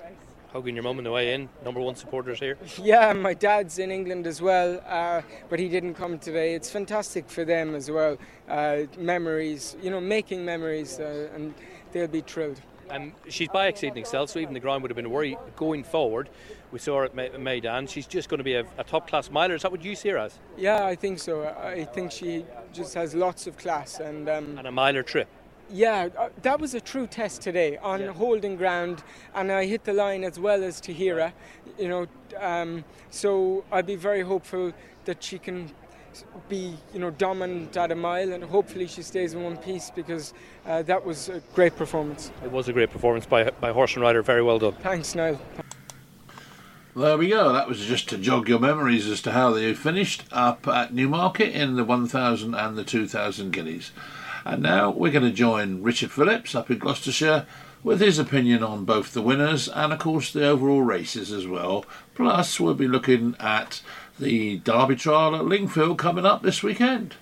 Hugging 0.53 0.75
your 0.75 0.83
mum 0.83 0.99
on 0.99 1.05
the 1.05 1.11
way 1.11 1.33
in, 1.33 1.49
number 1.65 1.81
one 1.81 1.95
supporters 1.95 2.39
here. 2.39 2.59
Yeah, 2.77 3.15
my 3.15 3.33
dad's 3.33 3.79
in 3.79 3.91
England 3.91 4.27
as 4.27 4.43
well, 4.43 4.83
uh, 4.87 5.23
but 5.49 5.59
he 5.59 5.69
didn't 5.71 5.95
come 5.95 6.19
today. 6.19 6.55
It's 6.55 6.71
fantastic 6.71 7.31
for 7.31 7.47
them 7.47 7.75
as 7.75 7.91
well. 7.91 8.19
Uh, 8.49 8.83
memories, 8.99 9.77
you 9.83 9.91
know, 9.91 9.99
making 10.01 10.45
memories, 10.45 11.01
uh, 11.01 11.31
and 11.35 11.55
they'll 11.93 12.07
be 12.07 12.21
thrilled. 12.21 12.61
Um, 12.91 13.15
she's 13.31 13.49
by 13.49 13.69
Exceed 13.69 13.89
and 13.89 13.99
Excel, 13.99 14.27
so 14.27 14.41
even 14.41 14.53
the 14.53 14.61
ground 14.61 14.83
would 14.83 14.91
have 14.91 14.97
been 14.97 15.07
a 15.07 15.09
worry 15.09 15.39
going 15.57 15.85
forward. 15.85 16.29
We 16.71 16.79
saw 16.79 16.99
her 16.99 17.05
at 17.05 17.15
Ma- 17.15 17.39
Meydan. 17.39 17.89
She's 17.89 18.07
just 18.07 18.29
going 18.29 18.39
to 18.39 18.45
be 18.45 18.55
a, 18.55 18.67
a 18.77 18.85
top 18.85 19.09
class 19.09 19.31
miler. 19.31 19.55
Is 19.55 19.63
that 19.63 19.71
what 19.73 19.83
you 19.83 19.95
see 19.97 20.11
her 20.11 20.19
as? 20.19 20.39
Yeah, 20.59 20.85
I 20.85 20.95
think 20.97 21.19
so. 21.19 21.45
I 21.45 21.85
think 21.85 22.13
she 22.13 22.45
just 22.75 22.93
has 22.93 23.15
lots 23.15 23.47
of 23.47 23.57
class, 23.57 24.01
and 24.01 24.29
um, 24.29 24.59
And 24.59 24.67
a 24.67 24.73
miler 24.73 25.03
trip. 25.03 25.29
Yeah, 25.73 26.11
uh, 26.19 26.29
that 26.43 26.61
was 26.61 26.75
a 26.75 26.81
true 26.81 27.07
test 27.07 27.41
today 27.41 27.79
on 27.79 28.07
holding 28.09 28.57
ground, 28.57 29.03
and 29.35 29.51
I 29.51 29.65
hit 29.65 29.85
the 29.85 29.95
line 29.95 30.23
as 30.23 30.39
well 30.39 30.63
as 30.63 30.83
Tahiyra. 30.83 31.33
You 31.79 31.89
know, 31.89 32.07
um, 32.39 32.85
so 33.09 33.65
I'd 33.73 33.87
be 33.87 33.97
very 33.97 34.21
hopeful 34.21 34.75
that 35.07 35.25
she 35.25 35.39
can 35.39 35.71
be, 36.51 36.77
you 36.93 37.01
know, 37.01 37.11
dominant 37.11 37.75
at 37.75 37.91
a 37.91 37.95
mile, 37.95 38.35
and 38.35 38.45
hopefully 38.45 38.87
she 38.87 39.01
stays 39.01 39.33
in 39.33 39.43
one 39.43 39.57
piece 39.57 39.91
because 39.91 40.35
uh, 40.67 40.83
that 40.83 41.03
was 41.03 41.31
a 41.31 41.41
great 41.55 41.75
performance. 41.75 42.31
It 42.45 42.53
was 42.53 42.69
a 42.69 42.75
great 42.75 42.91
performance 42.91 43.25
by 43.25 43.51
by 43.51 43.73
horse 43.73 43.95
and 43.95 44.03
rider. 44.03 44.21
Very 44.21 44.43
well 44.43 44.59
done. 44.59 44.75
Thanks, 44.75 45.15
Niall. 45.15 45.41
There 46.95 47.17
we 47.17 47.31
go. 47.31 47.55
That 47.55 47.69
was 47.69 47.81
just 47.81 48.11
to 48.11 48.19
jog 48.19 48.51
your 48.51 48.59
memories 48.59 49.09
as 49.09 49.23
to 49.23 49.33
how 49.33 49.53
they 49.53 49.73
finished 49.73 50.25
up 50.31 50.69
at 50.69 50.93
Newmarket 50.93 51.55
in 51.55 51.77
the 51.77 51.85
1,000 51.85 52.55
and 52.55 52.77
the 52.77 52.85
2,000 52.85 53.51
guineas. 53.51 53.93
And 54.45 54.63
now 54.63 54.91
we're 54.91 55.13
going 55.13 55.25
to 55.25 55.33
join 55.33 55.83
Richard 55.83 56.11
Phillips 56.11 56.55
up 56.55 56.71
in 56.71 56.79
Gloucestershire 56.79 57.47
with 57.83 58.01
his 58.01 58.19
opinion 58.19 58.63
on 58.63 58.85
both 58.85 59.13
the 59.13 59.23
winners 59.23 59.69
and, 59.69 59.93
of 59.93 59.99
course, 59.99 60.33
the 60.33 60.47
overall 60.47 60.83
races 60.83 61.33
as 61.33 61.47
well. 61.47 61.85
Plus, 62.15 62.59
we'll 62.59 62.75
be 62.75 62.89
looking 62.89 63.37
at 63.39 63.83
the 64.19 64.59
Derby 64.59 64.97
trial 64.97 65.35
at 65.37 65.43
Lingfield 65.43 65.99
coming 65.99 66.27
up 66.27 66.43
this 66.43 66.63
weekend. 66.63 67.15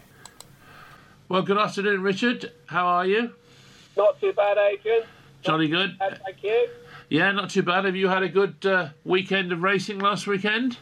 Well, 1.28 1.42
good 1.42 1.58
afternoon, 1.58 2.02
Richard. 2.02 2.52
How 2.66 2.86
are 2.86 3.06
you? 3.06 3.32
Not 3.96 4.20
too 4.20 4.32
bad, 4.32 4.58
Adrian. 4.58 5.02
Jolly 5.42 5.68
good. 5.68 5.96
Thank 5.98 6.42
you. 6.42 6.68
Yeah, 7.08 7.32
not 7.32 7.50
too 7.50 7.62
bad. 7.62 7.84
Have 7.84 7.96
you 7.96 8.08
had 8.08 8.22
a 8.22 8.28
good 8.28 8.64
uh, 8.64 8.88
weekend 9.04 9.52
of 9.52 9.62
racing 9.62 9.98
last 9.98 10.26
weekend? 10.26 10.78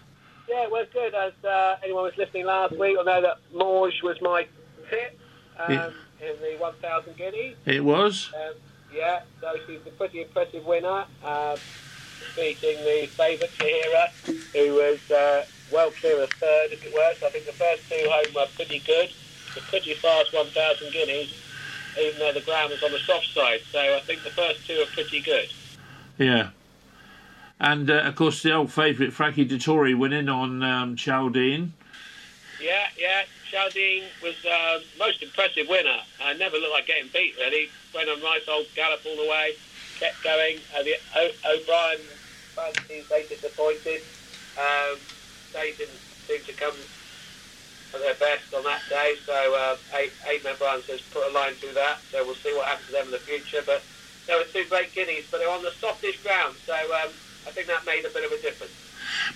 Yeah, 0.49 0.65
it 0.65 0.71
was 0.71 0.87
good. 0.93 1.15
As 1.15 1.33
uh, 1.45 1.77
anyone 1.83 2.05
was 2.05 2.17
listening 2.17 2.47
last 2.47 2.79
week, 2.79 2.97
I 2.99 3.03
know 3.03 3.23
that 3.23 3.39
Mawj 3.55 4.03
was 4.03 4.21
my 4.21 4.47
tip 4.91 5.19
um, 5.59 5.73
Yeah. 5.73 5.91
In 6.21 6.35
the 6.41 6.57
1,000 6.59 7.17
guineas. 7.17 7.57
It 7.65 7.85
was. 7.85 8.33
Um, 8.35 8.55
yeah, 8.93 9.21
so 9.41 9.55
she's 9.67 9.81
a 9.87 9.91
pretty 9.91 10.23
impressive 10.23 10.65
winner, 10.65 11.05
um, 11.25 11.57
beating 12.35 12.77
the 12.85 13.07
favourite 13.13 13.53
Tahiyra, 13.53 14.09
who 14.53 14.75
was 14.75 15.11
uh, 15.11 15.45
well 15.73 15.91
clear 15.93 16.23
of 16.23 16.31
third, 16.31 16.73
as 16.73 16.83
it 16.83 16.93
were. 16.93 17.13
So 17.21 17.27
I 17.27 17.31
think 17.31 17.47
the 17.47 17.53
first 17.53 17.89
two 17.89 18.09
home 18.09 18.35
were 18.35 18.47
pretty 18.57 18.81
good. 18.81 19.11
The 19.55 19.61
pretty 19.61 19.95
fast 19.95 20.33
1,000 20.33 20.93
guineas, 20.93 21.35
even 22.01 22.19
though 22.19 22.33
the 22.33 22.41
ground 22.41 22.71
was 22.71 22.83
on 22.83 22.93
the 22.93 22.99
soft 22.99 23.33
side. 23.33 23.61
So 23.71 23.79
I 23.79 24.01
think 24.01 24.25
the 24.25 24.31
first 24.31 24.67
two 24.67 24.81
are 24.81 24.87
pretty 24.87 25.21
good. 25.21 25.49
Yeah. 26.19 26.51
And 27.61 27.91
uh, 27.91 28.03
of 28.03 28.15
course, 28.15 28.43
the 28.43 28.53
old 28.53 28.73
favourite 28.73 29.13
Frankie 29.13 29.47
Dettori 29.47 29.97
winning 29.97 30.29
on 30.29 30.63
um, 30.63 30.97
Chaldean. 30.97 31.75
Yeah, 32.61 32.87
yeah. 32.99 33.23
Chaldean 33.51 34.13
was 34.23 34.37
uh, 34.45 34.79
most 34.99 35.23
impressive 35.23 35.67
winner. 35.69 36.01
I 36.21 36.35
never 36.35 36.57
looked 36.59 36.73
like 36.73 36.87
getting 36.87 37.11
beat 37.13 37.35
really. 37.39 37.71
Went 37.95 38.11
on 38.11 38.21
a 38.21 38.23
nice 38.25 38.47
old 38.49 38.67
gallop 38.77 39.01
all 39.07 39.17
the 39.17 39.29
way, 39.29 39.55
kept 39.99 40.23
going. 40.25 40.63
Uh, 40.77 40.83
the 40.85 40.95
o- 41.17 41.39
O'Brien 41.57 42.09
fancies 42.57 43.07
they 43.11 43.27
disappointed. 43.29 44.03
Um, 44.57 45.01
they 45.55 45.75
didn't 45.79 46.03
seem 46.29 46.45
to 46.45 46.55
come 46.55 46.89
at 47.95 48.01
their 48.01 48.19
best 48.21 48.53
on 48.57 48.65
that 48.65 48.83
day. 48.91 49.15
So 49.27 49.33
uh, 49.35 49.77
eight, 49.99 50.15
eight 50.29 50.45
member 50.45 50.65
answers 50.67 51.03
put 51.13 51.29
a 51.31 51.33
line 51.33 51.57
through 51.61 51.75
that. 51.75 52.05
So 52.13 52.25
we'll 52.27 52.41
see 52.45 52.53
what 52.55 52.69
happens 52.69 52.87
to 52.89 52.93
them 52.93 53.07
in 53.07 53.13
the 53.17 53.25
future. 53.27 53.63
But 53.67 53.85
they 54.29 54.35
were 54.35 54.49
two 54.53 54.69
great 54.69 54.95
guineas, 54.95 55.27
but 55.33 55.39
they 55.39 55.47
were 55.47 55.57
on 55.57 55.65
the 55.65 55.77
softish 55.81 56.21
ground. 56.23 56.59
So 56.67 56.75
um, 56.75 57.17
I 57.47 57.53
think 57.53 57.69
that 57.69 57.87
made 57.87 58.05
a 58.05 58.13
bit 58.13 58.25
of 58.27 58.33
a 58.33 58.41
difference. 58.43 58.77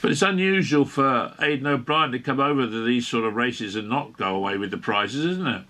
But 0.00 0.10
it's 0.10 0.22
unusual 0.22 0.84
for 0.84 1.34
Aidan 1.40 1.66
O'Brien 1.66 2.12
to 2.12 2.18
come 2.18 2.40
over 2.40 2.66
to 2.66 2.84
these 2.84 3.06
sort 3.06 3.24
of 3.24 3.34
races 3.34 3.76
and 3.76 3.88
not 3.88 4.16
go 4.16 4.34
away 4.34 4.56
with 4.56 4.70
the 4.70 4.78
prizes, 4.78 5.24
isn't 5.24 5.46
it? 5.46 5.62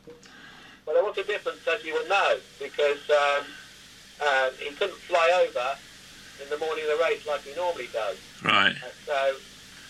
Well, 0.86 0.96
there 0.96 1.04
was 1.04 1.16
a 1.18 1.24
difference, 1.24 1.60
as 1.72 1.84
you 1.84 1.94
would 1.94 2.08
know, 2.08 2.38
because 2.58 2.98
um, 3.10 3.44
uh, 4.20 4.50
he 4.58 4.74
couldn't 4.74 5.00
fly 5.02 5.46
over 5.48 5.78
in 6.42 6.50
the 6.50 6.58
morning 6.58 6.84
of 6.84 6.98
the 6.98 7.04
race 7.04 7.22
like 7.26 7.44
he 7.44 7.54
normally 7.54 7.88
does. 7.92 8.16
Right. 8.42 8.74
So 9.06 9.36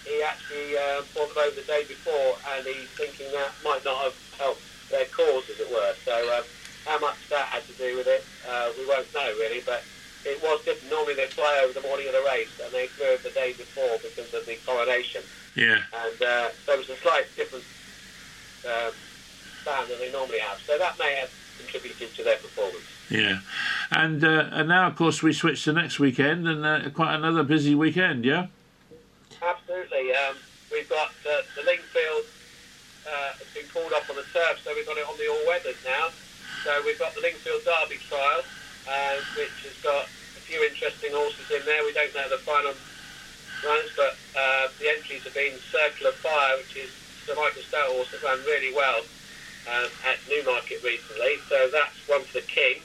he 0.04 0.22
actually 0.22 0.76
uh, 0.76 1.02
brought 1.14 1.34
them 1.34 1.44
over 1.46 1.56
the 1.56 1.66
day 1.66 1.84
before, 1.88 2.36
and 2.54 2.66
he's 2.66 2.88
thinking 2.96 3.30
that 3.32 3.52
might 3.64 3.84
not 3.84 4.04
have 4.04 4.14
helped 4.38 4.62
their 4.90 5.06
cause, 5.06 5.44
as 5.50 5.60
it 5.60 5.70
were. 5.70 5.94
So 6.04 6.14
um, 6.36 6.44
how 6.84 6.98
much 6.98 7.16
that 7.30 7.46
had 7.48 7.66
to 7.66 7.74
do 7.74 7.96
with 7.96 8.06
it, 8.06 8.26
uh, 8.48 8.70
we 8.76 8.86
won't 8.86 9.12
know 9.14 9.32
really. 9.38 9.62
But 9.64 9.84
it 10.24 10.42
was 10.42 10.64
different. 10.64 10.90
Normally 10.90 11.14
they 11.14 11.26
fly 11.26 11.60
over 11.64 11.72
the 11.72 11.86
morning 11.86 12.06
of 12.06 12.14
the 12.14 12.24
race 12.26 12.52
and 12.62 12.72
they 12.72 12.86
flew 12.86 13.06
over 13.06 13.22
the 13.22 13.34
day 13.34 13.52
before 13.52 13.98
because 14.02 14.32
of 14.34 14.46
the 14.46 14.56
coronation. 14.64 15.22
Yeah. 15.56 15.82
And 15.92 16.22
uh, 16.22 16.48
there 16.66 16.78
was 16.78 16.88
a 16.90 16.96
slight 16.96 17.26
different 17.36 17.64
um, 18.64 18.92
stand 19.62 19.90
than 19.90 19.98
they 19.98 20.12
normally 20.12 20.38
have. 20.38 20.58
So 20.60 20.78
that 20.78 20.98
may 20.98 21.14
have 21.16 21.30
contributed 21.58 22.14
to 22.14 22.24
their 22.24 22.36
performance. 22.36 22.84
Yeah, 23.10 23.40
and 23.90 24.24
uh, 24.24 24.48
and 24.52 24.68
now 24.68 24.86
of 24.86 24.96
course 24.96 25.22
we 25.22 25.32
switch 25.34 25.64
to 25.64 25.72
next 25.72 25.98
weekend 26.00 26.48
and 26.48 26.64
uh, 26.64 26.88
quite 26.90 27.14
another 27.14 27.42
busy 27.42 27.74
weekend. 27.74 28.24
Yeah. 28.24 28.46
Absolutely. 29.42 30.14
Um, 30.14 30.36
we've 30.70 30.88
got 30.88 31.10
uh, 31.28 31.42
the 31.56 31.62
Lingfield 31.62 32.24
uh, 33.06 33.32
has 33.36 33.48
been 33.52 33.68
called 33.68 33.92
off 33.92 34.08
on 34.08 34.16
the 34.16 34.24
turf, 34.32 34.60
so 34.64 34.72
we've 34.74 34.86
got 34.86 34.96
it 34.96 35.06
on 35.06 35.18
the 35.18 35.28
all 35.28 35.46
weathers 35.46 35.76
now. 35.84 36.08
So 36.64 36.70
we've 36.86 36.98
got 36.98 37.14
the 37.14 37.20
Lingfield 37.20 37.64
Derby 37.64 38.00
trial, 38.08 38.42
uh, 38.86 39.22
which 39.34 39.62
has 39.64 39.76
got 39.82 40.10
a 40.36 40.42
few 40.46 40.62
interesting 40.64 41.12
horses 41.12 41.46
in 41.50 41.64
there. 41.64 41.84
We 41.84 41.92
don't 41.92 42.14
know 42.14 42.28
the 42.28 42.42
final 42.44 42.74
runs, 43.62 43.90
but 43.96 44.18
uh, 44.34 44.74
the 44.80 44.90
entries 44.90 45.22
have 45.24 45.34
been 45.34 45.58
Circle 45.70 46.10
of 46.10 46.16
Fire, 46.22 46.58
which 46.58 46.74
is 46.76 46.90
the 47.26 47.34
Michael 47.34 47.62
Stoute 47.62 47.94
horse 47.94 48.10
that 48.10 48.22
ran 48.22 48.42
really 48.42 48.74
well 48.74 49.06
um, 49.70 49.90
at 50.02 50.18
Newmarket 50.26 50.82
recently. 50.82 51.46
So 51.48 51.70
that's 51.70 51.98
one 52.06 52.26
for 52.26 52.42
the 52.42 52.46
King, 52.50 52.82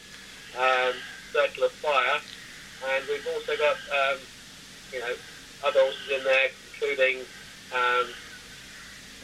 um, 0.54 1.02
Circle 1.34 1.66
of 1.66 1.74
Fire, 1.82 2.22
and 2.94 3.10
we've 3.10 3.26
also 3.26 3.58
got 3.58 3.78
um, 3.90 4.20
you 4.94 5.00
know 5.02 5.16
other 5.66 5.82
horses 5.82 6.10
in 6.14 6.24
there, 6.24 6.50
including 6.70 7.26
um, 7.74 8.14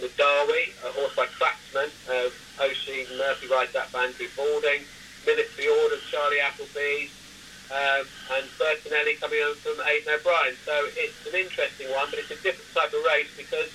the 0.01 0.09
Darby, 0.17 0.73
a 0.81 0.89
horse 0.91 1.13
by 1.15 1.29
Cracksman, 1.29 1.93
uh, 2.09 2.29
Oisin 2.61 3.17
Murphy 3.17 3.47
rides 3.47 3.71
that 3.73 3.91
for 3.91 4.01
Balding, 4.35 4.85
Military 5.25 5.67
Order, 5.67 5.97
Charlie 6.09 6.39
Appleby's, 6.39 7.11
um, 7.71 8.05
and 8.35 8.45
Bertinelli 8.59 9.19
coming 9.19 9.39
over 9.41 9.55
from 9.55 9.85
Aidan 9.87 10.19
O'Brien. 10.19 10.55
So 10.65 10.87
it's 10.95 11.25
an 11.27 11.39
interesting 11.39 11.89
one, 11.91 12.07
but 12.09 12.19
it's 12.19 12.31
a 12.31 12.41
different 12.41 12.69
type 12.73 12.93
of 12.93 13.03
race 13.05 13.31
because 13.37 13.69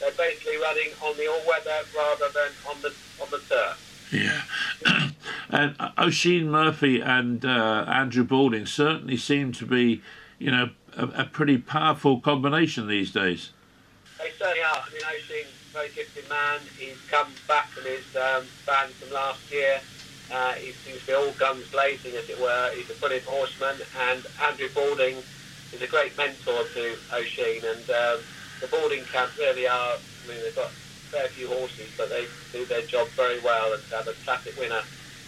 they're 0.00 0.12
basically 0.12 0.56
running 0.56 0.90
on 1.02 1.16
the 1.16 1.28
all-weather 1.28 1.86
rather 1.96 2.28
than 2.32 2.50
on 2.68 2.80
the 2.82 2.92
on 3.22 3.30
the 3.30 3.38
turf. 3.48 4.10
Yeah. 4.12 4.42
and 5.50 5.76
Oisin 5.98 6.50
Murphy 6.50 7.00
and 7.00 7.44
uh, 7.44 7.84
Andrew 7.88 8.24
Balding 8.24 8.66
certainly 8.66 9.16
seem 9.16 9.52
to 9.52 9.66
be, 9.66 10.02
you 10.38 10.50
know, 10.50 10.70
a, 10.96 11.06
a 11.08 11.24
pretty 11.24 11.58
powerful 11.58 12.20
combination 12.20 12.86
these 12.86 13.10
days. 13.10 13.50
They 14.18 14.30
certainly 14.38 14.62
are. 14.62 14.84
I 14.86 14.92
mean, 14.92 15.02
Oisin's 15.02 15.48
a 15.70 15.72
very 15.72 15.88
gifted 15.90 16.28
man. 16.28 16.60
He's 16.78 17.00
come 17.10 17.28
back 17.48 17.68
from 17.68 17.84
his 17.84 18.04
um, 18.16 18.44
ban 18.66 18.88
from 18.90 19.12
last 19.12 19.50
year. 19.52 19.80
Uh, 20.32 20.52
he 20.54 20.72
seems 20.72 21.00
to 21.00 21.06
be 21.06 21.12
all 21.12 21.30
guns 21.32 21.66
blazing, 21.68 22.14
as 22.16 22.28
it 22.28 22.40
were. 22.40 22.70
He's 22.74 22.90
a 22.90 22.94
brilliant 22.94 23.24
horseman, 23.24 23.76
and 24.10 24.24
Andrew 24.42 24.68
Balding 24.74 25.16
is 25.72 25.82
a 25.82 25.86
great 25.86 26.16
mentor 26.16 26.64
to 26.74 26.96
Oisin. 27.12 27.62
And 27.64 27.90
um, 27.90 28.20
the 28.60 28.68
Balding 28.70 29.04
camp 29.04 29.36
really 29.38 29.68
are. 29.68 29.96
I 29.96 30.28
mean, 30.28 30.40
they've 30.42 30.54
got 30.56 30.70
a 30.70 30.74
fair 31.12 31.28
few 31.28 31.48
horses, 31.48 31.90
but 31.96 32.08
they 32.08 32.26
do 32.52 32.64
their 32.66 32.82
job 32.82 33.08
very 33.08 33.40
well. 33.40 33.72
And 33.72 33.82
to 33.90 33.96
have 33.96 34.08
a 34.08 34.12
classic 34.24 34.58
winner 34.58 34.82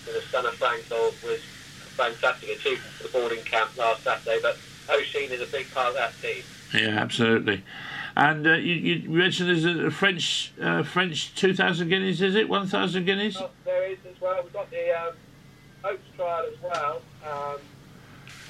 with 0.07 0.15
the 0.15 0.23
son 0.31 0.47
of 0.47 0.55
Frankel 0.55 1.13
was 1.23 1.41
a 1.41 1.91
fantastic 1.97 2.51
achievement 2.51 2.93
for 2.95 3.03
the 3.05 3.11
Balding 3.11 3.45
camp 3.45 3.77
last 3.77 4.03
Saturday. 4.03 4.39
But 4.41 4.59
Oisin 4.91 5.31
is 5.31 5.41
a 5.41 5.47
big 5.47 5.71
part 5.73 5.89
of 5.89 5.95
that 5.95 6.13
team. 6.23 6.43
Yeah, 6.73 6.99
absolutely. 6.99 7.63
And 8.17 8.47
uh, 8.47 8.55
you, 8.55 8.75
you 8.75 9.11
mentioned 9.11 9.51
there's 9.51 9.67
a 9.67 9.91
French 9.91 10.53
uh, 10.61 10.83
French 10.83 11.35
2,000 11.35 11.89
guineas, 11.89 12.23
is 12.23 12.35
it? 12.35 12.49
1,000 12.49 13.05
guineas? 13.05 13.37
Oh, 13.39 13.51
there 13.67 13.85
is 13.85 13.99
as 14.11 14.19
well. 14.21 14.43
We've 14.43 14.53
got 14.55 14.71
the 14.71 14.91
um, 14.99 15.15
Oaks 15.85 16.09
trial 16.17 16.47
as 16.51 16.63
well 16.63 17.03
um, 17.29 17.61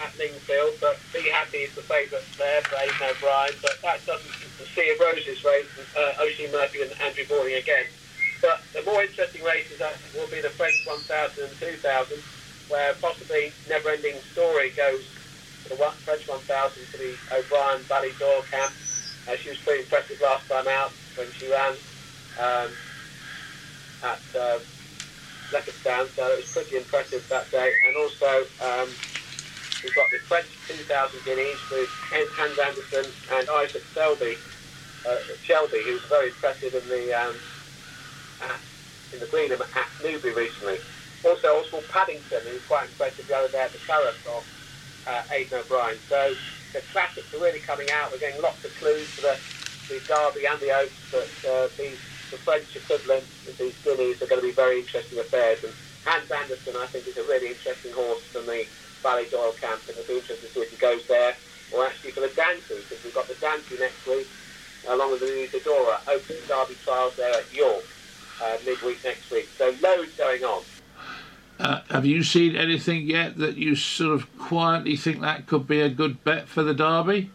at 0.01 0.17
Lingfield, 0.19 0.79
but 0.81 0.99
Be 1.13 1.29
Happy 1.31 1.67
is 1.67 1.75
the 1.75 1.83
favourite 1.83 2.25
there 2.39 2.63
for 2.63 2.77
Aidan 2.77 3.11
O'Brien, 3.11 3.55
but 3.61 3.75
that 3.83 4.07
doesn't 4.07 4.31
the 4.59 4.67
Sea 4.67 4.91
of 4.95 5.01
Roses 5.01 5.45
race, 5.45 5.67
uh, 5.99 6.23
Oisin 6.23 6.53
Murphy 6.53 6.83
and 6.83 6.93
Andrew 7.03 7.25
Balding 7.29 7.55
again. 7.55 7.87
But 8.41 8.63
the 8.73 8.83
more 8.83 9.03
interesting 9.03 9.43
races 9.43 9.83
will 10.15 10.29
be 10.29 10.41
the 10.41 10.51
French 10.51 10.87
1,000 10.87 11.43
and 11.43 11.53
2,000, 11.59 12.23
where 12.69 12.95
possibly 13.03 13.53
Never 13.69 13.91
Ending 13.91 14.15
Story 14.31 14.71
goes 14.71 15.03
for 15.65 15.71
the 15.71 15.91
French 16.07 16.29
1,000 16.29 16.87
for 16.87 16.97
the 16.99 17.17
O'Brien 17.35 17.83
Ballydoyle 17.91 18.49
camp. 18.49 18.73
Uh, 19.27 19.37
she 19.43 19.51
was 19.51 19.59
pretty 19.65 19.83
impressive 19.83 20.17
last 20.23 20.47
time 20.49 20.69
out 20.69 20.93
when 21.17 21.33
she 21.33 21.49
ran 21.49 21.75
um, 22.39 22.77
at 24.03 24.23
uh, 24.39 24.59
Leopardstown, 25.53 26.09
so 26.15 26.27
it 26.33 26.39
was 26.39 26.51
pretty 26.53 26.77
impressive 26.77 27.23
that 27.31 27.51
day. 27.51 27.75
And 27.87 27.97
also, 27.97 28.47
um, 28.61 28.97
we've 29.83 29.95
got 29.95 30.11
the 30.11 30.19
French 30.29 30.51
2,000 30.69 31.25
guineas 31.25 31.61
with 31.71 31.91
Hans 32.11 32.59
Andersen 32.59 33.13
and 33.33 33.49
Isaac 33.51 33.85
Selby, 33.95 34.39
uh, 35.05 35.17
Shelby, 35.43 35.83
who 35.87 35.95
was 35.95 36.03
very 36.09 36.31
impressive 36.31 36.75
in 36.75 36.89
the 36.89 37.13
um, 37.13 37.41
at, 38.41 38.61
in 39.13 39.21
the 39.21 39.27
Greenham 39.27 39.63
at 39.63 39.89
Newbury 40.03 40.35
recently. 40.35 40.79
Also, 41.25 41.49
Oswald 41.49 41.89
Paddington, 41.89 42.47
who 42.47 42.55
was 42.55 42.63
quite 42.67 42.87
impressive 42.89 43.27
the 43.27 43.35
other 43.35 43.51
day 43.51 43.63
at 43.63 43.73
the 43.73 43.79
Curragh 43.79 44.23
of 44.27 44.45
uh, 45.07 45.23
Aidan 45.33 45.61
O'Brien. 45.65 45.99
So 46.09 46.37
the 46.77 46.83
classics 46.93 47.33
are 47.33 47.41
really 47.41 47.61
coming 47.61 47.89
out. 47.91 48.13
We're 48.13 48.21
getting 48.21 48.43
lots 48.43 48.61
of 48.63 48.71
clues 48.77 49.09
for 49.17 49.25
the, 49.25 49.37
the 49.89 49.97
Derby 50.05 50.45
and 50.45 50.61
the 50.61 50.77
Oaks, 50.77 51.01
but 51.09 51.33
uh, 51.49 51.73
these, 51.81 51.97
the 52.29 52.37
French 52.45 52.69
equivalent 52.77 53.25
these 53.57 53.73
guineas 53.81 54.21
are 54.21 54.29
going 54.29 54.45
to 54.45 54.47
be 54.47 54.53
very 54.53 54.85
interesting 54.85 55.19
affairs. 55.19 55.65
And 55.65 55.73
Hans 56.05 56.29
Andersen, 56.29 56.77
I 56.77 56.85
think, 56.93 57.09
is 57.09 57.17
a 57.17 57.25
really 57.25 57.49
interesting 57.49 57.97
horse 57.97 58.21
from 58.29 58.45
the 58.45 58.69
Ballydoyle 59.01 59.57
camp, 59.57 59.81
and 59.89 59.97
it'll 59.97 60.05
be 60.05 60.21
interesting 60.21 60.45
to 60.45 60.53
see 60.53 60.61
if 60.61 60.71
he 60.71 60.77
goes 60.77 61.01
there, 61.09 61.33
or 61.73 61.89
actually 61.89 62.13
for 62.13 62.21
the 62.21 62.33
Dante, 62.37 62.77
because 62.77 63.01
we've 63.01 63.17
got 63.17 63.27
the 63.27 63.41
Dante 63.41 63.81
next 63.81 64.05
week, 64.05 64.29
along 64.93 65.17
with 65.17 65.25
the 65.25 65.49
Isadora, 65.49 65.97
and 66.13 66.21
Derby 66.45 66.77
trials 66.85 67.17
there 67.17 67.41
at 67.41 67.49
York 67.57 67.89
uh, 68.45 68.61
midweek 68.69 69.01
next 69.01 69.33
week. 69.33 69.49
So 69.57 69.73
loads 69.81 70.13
going 70.21 70.45
on. 70.45 70.61
Uh, 71.59 71.81
have 71.91 72.05
you 72.05 72.23
seen 72.23 72.55
anything 72.55 73.03
yet 73.09 73.39
that 73.39 73.57
you 73.57 73.75
sort 73.75 74.15
of 74.15 74.39
quietly 74.39 74.97
think 74.97 75.21
that 75.21 75.47
could 75.47 75.67
be 75.67 75.81
a 75.81 75.89
good 75.89 76.23
bet 76.23 76.49
for 76.49 76.63
the 76.63 76.75
Derby? 76.75 77.31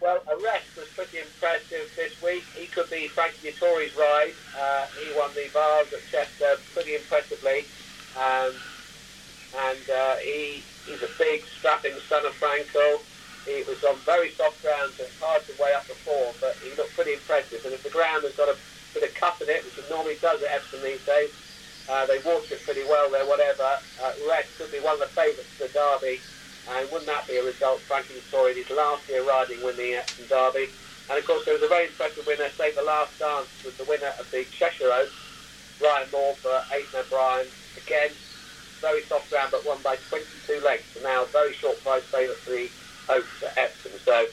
Well, 0.00 0.20
Arrest 0.28 0.76
was 0.76 0.88
pretty 0.96 1.18
impressive 1.18 1.90
this 1.96 2.20
week. 2.22 2.44
He 2.56 2.66
could 2.66 2.88
be 2.90 3.08
Frankie 3.08 3.50
Dettori's 3.50 3.96
ride. 3.96 4.32
Uh, 4.58 4.86
he 5.00 5.12
won 5.16 5.30
the 5.34 5.48
Vase 5.52 5.92
at 5.92 6.00
Chester 6.10 6.56
pretty 6.72 6.94
impressively. 6.94 7.64
Um, 8.16 8.52
and 9.68 9.90
uh, 9.90 10.16
he, 10.16 10.62
he's 10.86 11.02
a 11.02 11.08
big, 11.18 11.44
strapping 11.44 11.94
son 12.08 12.24
of 12.24 12.32
Frankel. 12.32 13.00
He 13.44 13.62
was 13.68 13.84
on 13.84 13.96
very 14.08 14.30
soft 14.30 14.62
ground, 14.62 14.92
so 14.96 15.04
it's 15.04 15.20
hard 15.20 15.42
to 15.46 15.52
weigh 15.60 15.74
up 15.74 15.86
the 15.86 15.94
form, 15.94 16.34
but 16.40 16.56
he 16.64 16.74
looked 16.76 16.94
pretty 16.94 17.12
impressive. 17.12 17.64
And 17.64 17.74
if 17.74 17.82
the 17.82 17.90
ground 17.90 18.24
has 18.24 18.34
got 18.36 18.48
a 18.48 18.56
bit 18.94 19.02
of 19.02 19.14
cut 19.14 19.40
in 19.42 19.48
it, 19.50 19.64
which 19.64 19.76
it 19.76 19.84
normally 19.90 20.16
does 20.20 20.42
at 20.42 20.50
Epsom 20.50 20.80
these 20.82 21.04
days, 21.04 21.30
uh, 21.88 22.06
they 22.06 22.18
water 22.24 22.54
it 22.54 22.64
pretty 22.64 22.84
well 22.88 23.10
there, 23.10 23.26
whatever. 23.26 23.76
Uh, 24.02 24.12
Red 24.28 24.44
could 24.56 24.72
be 24.72 24.80
one 24.80 24.94
of 24.94 25.00
the 25.00 25.12
favourites 25.12 25.50
for 25.56 25.66
the 25.68 25.72
Derby. 25.72 26.20
And 26.70 26.88
wouldn't 26.90 27.06
that 27.06 27.28
be 27.28 27.36
a 27.36 27.44
result? 27.44 27.80
Frankie 27.80 28.20
Story 28.28 28.54
his 28.54 28.70
last 28.70 29.06
year 29.08 29.26
riding 29.26 29.62
win 29.62 29.76
the 29.76 30.00
Epsom 30.00 30.24
Derby. 30.28 30.68
And 31.10 31.18
of 31.18 31.26
course, 31.26 31.44
there 31.44 31.52
was 31.52 31.62
a 31.62 31.68
very 31.68 31.86
impressive 31.86 32.24
winner, 32.26 32.48
say 32.56 32.72
the 32.72 32.82
last 32.82 33.12
dance, 33.18 33.48
was 33.64 33.74
the 33.76 33.84
winner 33.84 34.12
of 34.18 34.30
the 34.30 34.46
Cheshire 34.56 34.88
Oaks, 34.88 35.12
Ryan 35.82 36.08
Moore 36.10 36.34
for 36.40 36.56
Aidan 36.72 37.04
O'Brien. 37.04 37.46
Again, 37.76 38.10
very 38.80 39.02
soft 39.04 39.28
ground, 39.28 39.52
but 39.52 39.66
won 39.66 39.82
by 39.84 39.96
22 40.08 40.64
lengths. 40.64 40.96
And 40.96 41.04
now, 41.04 41.26
very 41.32 41.52
short 41.52 41.82
price 41.84 42.04
favourite 42.04 42.40
for 42.40 42.50
the 42.50 42.68
Oaks 43.10 43.42
at 43.44 43.58
Epsom. 43.58 43.92
So, 44.04 44.24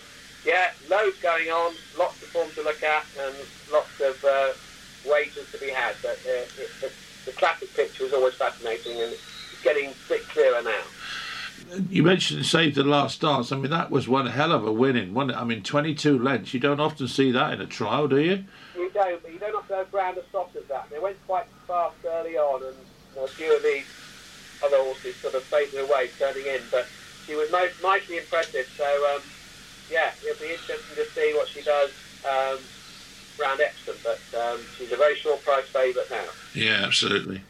yeah, 0.46 0.72
loads 0.90 1.20
going 1.22 1.50
on, 1.50 1.76
lots 2.00 2.22
of 2.24 2.30
form 2.30 2.50
to 2.56 2.64
look 2.64 2.82
at, 2.82 3.04
and 3.20 3.36
lots 3.72 3.92
of 4.00 4.24
uh, 4.24 4.54
wagers 5.04 5.52
to 5.52 5.60
be 5.60 5.70
had. 5.70 5.96
But 6.02 6.20
uh, 6.24 6.48
it, 6.56 6.72
it, 6.82 6.94
the 7.26 7.32
classic 7.34 7.74
picture 7.74 8.06
is 8.06 8.14
always 8.14 8.34
fascinating, 8.36 8.94
and 8.94 9.12
it's 9.12 9.64
getting 9.64 9.90
a 9.90 9.94
bit 10.10 10.28
clearer 10.30 10.62
now. 10.62 10.82
You 11.90 12.04
mentioned 12.04 12.46
Save 12.46 12.76
the 12.76 12.84
Last 12.84 13.22
Dance. 13.22 13.52
I 13.52 13.58
mean, 13.58 13.72
that 13.72 13.92
was 13.92 14.08
one 14.08 14.26
hell 14.26 14.52
of 14.52 14.66
a 14.66 14.72
winning, 14.72 15.14
wasn't? 15.14 15.38
I 15.38 15.44
mean, 15.44 15.62
22 15.62 16.18
lengths. 16.18 16.54
You 16.54 16.60
don't 16.60 16.80
often 16.80 17.08
see 17.08 17.32
that 17.32 17.54
in 17.54 17.62
a 17.62 17.68
trial, 17.68 18.08
do 18.08 18.20
you? 18.20 18.44
You 18.76 18.90
don't, 18.94 19.22
but 19.22 19.32
you 19.32 19.40
don't 19.40 19.54
have 19.54 19.68
to 19.68 19.76
have 19.76 19.92
ground 19.92 20.18
as 20.18 20.24
soft 20.32 20.56
as 20.56 20.64
that. 20.66 20.90
They 20.90 21.00
went 21.00 21.18
quite 21.28 21.46
fast 21.68 21.96
early 22.06 22.36
on, 22.38 22.64
and 22.64 22.76
you 22.76 23.16
know, 23.16 23.26
a 23.26 23.28
few 23.28 23.56
of 23.56 23.64
these 23.64 23.86
other 24.64 24.78
horses 24.78 25.16
sort 25.18 25.36
of 25.36 25.44
faded 25.44 25.80
away, 25.80 26.10
turning 26.18 26.46
in. 26.46 26.62
But 26.72 26.88
she 27.26 27.36
was 27.36 27.52
most 27.52 27.82
mightily 27.84 28.18
impressive. 28.18 28.68
So, 28.76 29.16
um, 29.16 29.22
yeah, 29.90 30.12
it'll 30.26 30.42
be 30.42 30.52
interesting 30.52 30.96
to 30.96 31.06
see 31.12 31.34
what 31.36 31.48
she 31.48 31.62
does 31.62 31.92
um, 32.26 32.58
round 33.42 33.62
Epsom. 33.62 33.96
But 34.04 34.40
um, 34.40 34.60
she's 34.78 34.92
a 34.92 34.98
very 34.98 35.16
short 35.16 35.44
price 35.44 35.66
favourite 35.66 36.10
now. 36.10 36.26
Yeah, 36.54 36.84
absolutely. 36.86 37.42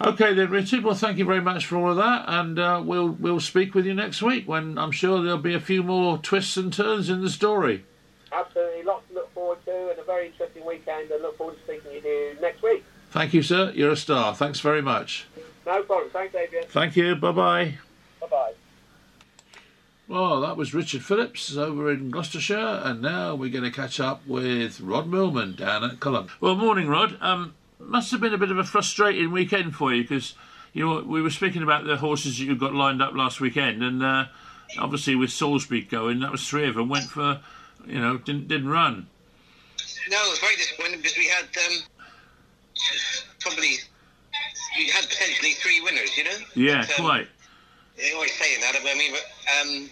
Okay 0.00 0.34
then, 0.34 0.50
Richard. 0.50 0.82
Well, 0.82 0.94
thank 0.94 1.18
you 1.18 1.24
very 1.24 1.40
much 1.40 1.66
for 1.66 1.76
all 1.76 1.90
of 1.90 1.96
that, 1.96 2.24
and 2.26 2.58
uh, 2.58 2.82
we'll 2.84 3.10
we'll 3.10 3.40
speak 3.40 3.74
with 3.74 3.86
you 3.86 3.94
next 3.94 4.20
week 4.20 4.48
when 4.48 4.76
I'm 4.76 4.90
sure 4.90 5.22
there'll 5.22 5.38
be 5.38 5.54
a 5.54 5.60
few 5.60 5.82
more 5.82 6.18
twists 6.18 6.56
and 6.56 6.72
turns 6.72 7.08
in 7.08 7.22
the 7.22 7.30
story. 7.30 7.84
Absolutely, 8.32 8.82
lots 8.82 9.06
to 9.08 9.14
look 9.14 9.32
forward 9.32 9.64
to, 9.66 9.90
and 9.90 9.98
a 9.98 10.04
very 10.04 10.26
interesting 10.26 10.64
weekend. 10.64 11.10
I 11.12 11.18
look 11.18 11.36
forward 11.38 11.56
to 11.56 11.62
speaking 11.62 12.02
to 12.02 12.08
you 12.08 12.36
next 12.40 12.62
week. 12.62 12.84
Thank 13.10 13.34
you, 13.34 13.42
sir. 13.42 13.70
You're 13.74 13.92
a 13.92 13.96
star. 13.96 14.34
Thanks 14.34 14.60
very 14.60 14.82
much. 14.82 15.26
No 15.66 15.82
problem. 15.82 16.10
Thanks, 16.10 16.34
Adrian. 16.34 16.64
Thank 16.68 16.96
you. 16.96 17.14
Bye 17.14 17.32
bye. 17.32 17.74
Bye 18.20 18.26
bye. 18.28 18.52
Well, 20.08 20.40
that 20.40 20.56
was 20.56 20.74
Richard 20.74 21.04
Phillips 21.04 21.56
over 21.56 21.90
in 21.90 22.10
Gloucestershire, 22.10 22.82
and 22.84 23.00
now 23.00 23.34
we're 23.34 23.50
going 23.50 23.64
to 23.64 23.70
catch 23.70 24.00
up 24.00 24.26
with 24.26 24.80
Rod 24.80 25.06
Millman 25.06 25.54
down 25.54 25.84
at 25.84 26.00
Cullompton. 26.00 26.36
Well, 26.40 26.56
morning, 26.56 26.88
Rod. 26.88 27.16
Um, 27.20 27.54
must 27.78 28.10
have 28.10 28.20
been 28.20 28.34
a 28.34 28.38
bit 28.38 28.50
of 28.50 28.58
a 28.58 28.64
frustrating 28.64 29.30
weekend 29.30 29.74
for 29.74 29.92
you 29.92 30.02
because 30.02 30.34
you 30.72 30.84
know 30.84 31.02
we 31.02 31.22
were 31.22 31.30
speaking 31.30 31.62
about 31.62 31.84
the 31.84 31.96
horses 31.96 32.38
that 32.38 32.44
you 32.44 32.54
got 32.56 32.74
lined 32.74 33.00
up 33.00 33.14
last 33.14 33.40
weekend, 33.40 33.82
and 33.82 34.02
uh, 34.02 34.26
obviously 34.78 35.14
with 35.14 35.30
Salisbury 35.30 35.82
going, 35.82 36.20
that 36.20 36.32
was 36.32 36.46
three 36.48 36.68
of 36.68 36.74
them 36.74 36.88
went 36.88 37.04
for, 37.04 37.40
you 37.86 38.00
know, 38.00 38.18
didn't 38.18 38.48
didn't 38.48 38.68
run. 38.68 39.06
No, 40.10 40.16
it 40.26 40.30
was 40.30 40.38
very 40.40 40.56
disappointing 40.56 40.98
because 40.98 41.16
we 41.16 41.28
had 41.28 41.44
um, 41.44 41.82
probably 43.40 43.76
we 44.76 44.88
had 44.88 45.08
potentially 45.08 45.52
three 45.52 45.80
winners, 45.80 46.16
you 46.16 46.24
know. 46.24 46.36
Yeah, 46.54 46.84
But, 46.86 47.00
um, 47.00 47.06
quite. 47.06 47.28
They 47.96 48.12
always 48.12 48.32
saying 48.32 48.60
that. 48.60 48.74
I 48.80 48.94
mean, 48.94 49.12
but, 49.12 49.60
um, 49.60 49.90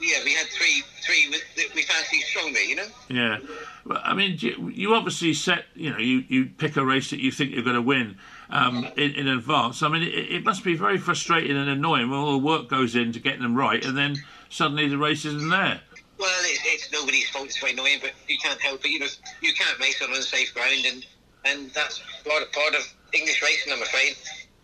yeah, 0.00 0.18
we 0.24 0.34
had 0.34 0.46
three 0.48 0.82
three 1.02 1.30
that 1.56 1.74
we 1.74 1.82
fancied 1.82 2.20
strongly, 2.22 2.68
you 2.68 2.76
know. 2.76 2.86
Yeah, 3.08 3.38
Well, 3.84 4.00
I 4.02 4.14
mean, 4.14 4.36
you, 4.40 4.70
you 4.74 4.94
obviously 4.94 5.32
set, 5.32 5.64
you 5.74 5.90
know, 5.90 5.98
you, 5.98 6.24
you 6.28 6.46
pick 6.46 6.76
a 6.76 6.84
race 6.84 7.10
that 7.10 7.20
you 7.20 7.30
think 7.30 7.52
you're 7.52 7.62
going 7.64 7.76
to 7.76 7.82
win 7.82 8.18
um, 8.50 8.84
in, 8.96 9.12
in 9.12 9.28
advance. 9.28 9.82
I 9.82 9.88
mean, 9.88 10.02
it, 10.02 10.08
it 10.14 10.44
must 10.44 10.64
be 10.64 10.74
very 10.76 10.98
frustrating 10.98 11.56
and 11.56 11.68
annoying 11.70 12.10
when 12.10 12.18
all 12.18 12.32
the 12.32 12.44
work 12.44 12.68
goes 12.68 12.94
into 12.96 13.20
getting 13.20 13.42
them 13.42 13.54
right, 13.54 13.82
and 13.84 13.96
then 13.96 14.16
suddenly 14.50 14.88
the 14.88 14.98
race 14.98 15.24
isn't 15.24 15.48
there. 15.48 15.80
Well, 16.18 16.30
it's, 16.42 16.60
it's 16.64 16.92
nobody's 16.92 17.28
fault. 17.30 17.46
It's 17.46 17.58
very 17.58 17.72
annoying, 17.72 17.98
but 18.02 18.12
you 18.28 18.36
can't 18.42 18.60
help 18.60 18.84
it. 18.84 18.90
You 18.90 19.00
know, 19.00 19.06
you 19.40 19.52
can't 19.54 19.78
race 19.78 20.02
on 20.02 20.14
unsafe 20.14 20.52
ground, 20.54 20.84
and 20.86 21.06
and 21.44 21.70
that's 21.70 22.02
part 22.28 22.42
of 22.42 22.50
part 22.52 22.74
of 22.74 22.82
English 23.12 23.40
racing. 23.42 23.72
I'm 23.72 23.82
afraid 23.82 24.16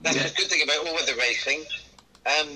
that's 0.03 0.17
Yeah. 0.17 0.25
the 0.29 0.35
good 0.35 0.49
thing 0.49 0.63
about 0.65 0.87
all 0.87 0.95
weather 0.95 1.13
racing. 1.19 1.65
Um, 2.27 2.49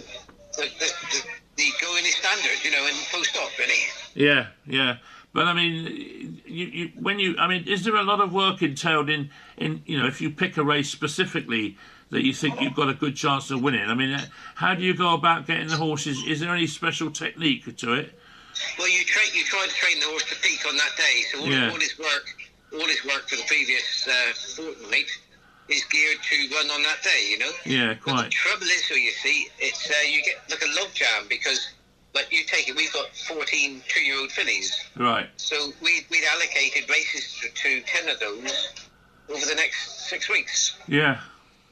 the, 0.56 0.62
the, 0.78 0.92
the, 1.10 1.22
the 1.56 1.68
going 1.80 2.04
is 2.04 2.14
standard, 2.16 2.64
you 2.64 2.70
know, 2.70 2.84
and 2.86 2.94
full 3.08 3.24
stop, 3.24 3.50
really. 3.58 3.74
Yeah, 4.14 4.48
yeah. 4.66 4.96
But 5.32 5.48
I 5.48 5.52
mean, 5.52 6.40
you, 6.46 6.66
you 6.66 6.92
when 6.98 7.18
you, 7.18 7.36
I 7.38 7.46
mean, 7.46 7.64
is 7.68 7.84
there 7.84 7.96
a 7.96 8.02
lot 8.02 8.20
of 8.20 8.32
work 8.32 8.62
entailed 8.62 9.10
in, 9.10 9.30
in 9.58 9.82
you 9.84 9.98
know, 9.98 10.06
if 10.06 10.20
you 10.20 10.30
pick 10.30 10.56
a 10.56 10.64
race 10.64 10.88
specifically 10.90 11.76
that 12.10 12.22
you 12.24 12.32
think 12.32 12.60
you've 12.60 12.74
got 12.74 12.88
a 12.88 12.94
good 12.94 13.16
chance 13.16 13.50
of 13.50 13.60
winning? 13.60 13.86
I 13.86 13.94
mean, 13.94 14.14
uh, 14.14 14.24
how 14.54 14.74
do 14.74 14.82
you 14.82 14.94
go 14.94 15.12
about 15.12 15.46
getting 15.46 15.66
the 15.68 15.76
horses? 15.76 16.22
Is 16.26 16.40
there 16.40 16.54
any 16.54 16.66
special 16.66 17.10
technique 17.10 17.64
to 17.76 17.92
it? 17.94 18.18
Well, 18.78 18.88
you 18.88 19.04
train, 19.04 19.26
you 19.34 19.44
try 19.44 19.66
to 19.66 19.74
train 19.74 20.00
the 20.00 20.06
horse 20.06 20.24
to 20.24 20.36
peak 20.36 20.64
on 20.66 20.76
that 20.76 20.92
day. 20.96 21.22
So 21.32 21.40
all, 21.40 21.46
Yeah. 21.48 21.70
all 21.70 21.80
his 21.80 21.98
work, 21.98 22.26
all 22.72 22.86
his 22.86 23.04
work 23.04 23.28
for 23.28 23.36
the 23.36 23.44
previous 23.46 24.08
uh, 24.08 24.32
fortnight 24.56 25.10
is 25.68 25.84
geared 25.86 26.18
to 26.22 26.54
run 26.54 26.70
on 26.70 26.82
that 26.84 27.02
day. 27.02 27.28
You 27.30 27.38
know. 27.38 27.50
Yeah, 27.64 27.86
But 27.88 27.94
the 27.94 28.12
quite. 28.12 28.30
trouble 28.30 28.66
is, 28.66 28.86
so 28.88 28.94
you 28.94 29.10
see, 29.12 29.48
it's 29.58 29.90
uh, 29.90 29.94
you 30.08 30.22
get 30.22 30.36
like 30.50 30.62
a 30.62 30.80
love 30.80 30.92
jam 30.94 31.26
because, 31.28 31.72
like, 32.14 32.30
you 32.32 32.44
take 32.44 32.68
it. 32.68 32.76
We've 32.76 32.92
got 32.92 33.14
14 33.28 33.82
two-year-old 33.88 34.30
fillies, 34.32 34.72
Right. 34.96 35.28
so 35.36 35.72
we 35.82 36.06
we'd 36.10 36.24
allocated 36.32 36.88
races 36.88 37.38
to, 37.42 37.48
to 37.50 37.80
10 37.82 38.08
of 38.08 38.20
those 38.20 38.68
over 39.28 39.44
the 39.46 39.54
next 39.56 40.08
six 40.08 40.28
weeks. 40.28 40.76
Yeah. 40.88 41.18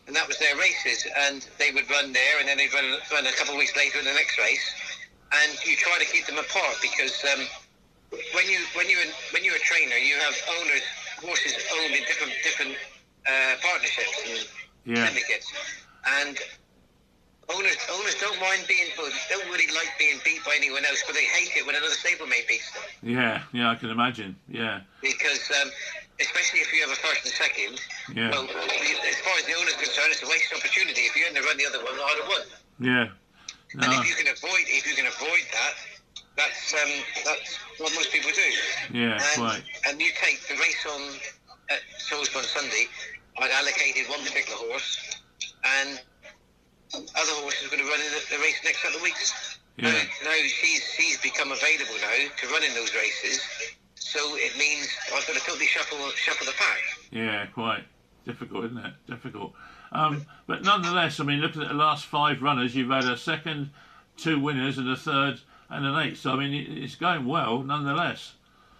and 0.07 0.15
that 0.17 0.27
was 0.29 0.39
their 0.39 0.57
races. 0.57 1.07
And 1.17 1.47
they 1.59 1.71
would 1.71 1.89
run 1.91 2.13
there, 2.13 2.39
and 2.41 2.49
then 2.49 2.59
they'd 2.59 2.75
run, 2.75 2.99
run 3.13 3.27
a 3.27 3.33
couple 3.33 3.55
of 3.55 3.59
weeks 3.59 3.77
later 3.77 3.99
in 4.01 4.05
the 4.05 4.13
next 4.13 4.37
race. 4.39 4.67
And 5.33 5.53
you 5.67 5.77
try 5.77 5.99
to 5.99 6.05
keep 6.05 6.27
them 6.27 6.39
apart 6.39 6.77
because 6.83 7.25
um, 7.33 7.47
when 8.35 8.47
you 8.49 8.59
when 8.75 8.89
you 8.89 8.99
when 9.33 9.43
you're 9.45 9.57
a 9.57 9.67
trainer, 9.67 9.97
you 9.97 10.15
have 10.17 10.35
owners 10.61 10.83
horses 11.23 11.55
owned 11.79 11.95
in 11.95 12.03
different 12.05 12.33
different 12.45 12.77
uh, 13.27 13.55
partnerships 13.63 14.19
and 14.29 14.49
Yeah. 14.97 15.07
syndicates, 15.09 15.53
and 16.07 16.39
owners 17.49 17.77
owners 17.93 18.15
don't 18.21 18.41
mind 18.41 18.65
being 18.69 18.89
don't 18.97 19.49
really 19.51 19.69
like 19.75 19.93
being 19.99 20.19
beat 20.25 20.45
by 20.45 20.55
anyone 20.57 20.85
else, 20.85 21.03
but 21.07 21.15
they 21.15 21.25
hate 21.25 21.57
it 21.57 21.67
when 21.67 21.75
another 21.75 21.95
stablemate 21.95 22.49
beats 22.49 22.71
them 22.73 22.83
Yeah, 23.03 23.43
yeah, 23.53 23.71
I 23.71 23.75
can 23.77 23.91
imagine. 23.91 24.37
Yeah, 24.49 24.81
because. 25.01 25.51
Um, 25.63 25.71
Especially 26.21 26.61
if 26.61 26.73
you 26.73 26.79
have 26.87 26.91
a 26.93 27.01
first 27.03 27.25
and 27.27 27.35
second, 27.35 27.75
Yeah. 28.15 28.31
well, 28.31 28.45
as 28.47 29.19
far 29.27 29.35
as 29.35 29.45
the 29.51 29.55
owner's 29.59 29.75
concerned, 29.75 30.13
it's 30.15 30.23
a 30.23 30.29
wasted 30.29 30.59
opportunity. 30.59 31.01
If 31.11 31.17
you 31.17 31.25
hadn't 31.25 31.43
run 31.43 31.57
the 31.59 31.67
other 31.67 31.83
one, 31.83 31.91
I'd 31.93 32.19
have 32.23 32.29
won. 32.29 32.43
yeah. 32.79 33.07
And 33.83 33.93
if 33.99 34.07
you 34.09 34.15
can 34.15 34.31
avoid, 34.31 34.63
if 34.71 34.87
you 34.87 34.95
can 34.95 35.07
avoid 35.11 35.43
that, 35.51 35.75
that's 36.37 36.73
um, 36.73 36.93
that's 37.25 37.57
what 37.79 37.93
most 37.97 38.13
people 38.13 38.31
do. 38.31 38.97
yeah, 38.97 39.19
and, 39.19 39.43
quite. 39.43 39.63
and 39.89 40.01
you 40.01 40.13
take 40.23 40.39
the 40.47 40.55
race 40.55 40.87
on 40.87 41.03
at 41.71 41.81
Salisbury 41.99 42.43
on 42.43 42.47
Sunday. 42.47 42.87
I'd 43.39 43.51
allocated 43.51 44.09
one 44.09 44.21
particular 44.21 44.59
horse, 44.69 45.19
and 45.65 46.01
other 46.95 47.35
horses 47.43 47.67
are 47.67 47.71
going 47.71 47.83
to 47.83 47.89
run 47.91 48.01
in 48.01 48.07
the, 48.13 48.37
the 48.37 48.43
race 48.43 48.61
next 48.65 48.83
couple 48.83 48.97
of 48.99 49.03
weeks. 49.03 49.59
Yeah, 49.77 49.91
Now 50.23 50.31
she's 50.47 50.85
she's 50.97 51.21
become 51.21 51.51
available 51.51 51.97
now 52.01 52.15
to 52.41 52.47
run 52.49 52.63
in 52.63 52.73
those 52.75 52.95
races, 52.95 53.41
so 53.97 54.21
it 54.37 54.57
means 54.57 54.89
I've 55.13 55.27
got 55.27 55.35
to 55.35 55.41
totally 55.41 55.67
shuffle 55.67 55.99
shuffle 56.15 56.47
the 56.47 56.53
pack. 56.53 56.79
yeah, 57.11 57.47
quite. 57.47 57.85
Difficult, 58.25 58.65
isn't 58.67 58.79
it? 58.79 58.95
Difficult. 59.07 59.53
Um, 59.93 60.25
but 60.47 60.63
nonetheless, 60.63 61.21
I 61.21 61.25
mean, 61.25 61.41
looking 61.41 61.61
at 61.61 61.69
the 61.69 61.75
last 61.75 62.07
five 62.07 62.41
runners, 62.41 62.75
you've 62.75 62.89
had 62.91 63.05
a 63.05 63.19
second, 63.19 63.69
two 64.17 64.41
winners, 64.41 64.79
and 64.79 64.89
a 64.89 64.97
third 64.97 65.41
and 65.69 65.85
an 65.85 65.95
eighth. 66.07 66.21
So 66.21 66.31
I 66.31 66.37
mean, 66.37 66.83
it's 66.83 66.95
going 66.95 67.27
well, 67.27 67.63
nonetheless. 67.63 68.33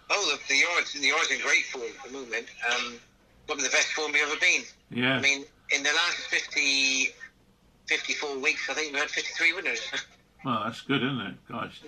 Oh, 0.09 0.31
the, 0.31 0.39
the 0.47 0.59
yards 0.59 0.93
the 0.93 1.07
yards 1.07 1.29
in 1.29 1.41
great 1.41 1.65
form 1.65 1.83
at 1.83 2.05
the 2.11 2.17
moment. 2.17 2.47
Um, 2.73 2.93
probably 3.45 3.65
the 3.65 3.71
best 3.71 3.87
form 3.93 4.11
we've 4.11 4.23
ever 4.23 4.39
been. 4.39 4.63
Yeah. 4.91 5.17
I 5.17 5.21
mean, 5.21 5.45
in 5.71 5.83
the 5.83 5.89
last 5.89 6.17
50, 6.29 7.09
54 7.87 8.37
weeks, 8.39 8.69
I 8.69 8.73
think 8.73 8.93
we 8.93 8.99
had 8.99 9.09
53 9.09 9.53
winners. 9.53 9.81
Well, 10.43 10.61
that's 10.63 10.81
good, 10.81 11.01
isn't 11.01 11.21
it? 11.21 11.35
Gosh, 11.49 11.81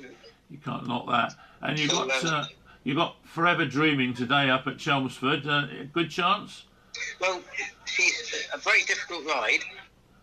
you 0.49 0.58
can't 0.58 0.88
knock 0.88 1.05
that. 1.12 1.36
And 1.62 1.78
you 1.78 1.88
got 1.88 2.10
um, 2.10 2.26
uh, 2.26 2.45
you 2.84 2.95
got 2.95 3.18
Forever 3.24 3.66
Dreaming 3.66 4.16
today 4.16 4.49
up 4.49 4.66
at 4.66 4.80
Chelmsford. 4.80 5.45
Uh, 5.45 5.68
good 5.93 6.10
chance. 6.10 6.64
well, 7.22 7.39
she's 7.86 8.47
a 8.51 8.58
very 8.58 8.82
difficult 8.86 9.26
ride, 9.28 9.60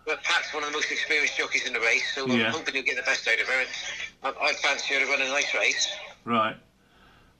but 0.04 0.20
Pat's 0.24 0.52
one 0.52 0.64
of 0.64 0.70
the 0.70 0.74
most 0.74 0.90
experienced 0.90 1.38
jockeys 1.38 1.64
in 1.68 1.74
the 1.74 1.78
race, 1.78 2.12
so 2.12 2.24
I'm 2.24 2.40
hoping 2.50 2.74
he'll 2.74 2.82
get 2.82 2.96
the 2.96 3.02
best 3.02 3.28
out 3.28 3.38
of 3.38 3.46
her. 3.46 3.60
And 3.60 3.68
I, 4.24 4.46
I 4.48 4.52
fancy 4.54 4.94
her 4.94 5.00
to 5.00 5.06
run 5.06 5.22
a 5.22 5.28
nice 5.28 5.54
race. 5.54 5.94
Right, 6.24 6.56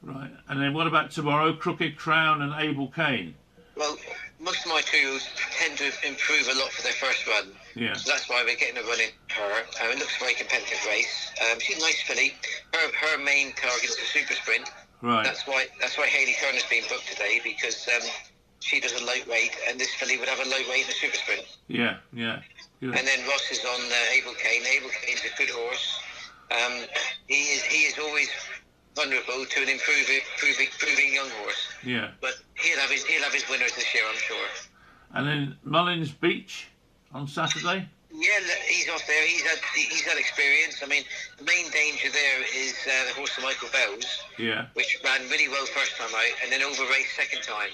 right. 0.01 0.31
And 0.49 0.63
then 0.63 0.75
what 0.75 0.87
about 0.87 1.11
tomorrow? 1.11 1.55
Crooked 1.55 1.97
Crown 1.97 2.41
and 2.43 2.55
Able 2.57 2.87
Kane. 2.87 3.35
Well, 3.77 3.97
most 4.39 4.65
of 4.65 4.71
my 4.71 4.81
two-year-olds 4.83 5.29
tend 5.59 5.79
to 5.79 5.91
improve 6.07 6.49
a 6.49 6.59
lot 6.59 6.71
for 6.71 6.83
their 6.83 6.93
first 6.93 7.27
run. 7.27 7.51
Yeah. 7.75 7.95
So 7.95 8.11
that's 8.11 8.29
why 8.29 8.45
we're 8.45 8.57
getting 8.57 8.79
a 8.79 8.87
run 8.87 9.01
in 9.01 9.11
her. 9.35 9.53
Um, 9.83 9.91
it 9.91 9.99
looks 9.99 10.17
a 10.17 10.21
very 10.21 10.35
competitive 10.35 10.79
race. 10.87 11.33
Um, 11.43 11.59
she's 11.59 11.79
a 11.79 11.81
nice 11.81 12.01
filly. 12.03 12.35
Her 12.73 12.87
her 12.95 13.19
main 13.19 13.53
target 13.55 13.91
is 13.91 13.99
a 13.99 14.07
super 14.07 14.35
sprint. 14.35 14.71
Right. 15.03 15.25
That's 15.25 15.47
why 15.47 15.67
that's 15.81 15.99
why 15.99 16.07
Hayley 16.07 16.37
Turner's 16.41 16.65
been 16.71 16.85
booked 16.89 17.09
today 17.09 17.41
because 17.43 17.89
um, 17.89 18.09
she 18.61 18.81
does 18.81 19.01
a 19.01 19.05
lightweight 19.05 19.57
and 19.69 19.79
this 19.79 19.93
filly 19.95 20.19
would 20.19 20.29
have 20.29 20.39
a 20.39 20.49
lightweight 20.49 20.85
in 20.85 20.91
a 20.91 20.93
super 20.93 21.17
sprint. 21.17 21.45
Yeah, 21.69 21.97
yeah. 22.13 22.41
And 22.81 22.95
then 22.95 23.27
Ross 23.29 23.51
is 23.51 23.65
on 23.65 23.81
uh, 23.81 24.17
Able 24.17 24.35
Kane. 24.35 24.63
Able 24.67 24.91
Kane's 25.03 25.23
a 25.25 25.37
good 25.37 25.51
horse. 25.51 25.99
Um, 26.51 26.85
he 27.27 27.57
is 27.57 27.63
he 27.63 27.85
is 27.85 27.99
always 27.99 28.29
vulnerable 28.95 29.45
to 29.45 29.63
an 29.63 29.69
improving 29.69 30.21
improving, 30.35 30.67
improving 30.67 31.15
young 31.15 31.31
horse. 31.43 31.69
Yeah. 31.85 32.11
But 32.21 32.35
he'll 32.55 32.79
have 32.79 32.91
his 32.91 33.05
he'll 33.05 33.23
have 33.23 33.33
his 33.35 33.49
winners 33.49 33.73
this 33.75 33.93
year, 33.95 34.05
I'm 34.09 34.17
sure. 34.19 34.47
And 35.15 35.27
then 35.27 35.57
Mullins 35.65 36.11
Beach 36.13 36.67
on 37.13 37.27
Saturday. 37.27 37.89
Yeah, 38.17 38.31
he's 38.69 38.89
off 38.91 39.03
there. 39.09 39.27
He's 39.27 39.43
had 39.43 39.59
he's 39.75 40.03
had 40.03 40.19
experience. 40.19 40.81
I 40.83 40.87
mean, 40.87 41.03
the 41.39 41.45
main 41.45 41.69
danger 41.71 42.09
there 42.11 42.41
is 42.55 42.75
uh, 42.87 43.09
the 43.09 43.15
horse 43.15 43.37
of 43.37 43.43
Michael 43.43 43.69
Bell's, 43.73 44.07
Yeah. 44.39 44.67
which 44.75 44.99
ran 45.05 45.29
really 45.31 45.49
well 45.49 45.67
first 45.67 45.97
time 45.97 46.15
out, 46.15 46.35
and 46.43 46.53
then 46.53 46.63
over 46.63 46.83
raced 46.91 47.17
second 47.17 47.43
time. 47.43 47.71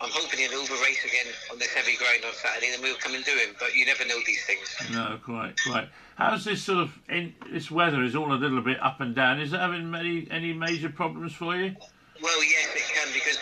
I'm 0.00 0.10
hoping 0.12 0.38
he'll 0.40 0.58
over 0.60 0.74
race 0.84 1.02
again 1.04 1.32
on 1.50 1.58
this 1.58 1.72
heavy 1.72 1.96
ground 1.96 2.18
on 2.26 2.34
Saturday, 2.34 2.70
then 2.70 2.82
we'll 2.82 2.96
come 2.96 3.14
and 3.14 3.24
do 3.24 3.30
him. 3.32 3.54
But 3.58 3.74
you 3.74 3.86
never 3.86 4.04
know 4.04 4.18
these 4.26 4.44
things. 4.44 4.76
No, 4.92 5.18
quite, 5.24 5.54
quite. 5.66 5.88
How's 6.16 6.44
this 6.44 6.62
sort 6.62 6.78
of 6.78 6.98
in, 7.08 7.34
this 7.50 7.70
weather 7.70 8.02
is 8.02 8.14
all 8.14 8.32
a 8.32 8.36
little 8.36 8.60
bit 8.60 8.82
up 8.82 9.00
and 9.00 9.14
down. 9.14 9.40
Is 9.40 9.52
it 9.54 9.60
having 9.60 9.90
many 9.90 10.28
any 10.30 10.52
major 10.52 10.90
problems 10.90 11.32
for 11.32 11.56
you? 11.56 11.74
Well, 12.22 12.44
yes, 12.44 12.68
it 12.74 12.92
can 12.94 13.08
because 13.14 13.38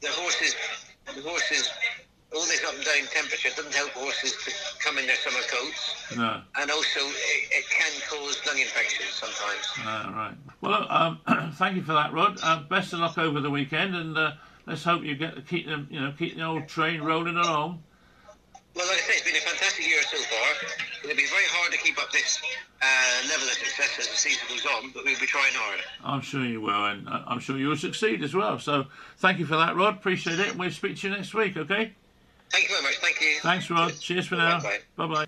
the 0.00 0.08
horses, 0.10 0.56
the 1.14 1.22
horses, 1.22 1.70
all 2.34 2.40
this 2.46 2.64
up 2.64 2.74
and 2.74 2.84
down 2.84 3.06
temperature 3.12 3.50
doesn't 3.56 3.74
help 3.74 3.90
horses 3.90 4.32
to 4.44 4.84
come 4.84 4.98
in 4.98 5.06
their 5.06 5.16
summer 5.16 5.40
coats, 5.48 6.16
No. 6.16 6.40
and 6.60 6.70
also 6.72 7.00
it, 7.00 7.48
it 7.52 7.64
can 7.70 7.92
cause 8.10 8.40
lung 8.48 8.58
infections 8.58 9.10
sometimes. 9.10 9.64
Ah, 9.78 10.12
right. 10.12 10.34
Well, 10.60 10.86
um, 10.90 11.52
thank 11.54 11.76
you 11.76 11.82
for 11.82 11.92
that, 11.92 12.12
Rod. 12.12 12.38
Uh, 12.42 12.62
best 12.62 12.92
of 12.92 12.98
luck 12.98 13.16
over 13.16 13.40
the 13.40 13.50
weekend, 13.50 13.94
and 13.94 14.18
uh, 14.18 14.32
let's 14.66 14.84
hope 14.84 15.02
you 15.02 15.14
get 15.14 15.36
to 15.36 15.42
keep 15.42 15.66
them, 15.66 15.88
you 15.90 16.00
know, 16.00 16.12
keep 16.16 16.36
the 16.36 16.42
old 16.42 16.68
train 16.68 17.02
rolling 17.02 17.36
along. 17.36 17.82
Well, 18.74 18.86
like 18.88 18.96
I 18.96 19.00
say, 19.02 19.12
it's 19.14 19.24
been 19.24 19.36
a 19.36 19.40
fantastic 19.40 19.86
year 19.86 20.02
so 20.02 20.16
far. 20.18 20.68
It'll 21.04 21.16
be 21.16 21.26
very 21.26 21.44
hard 21.46 21.70
to 21.72 21.78
keep 21.78 21.96
up 21.96 22.10
this 22.10 22.42
uh, 22.82 23.28
level 23.28 23.46
of 23.46 23.52
success 23.52 23.96
as 24.00 24.08
the 24.08 24.16
season 24.16 24.48
goes 24.48 24.66
on, 24.66 24.90
but 24.92 25.04
we'll 25.04 25.20
be 25.20 25.26
trying 25.26 25.52
hard. 25.54 25.80
I'm 26.02 26.20
sure 26.20 26.44
you 26.44 26.60
will, 26.60 26.84
and 26.86 27.08
I'm 27.08 27.38
sure 27.38 27.56
you'll 27.56 27.76
succeed 27.76 28.24
as 28.24 28.34
well. 28.34 28.58
So, 28.58 28.86
thank 29.18 29.38
you 29.38 29.46
for 29.46 29.56
that, 29.56 29.76
Rod. 29.76 29.94
Appreciate 29.94 30.40
it, 30.40 30.56
we'll 30.56 30.72
speak 30.72 30.96
to 30.98 31.08
you 31.08 31.14
next 31.14 31.34
week. 31.34 31.56
Okay. 31.56 31.92
Thank 32.50 32.68
you 32.68 32.70
very 32.70 32.82
much. 32.82 32.96
Thank 32.98 33.20
you. 33.20 33.38
Thanks, 33.42 33.70
Rod. 33.70 33.98
Cheers 34.00 34.26
for 34.26 34.36
now. 34.36 34.60
Bye 34.96 35.06
bye. 35.06 35.26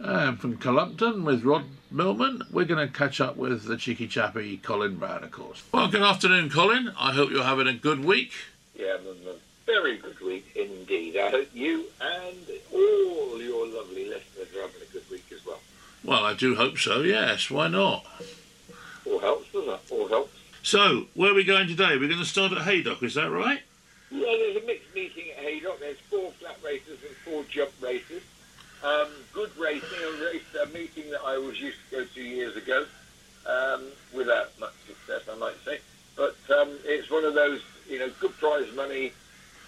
And 0.00 0.40
from 0.40 0.56
Cullompton 0.58 1.24
with 1.24 1.42
Rod 1.42 1.64
Millman, 1.90 2.42
we're 2.52 2.64
going 2.64 2.86
to 2.86 2.92
catch 2.92 3.20
up 3.20 3.36
with 3.36 3.64
the 3.64 3.76
cheeky 3.76 4.06
chappy 4.06 4.56
Colin 4.56 4.96
Brown, 4.96 5.24
of 5.24 5.32
course. 5.32 5.64
Well, 5.72 5.88
good 5.88 6.02
afternoon, 6.02 6.50
Colin. 6.50 6.92
I 6.98 7.12
hope 7.12 7.30
you're 7.30 7.42
having 7.42 7.66
a 7.66 7.74
good 7.74 8.04
week. 8.04 8.32
Yeah, 8.78 8.96
I'm 8.98 9.28
a 9.28 9.34
very 9.66 9.98
good 9.98 10.20
week 10.20 10.46
indeed. 10.54 11.16
I 11.16 11.30
hope 11.30 11.48
you 11.52 11.86
and 12.00 12.36
all 12.72 13.42
your 13.42 13.66
lovely 13.66 14.08
listeners 14.08 14.48
are 14.56 14.62
having 14.62 14.82
a 14.88 14.92
good 14.92 15.10
week 15.10 15.26
as 15.32 15.44
well. 15.44 15.58
Well, 16.04 16.24
I 16.24 16.34
do 16.34 16.54
hope 16.54 16.78
so, 16.78 17.00
yes. 17.02 17.50
Why 17.50 17.68
not? 17.68 18.06
All 19.04 19.18
helps, 19.18 19.50
doesn't 19.52 19.68
it? 19.68 19.80
All 19.90 20.08
helps. 20.08 20.32
So, 20.62 21.06
where 21.14 21.32
are 21.32 21.34
we 21.34 21.44
going 21.44 21.66
today? 21.66 21.96
We're 21.96 22.08
going 22.08 22.18
to 22.20 22.24
start 22.24 22.52
at 22.52 22.58
Haydock, 22.58 23.02
is 23.02 23.14
that 23.14 23.30
right? 23.30 23.60
Yeah, 24.10 24.20
there's 24.20 24.62
a 24.62 24.66
mixed 24.66 24.94
meeting 24.94 25.24
at 25.36 25.42
Haydock. 25.44 25.80
There's 25.80 25.98
four 26.10 26.30
flat 26.32 26.56
races 26.64 26.98
and 27.02 27.16
four 27.24 27.44
jump 27.50 27.72
races. 27.80 28.22
Um, 28.84 29.08
good 29.32 29.50
racing, 29.58 29.98
a 30.02 30.24
race, 30.24 30.42
a 30.62 30.66
meeting 30.66 31.10
that 31.10 31.20
I 31.24 31.36
was 31.36 31.60
used 31.60 31.78
to 31.90 31.96
go 31.96 32.04
to 32.04 32.22
years 32.22 32.56
ago, 32.56 32.86
um, 33.44 33.82
without 34.14 34.58
much 34.60 34.74
success, 34.86 35.22
I 35.30 35.36
might 35.36 35.56
say. 35.64 35.80
But 36.16 36.36
um, 36.56 36.70
it's 36.84 37.10
one 37.10 37.24
of 37.24 37.34
those, 37.34 37.60
you 37.88 37.98
know, 37.98 38.10
good 38.20 38.36
prize 38.38 38.72
money 38.74 39.12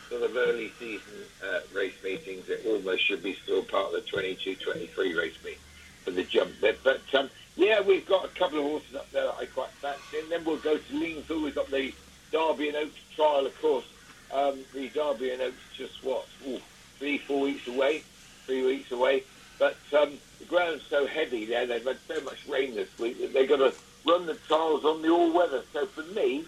sort 0.09 0.23
of 0.23 0.37
early 0.37 0.73
season 0.79 1.13
uh, 1.45 1.61
race 1.75 1.95
meetings. 2.03 2.49
It 2.49 2.65
almost 2.67 3.07
should 3.07 3.23
be 3.23 3.35
still 3.35 3.63
part 3.63 3.93
of 3.95 4.05
the 4.05 4.11
22-23 4.11 5.17
race 5.17 5.35
meet 5.45 5.59
for 6.05 6.11
the 6.11 6.25
jump 6.25 6.53
bit. 6.61 6.81
But 6.83 7.03
um, 7.15 7.31
yeah, 7.57 7.81
we've 7.81 8.07
got 8.07 8.25
a 8.25 8.29
couple 8.29 8.59
of 8.59 8.65
horses 8.65 8.97
up 8.97 9.11
there 9.13 9.25
that 9.25 9.35
I 9.39 9.47
quite 9.47 9.71
fancy. 9.81 10.19
And 10.19 10.31
then 10.31 10.45
we'll 10.45 10.57
go 10.57 10.77
to 10.77 10.93
Lingfield. 10.93 11.43
We've 11.43 11.55
got 11.55 11.71
the 11.71 11.95
Derby 12.33 12.69
and 12.69 12.77
Oaks 12.77 13.01
trial, 13.15 13.47
of 13.47 13.61
course. 13.61 13.87
Um, 14.33 14.61
the 14.75 14.89
Derby 14.89 15.31
and 15.31 15.43
Oaks 15.43 15.63
just 15.77 16.05
what, 16.05 16.27
ooh, 16.47 16.61
three, 16.99 17.19
four 17.19 17.43
weeks 17.43 17.67
away 17.67 18.03
three 18.51 18.67
weeks 18.67 18.91
away. 18.91 19.23
But 19.61 19.77
um, 19.97 20.15
the 20.41 20.45
ground's 20.47 20.83
so 20.91 21.07
heavy 21.07 21.45
there, 21.45 21.67
they've 21.67 21.85
had 21.85 21.99
so 22.09 22.21
much 22.23 22.47
rain 22.49 22.75
this 22.75 22.89
week 22.99 23.21
that 23.21 23.33
they've 23.33 23.49
got 23.49 23.59
to 23.59 23.73
run 24.05 24.27
the 24.27 24.35
trials 24.35 24.85
on 24.85 25.03
the 25.03 25.09
all-weather. 25.09 25.63
So 25.73 25.87
for 25.87 26.03
me, 26.03 26.45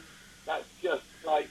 that's 0.47 0.67
just 0.83 1.05
like, 1.25 1.49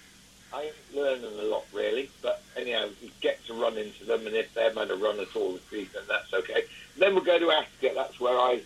I 0.54 0.64
ain't 0.64 0.96
learning 0.96 1.40
a 1.40 1.44
lot 1.44 1.66
really. 1.74 2.10
But 2.22 2.42
anyhow, 2.56 2.88
you 3.02 3.10
get 3.22 3.46
to 3.48 3.54
run 3.54 3.78
into 3.78 4.06
them, 4.06 4.26
and 4.28 4.36
if 4.36 4.54
they're 4.54 4.74
had 4.74 4.92
a 4.92 4.96
run 4.96 5.20
at 5.20 5.36
all 5.36 5.54
this 5.54 5.62
season, 5.70 6.02
that's 6.08 6.34
okay. 6.34 6.64
Then 6.98 7.16
we'll 7.16 7.24
go 7.24 7.40
to 7.40 7.52
Ascot. 7.52 7.96
That's 7.96 8.20
where 8.20 8.38
I 8.38 8.62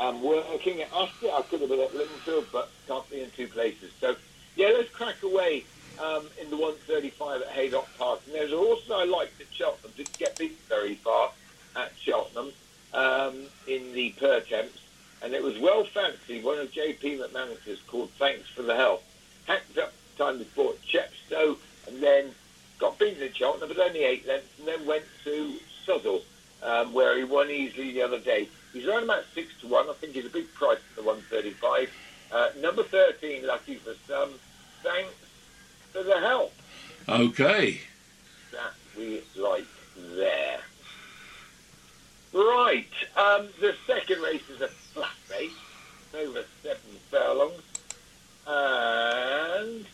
am 0.00 0.22
working 0.22 0.82
at 0.82 0.88
Ascot. 0.92 1.30
I 1.32 1.42
could 1.42 1.60
have 1.60 1.70
been 1.70 1.80
at 1.80 1.94
Lingfield, 1.94 2.46
but 2.52 2.70
can't 2.88 3.08
be 3.10 3.20
in 3.20 3.30
two 3.30 3.48
places. 3.48 3.92
So 4.00 4.16
yeah, 4.56 4.68
let's 4.68 4.90
crack 4.90 5.22
away 5.22 5.64
um, 5.98 6.26
in 6.40 6.50
the 6.50 6.56
135 6.56 7.42
at 7.42 7.48
Haydock 7.48 7.88
Park. 7.98 8.20
And 8.26 8.34
there's 8.34 8.52
a 8.52 8.56
horse 8.56 8.84
that 8.88 8.94
I 8.94 9.04
liked 9.04 9.40
at 9.40 9.46
Cheltenham, 9.52 9.92
didn't 9.96 10.18
get 10.18 10.38
beat 10.38 10.58
very 10.68 10.94
far 10.94 11.30
at 11.76 11.92
Cheltenham 11.98 12.52
um, 12.92 13.44
in 13.66 13.92
the 13.92 14.10
Pertemps. 14.18 14.78
And 15.22 15.34
it 15.34 15.42
was 15.42 15.58
well 15.58 15.84
fancied, 15.84 16.42
one 16.42 16.58
of 16.58 16.72
J.P. 16.72 17.18
McManus's 17.18 17.80
called 17.86 18.10
Thanks 18.18 18.48
for 18.48 18.62
the 18.62 18.74
Help. 18.74 19.04
Hacked 19.46 19.76
up 19.78 19.92
time 20.20 20.38
they 20.38 20.44
bought 20.54 20.78
Chepstow 20.82 21.56
and 21.88 22.02
then 22.02 22.30
got 22.78 22.98
beaten 22.98 23.22
at 23.22 23.36
Cheltenham, 23.36 23.68
but 23.68 23.78
only 23.78 24.04
eight 24.04 24.26
lengths, 24.26 24.58
and 24.58 24.68
then 24.68 24.86
went 24.86 25.04
to 25.24 25.58
Southwell, 25.86 26.22
um, 26.62 26.92
where 26.92 27.16
he 27.16 27.24
won 27.24 27.50
easily 27.50 27.92
the 27.92 28.02
other 28.02 28.18
day. 28.18 28.48
He's 28.72 28.86
around 28.86 29.04
about 29.04 29.24
six 29.34 29.48
to 29.62 29.66
one. 29.66 29.88
I 29.88 29.94
think 29.94 30.12
he's 30.14 30.26
a 30.26 30.30
big 30.30 30.52
price 30.54 30.78
for 30.94 31.02
the 31.02 31.06
135. 31.06 31.90
Uh, 32.32 32.48
number 32.60 32.82
13, 32.82 33.46
lucky 33.46 33.76
for 33.76 33.94
some. 34.06 34.30
Thanks 34.82 35.14
for 35.92 36.02
the 36.02 36.20
help. 36.20 36.52
Okay. 37.08 37.80
That 38.52 38.72
we 38.96 39.22
like 39.36 39.66
there. 40.16 40.60
Right. 42.32 42.86
Um, 43.16 43.48
the 43.60 43.74
second 43.86 44.22
race 44.22 44.48
is 44.48 44.60
a 44.60 44.68
flat 44.68 45.10
race, 45.30 45.50
over 46.14 46.44
seven 46.62 46.98
furlongs, 47.10 47.62
and 48.46 49.84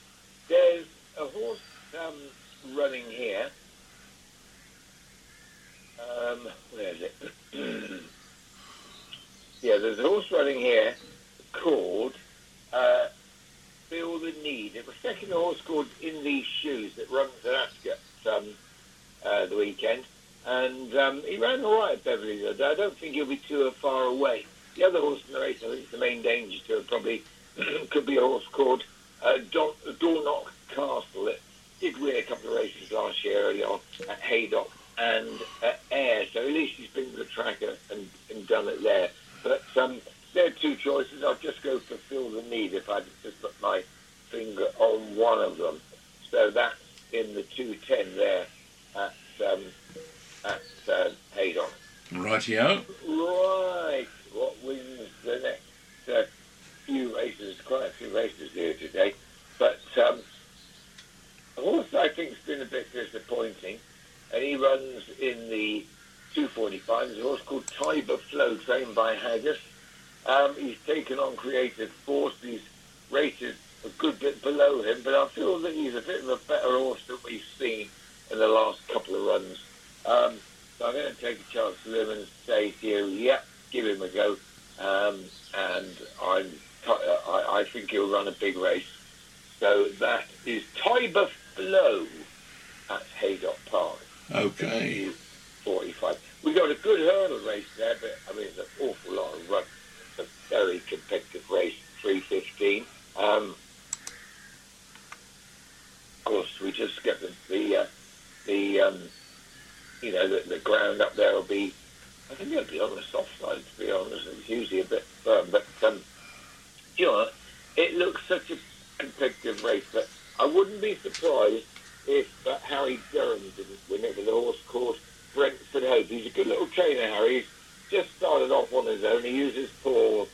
uses 129.37 129.70
Paul 129.82 130.28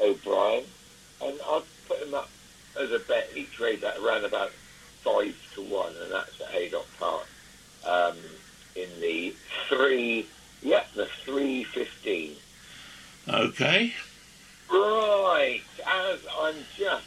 O'Brien, 0.00 0.64
and 1.22 1.38
I'd 1.46 1.62
put 1.88 2.02
him 2.02 2.14
up 2.14 2.28
as 2.80 2.90
a 2.90 2.98
bet. 2.98 3.30
He 3.34 3.44
trade 3.44 3.80
that 3.82 3.98
around 3.98 4.24
about 4.24 4.50
five 5.02 5.34
to 5.54 5.62
one, 5.62 5.92
and 6.02 6.12
that's 6.12 6.40
at 6.40 6.48
Haydock 6.48 6.86
Park 6.98 7.26
um, 7.86 8.16
in 8.74 8.88
the 9.00 9.34
three. 9.68 10.26
Yep, 10.62 10.94
the 10.94 11.06
three 11.24 11.64
fifteen. 11.64 12.36
Okay. 13.28 13.92
Right, 14.70 15.62
as 15.86 16.18
I'm 16.40 16.56
just 16.76 17.04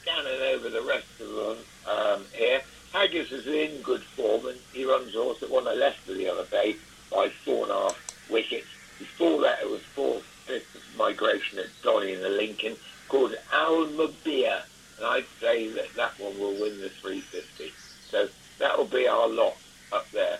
scanning 0.00 0.40
over 0.54 0.70
the 0.70 0.82
rest 0.82 1.06
of 1.20 1.28
them 1.28 1.56
um, 1.86 2.24
here, 2.32 2.62
Haggas 2.92 3.32
is 3.32 3.46
in 3.46 3.82
good 3.82 4.02
form 4.02 4.46
and 4.46 4.58
he 4.72 4.84
runs 4.84 5.14
a 5.14 5.22
horse 5.22 5.40
that 5.40 5.50
won 5.50 5.66
a 5.66 5.74
Leicester 5.74 6.14
the 6.14 6.30
other 6.30 6.46
day 6.46 6.76
by 7.10 7.28
four 7.28 7.64
and 7.64 7.72
a 7.72 7.74
half 7.74 8.26
wickets. 8.30 8.68
Before 8.98 9.42
that, 9.42 9.60
it 9.60 9.68
was 9.68 9.82
fourth, 9.82 10.24
this 10.46 10.64
migration 10.96 11.58
Donny 11.82 12.14
Dolly 12.14 12.14
the 12.16 12.28
Lincoln 12.28 12.76
called 13.08 13.34
Alma 13.52 14.08
Beer. 14.24 14.62
And 14.98 15.06
I'd 15.06 15.26
say 15.40 15.68
that 15.68 15.94
that 15.94 16.18
one 16.18 16.38
will 16.38 16.52
win 16.52 16.80
the 16.80 16.88
350. 16.88 17.72
So 18.10 18.28
that 18.58 18.78
will 18.78 18.86
be 18.86 19.06
our 19.06 19.28
lot 19.28 19.56
up 19.92 20.10
there 20.10 20.38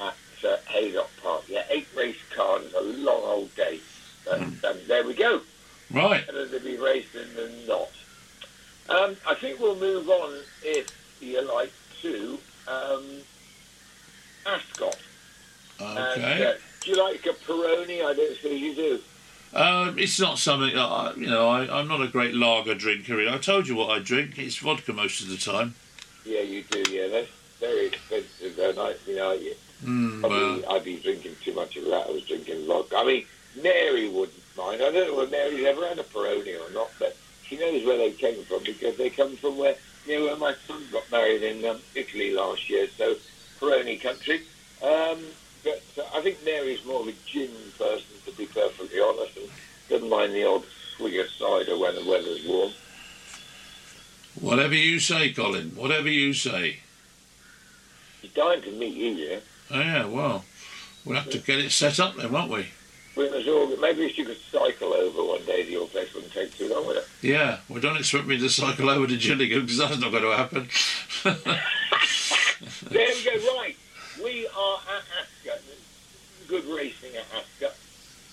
at 0.00 0.14
uh, 0.44 0.56
Haydock 0.68 1.10
Park. 1.22 1.44
Yeah, 1.48 1.64
eight 1.70 1.88
race 1.96 2.16
cars, 2.34 2.72
a 2.74 2.80
long 2.80 3.22
old 3.24 3.54
day. 3.56 3.80
But 4.24 4.40
hmm. 4.40 4.64
um, 4.64 4.76
there 4.86 5.04
we 5.04 5.14
go. 5.14 5.40
Right. 5.90 6.26
Better 6.26 6.48
to 6.48 6.60
be 6.60 6.76
racing 6.76 7.34
than 7.34 7.66
not. 7.66 7.88
Um, 8.88 9.16
I 9.26 9.34
think 9.34 9.60
we'll 9.60 9.76
move 9.76 10.08
on, 10.08 10.38
if 10.62 10.88
you 11.20 11.42
like, 11.42 11.72
to 12.02 12.38
um, 12.66 13.04
Ascot. 14.46 14.98
Okay. 15.80 16.22
And, 16.22 16.42
uh, 16.42 16.52
do 16.80 16.90
you 16.90 17.02
like 17.02 17.26
a 17.26 17.30
Peroni? 17.30 18.04
I 18.04 18.14
don't 18.14 18.36
see 18.36 18.56
you 18.56 18.74
do. 18.74 19.00
Um, 19.54 19.98
it's 19.98 20.20
not 20.20 20.38
something 20.38 20.76
uh, 20.76 21.12
you 21.16 21.26
know. 21.26 21.48
I, 21.48 21.80
I'm 21.80 21.88
not 21.88 22.02
a 22.02 22.08
great 22.08 22.34
lager 22.34 22.74
drinker. 22.74 23.18
I 23.28 23.38
told 23.38 23.66
you 23.66 23.76
what 23.76 23.90
I 23.90 23.98
drink. 23.98 24.38
It's 24.38 24.56
vodka 24.56 24.92
most 24.92 25.22
of 25.22 25.28
the 25.28 25.36
time. 25.36 25.74
Yeah, 26.24 26.40
you 26.40 26.62
do. 26.64 26.84
Yeah, 26.90 27.08
that's 27.08 27.30
very 27.58 27.86
expensive. 27.86 28.58
And 28.58 28.78
I, 28.78 28.94
you 29.06 29.16
know, 29.16 29.38
Mm, 29.84 30.24
I'd, 30.24 30.30
well, 30.30 30.56
be, 30.56 30.66
I'd 30.66 30.84
be 30.84 30.96
drinking 30.96 31.36
too 31.44 31.54
much 31.54 31.76
of 31.76 31.84
that. 31.84 32.08
I 32.08 32.10
was 32.10 32.24
drinking 32.24 32.66
vodka. 32.66 32.96
I 32.96 33.04
mean, 33.04 33.24
Mary 33.62 34.08
wouldn't 34.08 34.42
mind. 34.56 34.82
I 34.82 34.90
don't 34.90 35.08
know 35.08 35.16
whether 35.16 35.30
Mary's 35.30 35.64
ever 35.64 35.86
had 35.86 35.98
a 35.98 36.02
Peroni 36.02 36.58
or 36.58 36.72
not, 36.72 36.90
but 36.98 37.16
she 37.44 37.58
knows 37.58 37.84
where 37.84 37.98
they 37.98 38.10
came 38.12 38.42
from 38.44 38.64
because 38.64 38.96
they 38.96 39.10
come 39.10 39.36
from 39.36 39.56
where, 39.56 39.76
you 40.06 40.18
know, 40.18 40.24
where 40.26 40.36
my 40.36 40.54
son 40.66 40.82
got 40.92 41.10
married 41.12 41.42
in 41.42 41.64
um, 41.64 41.78
Italy 41.94 42.34
last 42.34 42.68
year. 42.68 42.88
So, 42.96 43.14
Peroni 43.60 44.00
country. 44.00 44.42
Um, 44.82 45.20
Uh, 45.68 46.02
I 46.14 46.20
think 46.20 46.38
Mary's 46.44 46.84
more 46.84 47.00
of 47.00 47.08
a 47.08 47.12
gin 47.26 47.50
person, 47.78 48.06
to 48.26 48.32
be 48.32 48.46
perfectly 48.46 49.00
honest, 49.00 49.36
and 49.36 49.48
doesn't 49.88 50.08
mind 50.08 50.32
the 50.32 50.44
odd 50.46 50.64
swig 50.96 51.16
of 51.16 51.28
cider 51.30 51.78
when 51.78 51.94
the 51.94 52.04
weather's 52.08 52.44
warm. 52.46 52.72
whatever 54.40 54.74
you 54.74 54.98
say, 55.00 55.32
Colin. 55.32 55.70
Whatever 55.74 56.08
you 56.08 56.32
say. 56.32 56.78
She's 58.20 58.30
dying 58.32 58.62
to 58.62 58.70
meet 58.72 58.94
you, 58.94 59.10
yeah? 59.12 59.38
Oh, 59.70 59.80
yeah. 59.80 60.04
Well, 60.06 60.44
we'll 61.04 61.16
have 61.18 61.30
to 61.30 61.38
get 61.38 61.58
it 61.60 61.70
set 61.70 61.98
up 62.00 62.16
then, 62.16 62.32
won't 62.32 62.50
we? 62.50 62.66
We 63.16 63.28
must 63.30 63.48
all, 63.48 63.76
maybe 63.78 64.08
she 64.12 64.24
could 64.24 64.36
cycle 64.52 64.92
over 64.92 65.24
one 65.24 65.44
day 65.44 65.64
to 65.64 65.70
your 65.70 65.88
place. 65.88 66.12
Wouldn't 66.14 66.32
take 66.32 66.56
too 66.56 66.68
long, 66.72 66.86
would 66.86 66.98
it? 66.98 67.08
Yeah. 67.20 67.58
Well, 67.68 67.80
don't 67.80 67.96
expect 67.96 68.26
me 68.26 68.38
to 68.38 68.48
cycle 68.48 68.88
over 68.90 69.06
to 69.08 69.16
Gillingham 69.16 69.62
because 69.62 69.78
that's 69.78 69.98
not 69.98 70.12
going 70.12 70.22
to 70.22 70.36
happen. 70.36 70.68
There 72.90 73.06
we 73.08 73.24
go. 73.24 73.54
Right, 73.56 73.76
we 74.22 74.46
are 74.48 74.78
at. 74.96 75.26
Good 76.48 76.64
racing 76.64 77.14
at 77.14 77.26
Ascot. 77.36 77.76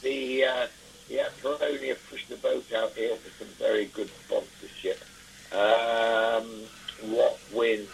The 0.02 0.46
uh, 0.46 0.68
yeah, 1.10 1.28
Peroni 1.44 1.90
have 1.90 2.10
pushed 2.10 2.30
the 2.30 2.38
boat 2.38 2.66
out 2.74 2.94
here 2.94 3.14
for 3.18 3.44
some 3.44 3.54
very 3.60 3.86
good 3.88 4.10
sponsorship. 4.26 5.04
Um, 5.52 6.48
what 7.12 7.38
wins? 7.54 7.90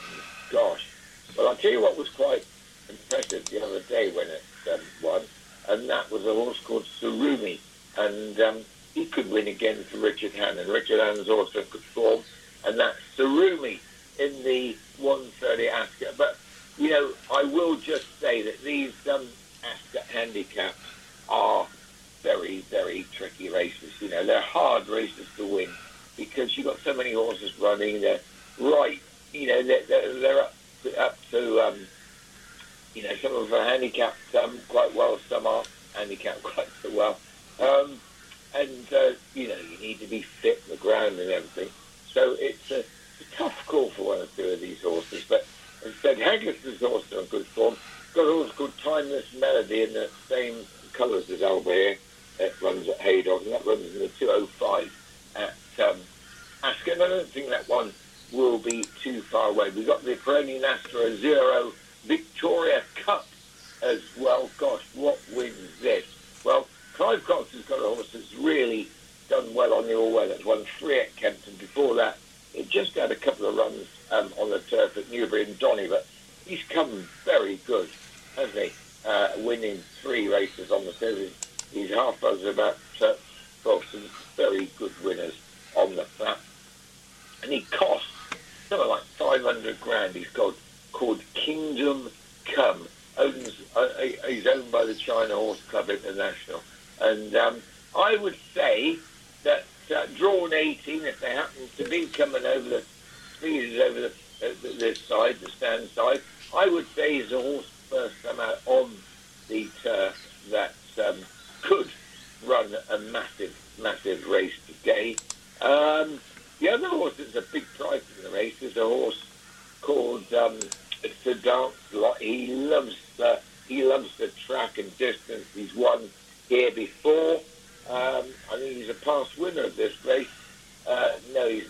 Gosh. 0.51 0.87
Well, 1.35 1.47
I'll 1.47 1.55
tell 1.55 1.71
you 1.71 1.81
what 1.81 1.97
was 1.97 2.07
quite 2.09 2.45
impressive 2.87 3.45
the 3.45 3.65
other 3.65 3.79
day 3.81 4.11
when 4.11 4.27
it 4.27 4.43
um, 4.71 4.79
won, 5.01 5.21
and 5.67 5.89
that 5.89 6.11
was 6.11 6.23
a 6.27 6.33
horse 6.33 6.59
called 6.59 6.83
Surumi, 6.83 7.59
and 7.97 8.39
um, 8.41 8.59
he 8.93 9.05
could 9.07 9.31
win 9.31 9.47
again 9.47 9.83
for 9.85 9.97
Richard 9.97 10.33
Hannon. 10.33 10.69
Richard 10.69 10.99
Hannon's 10.99 11.29
also 11.29 11.61
in 11.61 11.65
good 11.71 11.81
form, 11.81 12.21
and 12.65 12.79
that's 12.79 12.99
Surumi 13.17 13.79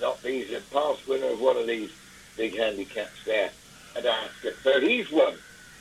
not. 0.01 0.17
He's 0.23 0.51
a 0.51 0.61
past 0.73 1.07
winner 1.07 1.31
of 1.31 1.39
one 1.39 1.57
of 1.57 1.67
these 1.67 1.91
big 2.35 2.57
handicaps 2.57 3.23
there 3.25 3.51
at 3.95 4.05
Ascot. 4.05 4.53
So 4.63 4.81
he's 4.81 5.09
won. 5.11 5.35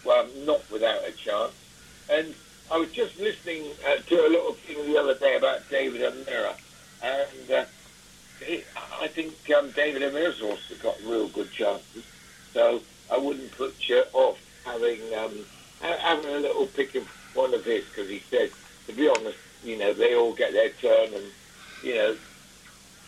Well, 0.04 0.28
not 0.44 0.70
without 0.70 1.06
a 1.06 1.12
chance. 1.12 1.52
And 2.08 2.34
I 2.70 2.78
was 2.78 2.90
just 2.90 3.18
listening 3.18 3.64
uh, 3.86 3.96
to 3.96 4.26
a 4.26 4.28
little 4.28 4.54
thing 4.54 4.92
the 4.92 4.98
other 4.98 5.14
day 5.14 5.36
about 5.36 5.68
David 5.68 6.02
O'Meara, 6.02 6.54
and 7.02 7.50
uh, 7.50 7.64
he, 8.38 8.62
I 9.00 9.08
think 9.08 9.32
um, 9.56 9.70
David 9.72 10.02
O'Meara's 10.02 10.40
also 10.40 10.74
got 10.82 10.96
real 11.04 11.28
good 11.28 11.50
chances. 11.52 12.04
So 12.52 12.80
I 13.10 13.18
wouldn't 13.18 13.52
put 13.52 13.74
you 13.88 14.04
off 14.12 14.38
having 14.64 15.14
um, 15.14 15.44
having 15.80 16.30
a 16.30 16.38
little 16.38 16.66
pick 16.66 16.94
of 16.94 17.04
one 17.34 17.54
of 17.54 17.64
his 17.64 17.84
because 17.84 18.08
he 18.08 18.22
said, 18.30 18.50
to 18.86 18.92
be 18.92 19.08
honest, 19.08 19.38
you 19.64 19.76
know, 19.76 19.92
they 19.92 20.14
all 20.14 20.32
get 20.32 20.52
their 20.52 20.70
turn 20.70 21.14
and 21.14 21.24
you 21.82 21.94
know 21.94 22.16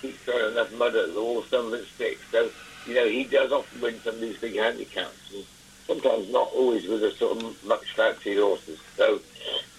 keep 0.03 0.17
throwing 0.19 0.53
enough 0.53 0.73
mud 0.75 0.95
at 0.95 1.15
the 1.15 1.21
wall, 1.21 1.43
some 1.45 1.67
of 1.67 1.75
it 1.75 1.87
sticks. 1.87 2.21
So 2.31 2.51
you 2.87 2.95
know, 2.95 3.09
he 3.09 3.25
does 3.25 3.53
often 3.53 3.81
win 3.81 4.01
some 4.03 4.15
of 4.15 4.21
these 4.21 4.39
big 4.39 4.57
handicaps. 4.57 5.33
And, 5.35 5.45
Sometimes 5.85 6.31
not 6.31 6.49
always 6.55 6.87
with 6.87 7.01
the 7.01 7.11
sort 7.11 7.43
of 7.43 7.65
much 7.65 7.93
fancied 7.95 8.39
horses. 8.39 8.79
So 8.97 9.21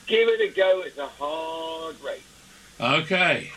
give 0.05 0.27
it 0.27 0.41
a 0.41 0.53
go. 0.53 0.81
It's 0.81 0.97
a 0.97 1.07
hard 1.07 1.95
race. 2.03 2.21
Okay. 2.79 3.51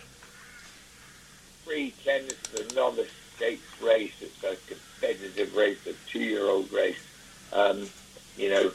Free 1.64 1.92
tennis, 2.04 2.34
a 2.54 2.72
novice 2.74 3.10
stakes 3.34 3.82
race. 3.82 4.14
It's 4.20 4.44
a 4.44 4.56
competitive 4.72 5.56
race, 5.56 5.84
a 5.86 5.94
two-year-old 6.08 6.70
race. 6.72 7.04
Um, 7.52 7.88
you 8.36 8.48
know, 8.48 8.70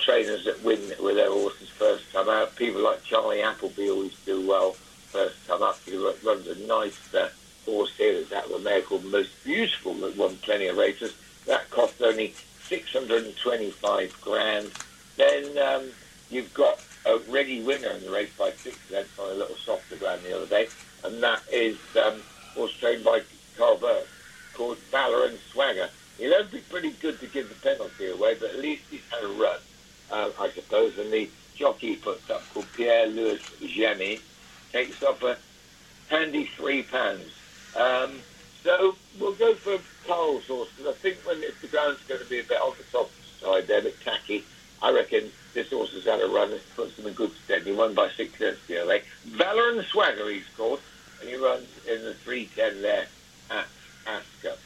trainers 0.00 0.44
that 0.44 0.62
win 0.64 0.80
with 1.00 1.14
their 1.14 1.30
horses 1.30 1.68
first 1.68 2.10
time 2.12 2.28
out. 2.28 2.56
People 2.56 2.82
like 2.82 3.04
Charlie 3.04 3.42
Appleby 3.42 3.90
always 3.90 4.14
do 4.26 4.46
well 4.46 4.76
first 5.14 5.36
time 5.46 5.62
up. 5.62 5.80
He 5.86 5.96
ru- 5.96 6.18
runs 6.24 6.46
a 6.48 6.56
nice 6.56 6.98
uh, 7.14 7.28
horse 7.64 7.92
here 7.96 8.20
that's 8.20 8.32
out 8.32 8.50
of 8.50 8.66
a 8.66 8.82
called 8.82 9.04
Most 9.04 9.30
Beautiful 9.44 9.94
that 10.00 10.16
won 10.16 10.38
plenty 10.38 10.66
of 10.66 10.76
races. 10.76 11.12
That 11.46 11.70
cost 11.70 11.94
only 12.02 12.34
625 12.68 14.10
grand. 14.20 14.72
Then 15.16 15.56
um, 15.58 15.92
you've 16.28 16.52
got 16.52 16.80
a 17.06 17.18
ready 17.30 17.62
winner 17.62 17.90
in 17.92 18.02
the 18.02 18.10
race 18.10 18.32
by 18.36 18.52
six 18.64 18.76
lengths 18.90 19.18
on 19.18 19.30
a 19.30 19.34
little 19.34 19.56
softer 19.64 19.96
ground 19.96 20.22
the 20.24 20.36
other 20.36 20.46
day, 20.48 20.68
and 21.04 21.22
that 21.22 21.42
is 21.52 21.78
um, 22.04 22.22
horse 22.54 22.72
trained 22.80 23.04
by 23.04 23.20
Karl 23.56 23.78
Burke 23.78 24.08
called 24.52 24.78
Valor 24.90 25.26
and 25.26 25.38
Swagger. 25.52 25.90
He'll 26.18 26.48
be 26.50 26.60
pretty 26.60 26.92
good 26.92 27.20
to 27.20 27.26
give 27.28 27.48
the 27.48 27.54
penalty 27.56 28.08
away, 28.10 28.34
but 28.40 28.50
at 28.50 28.58
least 28.58 28.82
he's 28.90 29.00
had 29.10 29.24
a 29.24 29.28
run, 29.28 29.58
uh, 30.10 30.30
I 30.40 30.50
suppose. 30.54 30.94
And 30.98 31.12
the 31.12 31.30
jockey 31.56 31.96
puts 31.96 32.30
up 32.30 32.48
called 32.48 32.72
Pierre 32.72 33.06
Louis 33.06 33.40
Jamy 33.62 34.22
takes 34.74 35.04
off 35.04 35.22
a 35.22 35.38
handy 36.10 36.50
three 36.56 36.82
pounds. 36.82 37.30
Um, 37.76 38.18
so 38.64 38.96
we'll 39.20 39.34
go 39.34 39.54
for 39.54 39.78
Carl's 40.06 40.46
horse 40.46 40.68
because 40.76 40.94
I 40.94 40.98
think 40.98 41.18
when 41.24 41.42
it's, 41.42 41.60
the 41.60 41.68
ground's 41.68 42.02
going 42.08 42.20
to 42.20 42.28
be 42.28 42.40
a 42.40 42.44
bit 42.44 42.60
on 42.60 42.74
the 42.76 42.84
top 42.90 43.10
side 43.40 43.68
there, 43.68 43.78
a 43.78 43.82
bit 43.82 44.00
tacky. 44.02 44.44
I 44.82 44.90
reckon 44.90 45.30
this 45.54 45.70
horse 45.70 45.92
has 45.92 46.04
had 46.04 46.20
a 46.20 46.26
run 46.26 46.50
that 46.50 46.62
puts 46.74 46.98
him 46.98 47.06
in 47.06 47.14
good 47.14 47.30
stead. 47.44 47.62
He 47.62 47.72
won 47.72 47.94
by 47.94 48.10
six 48.10 48.38
lengths 48.40 48.66
the 48.66 48.82
other 48.82 48.98
day. 48.98 49.04
Valor 49.26 49.70
and 49.70 49.86
Swagger 49.86 50.28
he's 50.28 50.42
called, 50.56 50.80
and 51.20 51.28
he 51.28 51.36
runs 51.36 51.68
in 51.88 52.02
the 52.02 52.14
310 52.14 52.82
there 52.82 53.06
at 53.50 53.66
Ascot. 54.06 54.58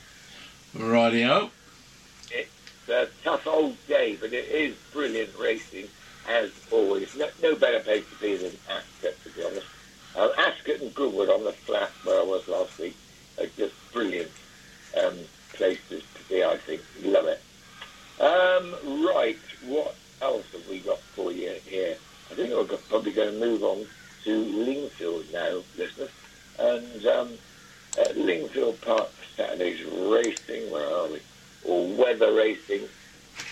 Rightio. 0.75 1.51
It's 2.31 2.89
a 2.89 3.09
tough 3.23 3.47
old 3.47 3.77
day, 3.87 4.17
but 4.19 4.33
it 4.33 4.49
is 4.49 4.75
brilliant 4.93 5.39
racing 5.39 5.89
as 6.27 6.51
always. 6.71 7.15
No, 7.15 7.29
no 7.43 7.55
better 7.55 7.81
place 7.81 8.05
to 8.09 8.21
be 8.21 8.37
than 8.37 8.53
Ascot, 8.71 9.15
to 9.25 9.31
be 9.31 9.45
honest. 9.45 9.67
Um, 10.19 10.33
Ascot 10.37 10.81
and 10.81 10.93
Goodwood 10.95 11.29
on 11.29 11.45
the 11.45 11.53
flat 11.53 11.91
where 12.03 12.21
I 12.21 12.25
was 12.25 12.49
last 12.49 12.77
week 12.81 12.97
are 13.39 13.47
just 13.57 13.75
brilliant 13.93 14.31
um, 15.01 15.17
places 15.53 16.03
to 16.15 16.29
be, 16.29 16.43
I 16.43 16.57
think. 16.57 16.83
Love 17.05 17.27
it. 17.27 17.41
Um, 18.21 19.05
right, 19.07 19.39
what 19.65 19.95
else 20.21 20.45
have 20.53 20.69
we 20.69 20.81
got 20.81 20.99
for 20.99 21.31
you 21.31 21.55
here? 21.67 21.97
I 22.33 22.35
think 22.35 22.51
we're 22.51 22.65
probably 22.65 23.13
going 23.13 23.33
to 23.33 23.39
move 23.39 23.63
on 23.63 23.87
to 24.25 24.45
Lingfield 24.45 25.33
now, 25.33 25.63
listeners. 25.77 26.11
And 26.59 27.07
um, 27.07 27.33
at 27.97 28.17
Lingfield 28.17 28.81
Park 28.81 29.11
Saturday's 29.37 29.85
racing, 29.85 30.69
where 30.73 30.93
are 30.97 31.07
we? 31.07 31.21
Or 31.65 31.87
weather 31.95 32.33
racing. 32.33 32.89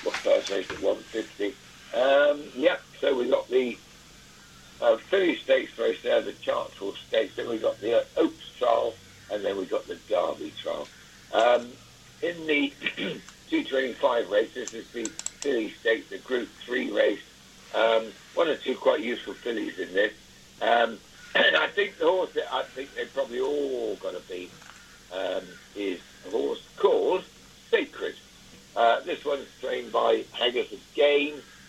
What 0.02 0.16
first 0.16 0.50
race 0.50 0.68
at 0.68 0.82
150? 0.82 1.54
Um, 1.94 2.42
yeah, 2.56 2.76
so 3.00 3.16
we've 3.16 3.30
got 3.30 3.48
the 3.48 3.78
uh, 4.80 4.96
Philly 4.96 5.36
Stakes 5.36 5.78
race 5.78 5.98
there, 6.02 6.20
the 6.20 6.32
Chartwell 6.32 6.94
Stakes, 7.08 7.36
then 7.36 7.48
we 7.48 7.58
got 7.58 7.80
the 7.80 8.00
uh, 8.00 8.04
Oaks 8.16 8.50
trial, 8.58 8.94
and 9.30 9.44
then 9.44 9.56
we 9.56 9.66
got 9.66 9.86
the 9.86 9.96
Derby 10.08 10.52
trial. 10.62 10.88
Um, 11.32 11.68
in 12.22 12.46
the 12.46 12.72
225 13.50 14.30
race, 14.30 14.50
this 14.54 14.74
is 14.74 14.86
the 14.92 15.04
Philly 15.42 15.72
Stakes, 15.80 16.10
the 16.10 16.18
Group 16.18 16.48
3 16.64 16.92
race. 16.92 17.20
Um, 17.74 18.06
one 18.34 18.48
or 18.48 18.56
two 18.56 18.74
quite 18.74 19.00
useful 19.00 19.34
fillies 19.34 19.78
in 19.78 19.92
this. 19.92 20.12
Um, 20.60 20.98
and 21.34 21.56
I 21.56 21.68
think 21.68 21.98
the 21.98 22.06
horse 22.06 22.30
that 22.34 22.52
I 22.52 22.62
think 22.62 22.94
they're 22.94 23.06
probably 23.06 23.40
all 23.40 23.96
going 23.96 24.14
to 24.14 24.28
be 24.28 24.50
um, 25.12 25.42
is 25.74 26.00
a 26.26 26.30
horse 26.30 26.62
called 26.76 27.24
Sacred. 27.70 28.14
Uh, 28.74 29.00
this 29.00 29.24
one's 29.24 29.46
trained 29.60 29.90
by 29.90 30.24
Haggas 30.34 30.68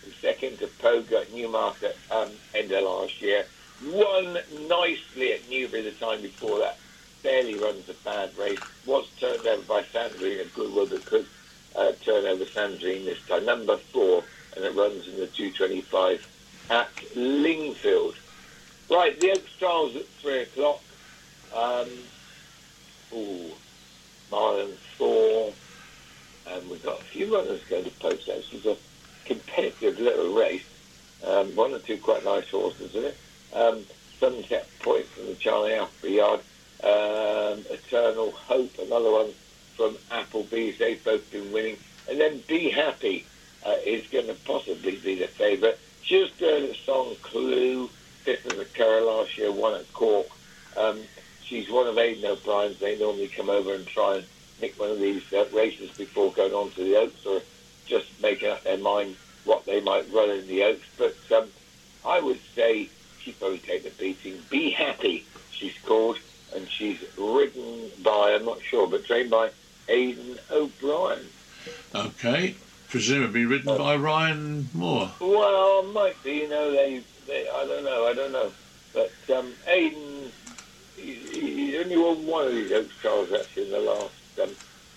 Gain, 0.02 0.12
second 0.20 0.58
to 0.58 0.66
Poga 0.66 1.22
at 1.22 1.32
Newmarket 1.32 1.96
um, 2.10 2.30
end 2.54 2.72
of 2.72 2.84
last 2.84 3.20
year. 3.20 3.44
Won 3.86 4.38
nicely 4.68 5.32
at 5.32 5.48
Newbury 5.48 5.82
the 5.82 5.92
time 5.92 6.22
before 6.22 6.58
that. 6.58 6.78
Barely 7.22 7.56
runs 7.56 7.88
a 7.88 7.94
bad 8.04 8.36
race. 8.36 8.58
Was 8.86 9.06
turned 9.20 9.46
over 9.46 9.62
by 9.62 9.82
Sandrine 9.82 10.40
at 10.40 10.54
Goodwood, 10.54 10.90
but 10.90 11.04
could 11.06 11.26
uh, 11.76 11.92
turn 12.04 12.24
over 12.26 12.44
Sandrine 12.44 13.04
this 13.04 13.24
time. 13.26 13.44
Number 13.44 13.76
four, 13.76 14.24
and 14.56 14.64
it 14.64 14.74
runs 14.74 15.06
in 15.06 15.18
the 15.18 15.26
225 15.26 16.26
at 16.70 16.88
Lingfield. 17.14 18.14
Right, 18.90 19.18
the 19.20 19.32
Oaks 19.32 19.52
Trials 19.58 19.96
at 19.96 20.06
three 20.06 20.40
o'clock. 20.40 20.80
Um, 21.54 21.88
ooh, 23.12 23.52
mile 24.30 24.60
and 24.60 24.74
four. 24.96 25.52
And 26.50 26.70
we've 26.70 26.82
got 26.82 27.00
a 27.00 27.04
few 27.04 27.34
runners 27.34 27.60
going 27.68 27.84
to 27.84 27.90
post 27.90 28.26
This 28.26 28.52
is 28.52 28.64
a 28.64 28.76
competitive 29.28 30.00
little 30.00 30.34
race. 30.34 30.64
Um, 31.24 31.54
one 31.54 31.72
or 31.72 31.78
two 31.78 31.98
quite 31.98 32.24
nice 32.24 32.48
horses 32.48 32.94
in 32.94 33.04
it. 33.04 33.16
Um, 33.52 33.84
Sunset 34.18 34.68
Point 34.80 35.04
from 35.06 35.26
the 35.26 35.34
Charlie 35.34 35.72
Alfrey 35.72 36.16
Yard. 36.16 36.40
Um, 36.82 37.64
Eternal 37.70 38.30
Hope, 38.32 38.78
another 38.78 39.10
one 39.10 39.30
from 39.76 39.96
Appleby's. 40.10 40.78
They've 40.78 41.02
both 41.04 41.30
been 41.30 41.52
winning. 41.52 41.76
And 42.08 42.18
then 42.18 42.42
Be 42.48 42.70
Happy 42.70 43.26
uh, 43.66 43.76
is 43.84 44.06
going 44.08 44.26
to 44.26 44.34
possibly 44.34 44.96
be 44.96 45.16
the 45.16 45.28
favourite. 45.28 45.78
Just 46.02 46.40
heard 46.40 46.62
a 46.62 46.74
song 46.74 47.16
Clue, 47.22 47.88
fifth 48.24 48.46
of 48.46 48.56
the 48.56 48.64
Curragh 48.64 49.06
last 49.06 49.36
year, 49.36 49.52
won 49.52 49.74
at 49.74 49.92
Cork. 49.92 50.26
Um, 50.76 51.00
she's 51.44 51.68
one 51.68 51.86
of 51.86 51.98
Aidan 51.98 52.30
O'Brien's. 52.30 52.78
They 52.78 52.98
normally 52.98 53.28
come 53.28 53.50
over 53.50 53.74
and 53.74 53.86
try 53.86 54.16
and 54.16 54.24
nick 54.60 54.78
one 54.80 54.90
of 54.90 55.00
these 55.00 55.22
uh, 55.32 55.44
races 55.52 55.90
before 55.90 56.32
going 56.32 56.54
on 56.54 56.70
to 56.70 56.84
the 56.84 56.96
Oaks 56.96 57.26
or 57.26 57.42
just 57.88 58.06
making 58.22 58.50
up 58.50 58.62
their 58.64 58.78
mind 58.78 59.16
what 59.44 59.64
they 59.64 59.80
might 59.80 60.12
run 60.12 60.30
in 60.30 60.46
the 60.46 60.62
Oaks. 60.64 60.86
But 60.96 61.16
um, 61.34 61.48
I 62.06 62.20
would 62.20 62.40
say 62.54 62.88
she'd 63.20 63.38
probably 63.38 63.58
take 63.58 63.84
the 63.84 63.90
beating. 63.90 64.40
Be 64.50 64.70
Happy, 64.70 65.24
she's 65.50 65.76
called, 65.84 66.18
and 66.54 66.68
she's 66.68 66.98
ridden 67.16 67.90
by, 68.02 68.34
I'm 68.34 68.44
not 68.44 68.62
sure, 68.62 68.86
but 68.86 69.04
trained 69.04 69.30
by 69.30 69.50
Aidan 69.88 70.38
O'Brien. 70.50 71.26
Okay. 71.94 72.54
Presumably 72.88 73.44
ridden 73.44 73.76
by 73.76 73.96
Ryan 73.96 74.68
Moore. 74.72 75.10
Well, 75.20 75.82
might 75.82 76.22
be, 76.22 76.32
you 76.36 76.48
know, 76.48 76.70
they, 76.70 77.02
they 77.26 77.46
I 77.48 77.66
don't 77.66 77.84
know, 77.84 78.06
I 78.06 78.14
don't 78.14 78.32
know. 78.32 78.50
But 78.94 79.12
um, 79.36 79.52
Aidan, 79.66 80.32
he, 80.96 81.14
he's 81.14 81.74
only 81.76 81.98
won 81.98 82.26
one 82.26 82.46
of 82.46 82.52
these 82.52 82.72
Oaks 82.72 82.94
trials 83.00 83.32
actually 83.32 83.66
in 83.66 83.70
the 83.72 83.80
last 83.80 84.14
um, 84.42 84.50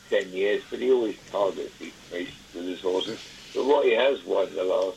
10 0.10 0.30
years, 0.30 0.64
but 0.70 0.80
he 0.80 0.92
always 0.92 1.18
targets 1.32 1.78
these 1.80 1.94
races 2.12 2.34
with 2.56 2.66
his 2.66 2.82
horses. 2.82 3.20
But 3.54 3.66
what 3.66 3.86
he 3.86 3.94
has 4.12 4.26
won 4.26 4.54
the 4.56 4.64
last 4.64 4.91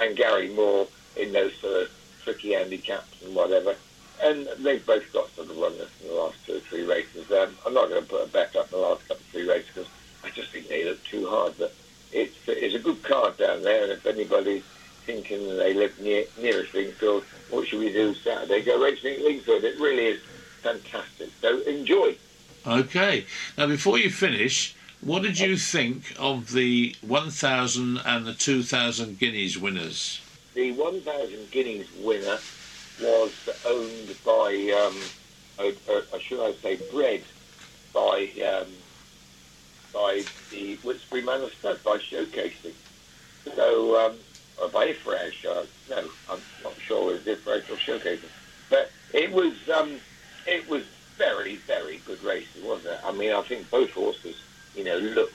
and 0.00 0.16
Gary 0.16 0.48
Moore 0.48 0.86
in 1.16 1.32
those 1.32 1.54
sort 1.56 1.82
of 1.82 1.90
tricky 2.22 2.52
handicaps 2.52 3.22
and 3.24 3.34
whatever. 3.34 3.74
And 4.22 4.48
they've 4.58 4.84
both 4.84 5.12
got 5.12 5.30
sort 5.34 5.48
of 5.50 5.56
runners 5.56 5.90
in 6.02 6.08
the 6.08 6.14
last 6.14 6.44
two 6.44 6.56
or 6.56 6.60
three 6.60 6.84
races. 6.84 7.30
Um, 7.30 7.54
I'm 7.64 7.74
not 7.74 7.88
going 7.88 8.02
to 8.02 8.08
put 8.08 8.24
a 8.24 8.28
bet 8.28 8.56
up 8.56 8.72
in 8.72 8.78
the 8.78 8.84
last 8.84 9.02
couple 9.02 9.22
of 9.22 9.30
three 9.30 9.48
races 9.48 9.68
because 9.74 9.88
I 10.24 10.30
just 10.30 10.50
think 10.50 10.68
they 10.68 10.84
look 10.84 11.02
too 11.04 11.28
hard. 11.28 11.54
But 11.58 11.74
it's, 12.12 12.36
it's 12.46 12.74
a 12.74 12.80
good 12.80 13.02
card 13.02 13.36
down 13.36 13.62
there, 13.62 13.84
and 13.84 13.92
if 13.92 14.06
anybody's 14.06 14.64
thinking 15.06 15.56
they 15.56 15.72
live 15.72 15.98
near, 16.00 16.24
near 16.40 16.64
Lingfield, 16.74 17.22
what 17.50 17.66
should 17.66 17.78
we 17.78 17.92
do 17.92 18.14
Saturday? 18.14 18.62
Go 18.62 18.82
racing 18.82 19.14
at 19.14 19.20
Lingfield. 19.20 19.62
It 19.62 19.78
really 19.80 20.06
is 20.06 20.20
fantastic. 20.62 21.30
So 21.40 21.60
enjoy. 21.62 22.16
Okay. 22.66 23.24
Now, 23.56 23.68
before 23.68 23.98
you 23.98 24.10
finish, 24.10 24.74
what 25.00 25.22
did 25.22 25.38
you 25.38 25.56
think 25.56 26.14
of 26.18 26.52
the 26.52 26.94
1,000 27.02 27.98
and 27.98 28.26
the 28.26 28.34
2,000 28.34 29.18
guineas 29.18 29.56
winners? 29.56 30.20
The 30.54 30.72
1,000 30.72 31.50
guineas 31.50 31.86
winner 31.96 32.38
was 33.00 33.32
owned 33.64 34.14
by, 34.24 34.54
um, 34.84 34.96
uh, 35.58 35.92
uh, 35.92 36.18
should 36.18 36.44
I 36.44 36.52
say, 36.62 36.80
bred 36.90 37.22
by 37.92 38.28
um, 38.44 38.66
by 39.92 40.24
the 40.50 40.76
Whitsbury 40.84 41.24
Manor 41.24 41.48
Stud 41.58 41.82
by 41.84 41.98
showcasing. 41.98 42.74
So, 43.56 44.04
um, 44.04 44.16
or 44.60 44.68
by 44.68 44.92
Ifraaj, 44.92 45.32
uh, 45.48 45.64
no, 45.88 46.08
I'm 46.28 46.40
not 46.62 46.74
sure 46.86 47.14
it 47.14 47.24
was 47.26 47.38
Ifraaj 47.38 47.70
or 47.70 47.76
showcasing. 47.76 48.30
But 48.68 48.90
it 49.12 49.32
was 49.32 49.54
um, 49.74 50.00
it 50.46 50.68
was 50.68 50.82
very, 51.16 51.56
very 51.66 51.98
good 51.98 52.22
racing, 52.22 52.64
wasn't 52.64 52.94
it? 52.94 53.00
I 53.04 53.12
mean, 53.12 53.32
I 53.32 53.42
think 53.42 53.70
both 53.70 53.90
horses, 53.90 54.36
you 54.78 54.84
know, 54.84 54.96
looked 54.96 55.34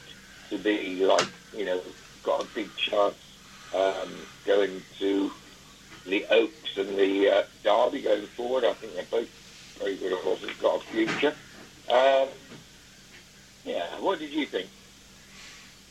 to 0.50 0.58
be 0.58 1.06
like, 1.06 1.28
you 1.56 1.66
know, 1.66 1.82
got 2.24 2.42
a 2.42 2.48
big 2.56 2.74
chance 2.78 3.16
um, 3.76 4.10
going 4.46 4.82
to 5.00 5.32
the 6.06 6.26
Oaks 6.30 6.78
and 6.78 6.98
the 6.98 7.30
uh, 7.30 7.44
Derby 7.64 8.02
going 8.02 8.26
forward. 8.26 8.64
I 8.64 8.74
think 8.74 8.94
they're 8.94 9.06
both 9.12 9.30
very 9.80 9.98
good 9.98 10.14
horses, 10.14 10.50
got 10.62 10.78
a 10.78 10.86
future. 10.86 11.34
Um, 11.92 12.30
yeah, 13.66 14.00
what 14.00 14.20
did 14.20 14.32
you 14.32 14.46
think? 14.46 14.70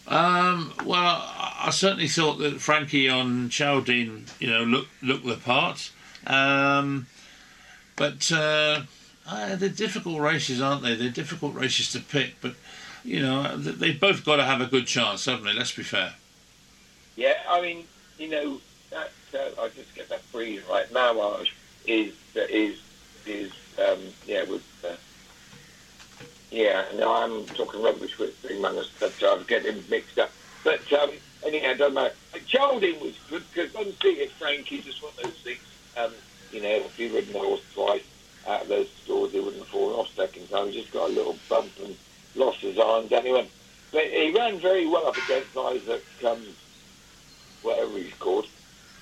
Um, 0.06 0.72
well, 0.84 1.22
I 1.28 1.70
certainly 1.70 2.08
thought 2.08 2.38
that 2.38 2.60
Frankie 2.60 3.08
on 3.08 3.50
Chaldean, 3.50 4.26
you 4.40 4.48
know, 4.48 4.64
looked 4.64 5.02
looked 5.02 5.26
the 5.26 5.36
part. 5.36 5.90
Um, 6.26 7.06
but 7.96 8.32
uh, 8.32 8.82
uh, 9.26 9.56
they're 9.56 9.68
difficult 9.68 10.20
races, 10.20 10.60
aren't 10.60 10.82
they? 10.82 10.94
They're 10.94 11.10
difficult 11.10 11.54
races 11.54 11.92
to 11.92 12.00
pick, 12.00 12.40
but 12.40 12.54
you 13.04 13.20
know, 13.20 13.56
they've 13.56 13.98
both 13.98 14.24
got 14.24 14.36
to 14.36 14.44
have 14.44 14.60
a 14.60 14.66
good 14.66 14.86
chance, 14.86 15.24
haven't 15.24 15.44
they? 15.44 15.52
Let's 15.52 15.72
be 15.72 15.82
fair. 15.82 16.14
Yeah, 17.16 17.34
I 17.48 17.60
mean, 17.60 17.84
you 18.18 18.28
know, 18.28 18.60
that 18.90 19.12
uh, 19.34 19.60
I 19.60 19.68
just 19.68 19.94
get 19.94 20.08
that 20.08 20.20
breeze 20.32 20.62
right. 20.68 20.90
Mawj 20.92 21.48
is 21.86 22.14
is 22.36 22.80
is 23.26 23.52
um, 23.78 23.98
yeah 24.26 24.44
with. 24.44 24.64
Uh, 24.84 24.94
yeah, 26.50 26.84
no, 26.96 27.14
I'm 27.14 27.46
talking 27.46 27.82
rubbish 27.82 28.18
with 28.18 28.34
manners, 28.60 28.90
but 29.00 29.14
I 29.22 29.34
was 29.34 29.46
getting 29.46 29.82
mixed 29.88 30.18
up. 30.18 30.30
But 30.62 30.92
um, 30.92 31.10
anyhow, 31.44 31.70
it 31.70 31.78
doesn't 31.78 31.94
matter. 31.94 32.14
Chaldean 32.46 33.00
was 33.00 33.14
good 33.30 33.42
because 33.52 33.74
unseated 33.74 34.30
Frankie 34.32 34.82
just 34.82 35.02
one 35.02 35.12
of 35.16 35.24
those 35.24 35.40
things. 35.42 35.60
Um, 35.96 36.12
you 36.52 36.60
know, 36.60 36.68
if 36.68 36.98
you 36.98 37.14
ridden 37.14 37.32
the 37.32 37.38
horse 37.38 37.62
twice 37.72 38.04
out 38.46 38.62
of 38.62 38.68
those 38.68 38.88
stores, 39.02 39.32
he 39.32 39.40
wouldn't 39.40 39.66
fallen 39.66 39.96
off 39.96 40.14
second 40.14 40.48
time. 40.50 40.70
Just 40.72 40.92
got 40.92 41.08
a 41.08 41.12
little 41.12 41.38
bump 41.48 41.70
and 41.82 41.96
lost 42.34 42.60
his 42.60 42.78
arms 42.78 43.12
anyway. 43.12 43.50
But 43.92 44.04
he 44.04 44.32
ran 44.34 44.60
very 44.60 44.86
well 44.86 45.06
up 45.06 45.18
against 45.18 45.56
Isaac, 45.56 46.04
um, 46.26 46.56
whatever 47.60 47.98
he's 47.98 48.14
called, 48.18 48.46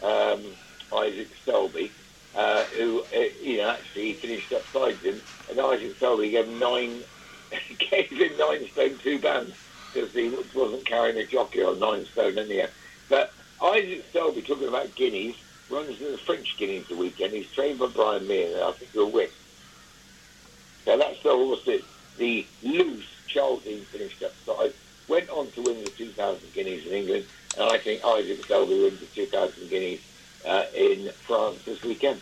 um, 0.02 0.56
Isaac 0.92 1.30
Shelby, 1.44 1.92
uh, 2.34 2.64
who, 2.76 3.04
uh, 3.14 3.18
you 3.40 3.58
know, 3.58 3.70
actually 3.70 4.14
finished 4.14 4.52
upside 4.52 4.98
him. 4.98 5.22
And 5.48 5.60
Isaac 5.60 5.96
Shelby 5.98 6.30
gave 6.30 6.46
him 6.46 6.58
nine 6.58 7.04
gave 7.90 8.10
him 8.10 8.36
nine 8.36 8.68
stone 8.72 8.98
two 8.98 9.18
pounds 9.20 9.54
because 9.92 10.12
he 10.12 10.28
wasn't 10.54 10.86
carrying 10.86 11.18
a 11.18 11.26
jockey 11.26 11.62
on 11.62 11.78
nine 11.78 12.06
stone 12.06 12.38
anyhow. 12.38 12.66
But 13.08 13.32
Isaac 13.62 14.04
Shelby, 14.12 14.42
talking 14.42 14.68
about 14.68 14.94
guineas, 14.94 15.36
runs 15.68 16.00
in 16.00 16.12
the 16.12 16.18
French 16.18 16.56
Guineas 16.58 16.88
the 16.88 16.96
weekend. 16.96 17.34
He's 17.34 17.50
trained 17.50 17.78
by 17.78 17.86
Brian 17.88 18.26
Meehan, 18.26 18.54
and 18.54 18.62
I 18.64 18.72
think 18.72 18.92
he'll 18.92 19.10
win. 19.10 19.28
So 20.84 20.96
that's 20.96 21.22
the 21.22 21.30
horse 21.30 21.60
that 21.66 21.82
the 22.16 22.48
loose 22.62 23.19
Chaldean 23.32 23.80
finished 23.82 24.22
up 24.22 24.32
side, 24.44 24.72
went 25.08 25.28
on 25.30 25.50
to 25.52 25.62
win 25.62 25.82
the 25.84 25.90
2,000 25.90 26.52
guineas 26.52 26.86
in 26.86 26.92
England, 26.92 27.24
and 27.58 27.70
I 27.70 27.78
think 27.78 28.04
Isaac 28.04 28.44
Shelby 28.44 28.82
wins 28.82 29.00
the 29.00 29.06
2,000 29.06 29.68
guineas 29.68 30.00
uh, 30.46 30.64
in 30.74 31.10
France 31.10 31.62
this 31.64 31.82
weekend. 31.82 32.20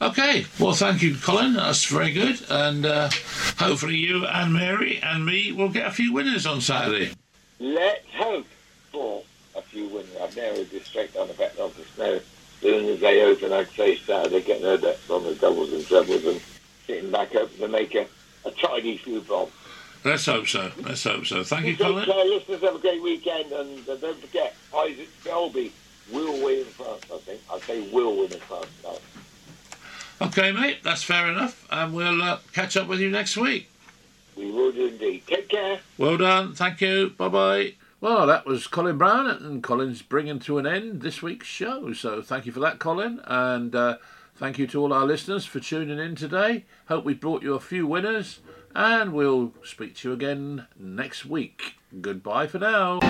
Okay, 0.00 0.46
well, 0.58 0.72
thank 0.72 1.02
you, 1.02 1.16
Colin. 1.16 1.54
That's 1.54 1.84
very 1.86 2.12
good. 2.12 2.40
And 2.48 2.86
uh, 2.86 3.10
hopefully, 3.58 3.96
you 3.96 4.24
and 4.26 4.52
Mary 4.52 5.00
and 5.02 5.24
me 5.24 5.52
will 5.52 5.68
get 5.68 5.86
a 5.86 5.90
few 5.90 6.12
winners 6.12 6.46
on 6.46 6.60
Saturday. 6.60 7.12
Let's 7.58 8.06
hope 8.14 8.46
for 8.92 9.22
a 9.56 9.62
few 9.62 9.88
winners. 9.88 10.16
I've 10.22 10.36
narrowed 10.36 10.70
this 10.70 10.86
straight 10.86 11.12
down 11.14 11.28
the 11.28 11.34
back 11.34 11.58
of 11.58 11.76
the 11.76 11.84
snow. 11.94 12.14
As 12.14 12.22
soon 12.60 12.86
as 12.86 13.00
they 13.00 13.22
open, 13.22 13.52
I'd 13.52 13.70
say 13.70 13.96
Saturday, 13.96 14.40
getting 14.42 14.62
their 14.62 14.78
bets 14.78 15.10
on 15.10 15.24
the 15.24 15.34
doubles 15.34 15.72
and 15.72 15.86
trebles 15.86 16.24
and 16.24 16.40
sitting 16.86 17.10
back 17.10 17.34
open 17.34 17.58
to 17.58 17.68
make 17.68 17.94
a, 17.94 18.06
a 18.44 18.50
tidy 18.52 18.96
few 18.96 19.20
bob. 19.22 19.50
Let's 20.04 20.26
hope 20.26 20.46
so. 20.46 20.70
Let's 20.82 21.02
hope 21.02 21.24
so. 21.24 21.42
Thank 21.42 21.64
you, 21.66 21.76
Colin. 21.76 22.10
Uh, 22.10 22.24
listeners, 22.24 22.60
have 22.60 22.76
a 22.76 22.78
great 22.78 23.02
weekend. 23.02 23.50
And 23.52 23.88
uh, 23.88 23.96
don't 23.96 24.18
forget, 24.20 24.54
Isaac 24.76 25.08
Shelby 25.22 25.72
will 26.12 26.44
win 26.44 26.58
in 26.58 26.64
France, 26.66 27.04
I 27.12 27.16
think. 27.18 27.40
I 27.50 27.58
say 27.60 27.80
will 27.90 28.18
win 28.18 28.28
the 28.28 28.40
now. 28.82 28.96
Okay, 30.26 30.52
mate, 30.52 30.78
that's 30.84 31.02
fair 31.02 31.28
enough. 31.28 31.66
And 31.70 31.94
we'll 31.94 32.22
uh, 32.22 32.38
catch 32.52 32.76
up 32.76 32.86
with 32.86 33.00
you 33.00 33.10
next 33.10 33.36
week. 33.36 33.70
We 34.36 34.50
will 34.50 34.72
do 34.72 34.88
indeed. 34.88 35.26
Take 35.26 35.48
care. 35.48 35.80
Well 35.96 36.18
done. 36.18 36.54
Thank 36.54 36.80
you. 36.80 37.10
Bye 37.10 37.28
bye. 37.28 37.74
Well, 38.00 38.26
that 38.26 38.44
was 38.44 38.66
Colin 38.66 38.98
Brown, 38.98 39.26
and 39.26 39.62
Colin's 39.62 40.02
bringing 40.02 40.38
to 40.40 40.58
an 40.58 40.66
end 40.66 41.00
this 41.00 41.22
week's 41.22 41.46
show. 41.46 41.94
So 41.94 42.20
thank 42.20 42.44
you 42.44 42.52
for 42.52 42.60
that, 42.60 42.78
Colin. 42.78 43.20
And 43.24 43.74
uh, 43.74 43.96
thank 44.36 44.58
you 44.58 44.66
to 44.66 44.82
all 44.82 44.92
our 44.92 45.06
listeners 45.06 45.46
for 45.46 45.60
tuning 45.60 45.98
in 45.98 46.14
today. 46.14 46.64
Hope 46.88 47.04
we 47.04 47.14
brought 47.14 47.42
you 47.42 47.54
a 47.54 47.60
few 47.60 47.86
winners, 47.86 48.40
and 48.74 49.12
we'll 49.12 49.52
speak 49.62 49.94
to 49.96 50.08
you 50.08 50.14
again 50.14 50.66
next 50.78 51.24
week. 51.24 51.74
Goodbye 52.00 52.46
for 52.46 52.58
now. 52.58 53.00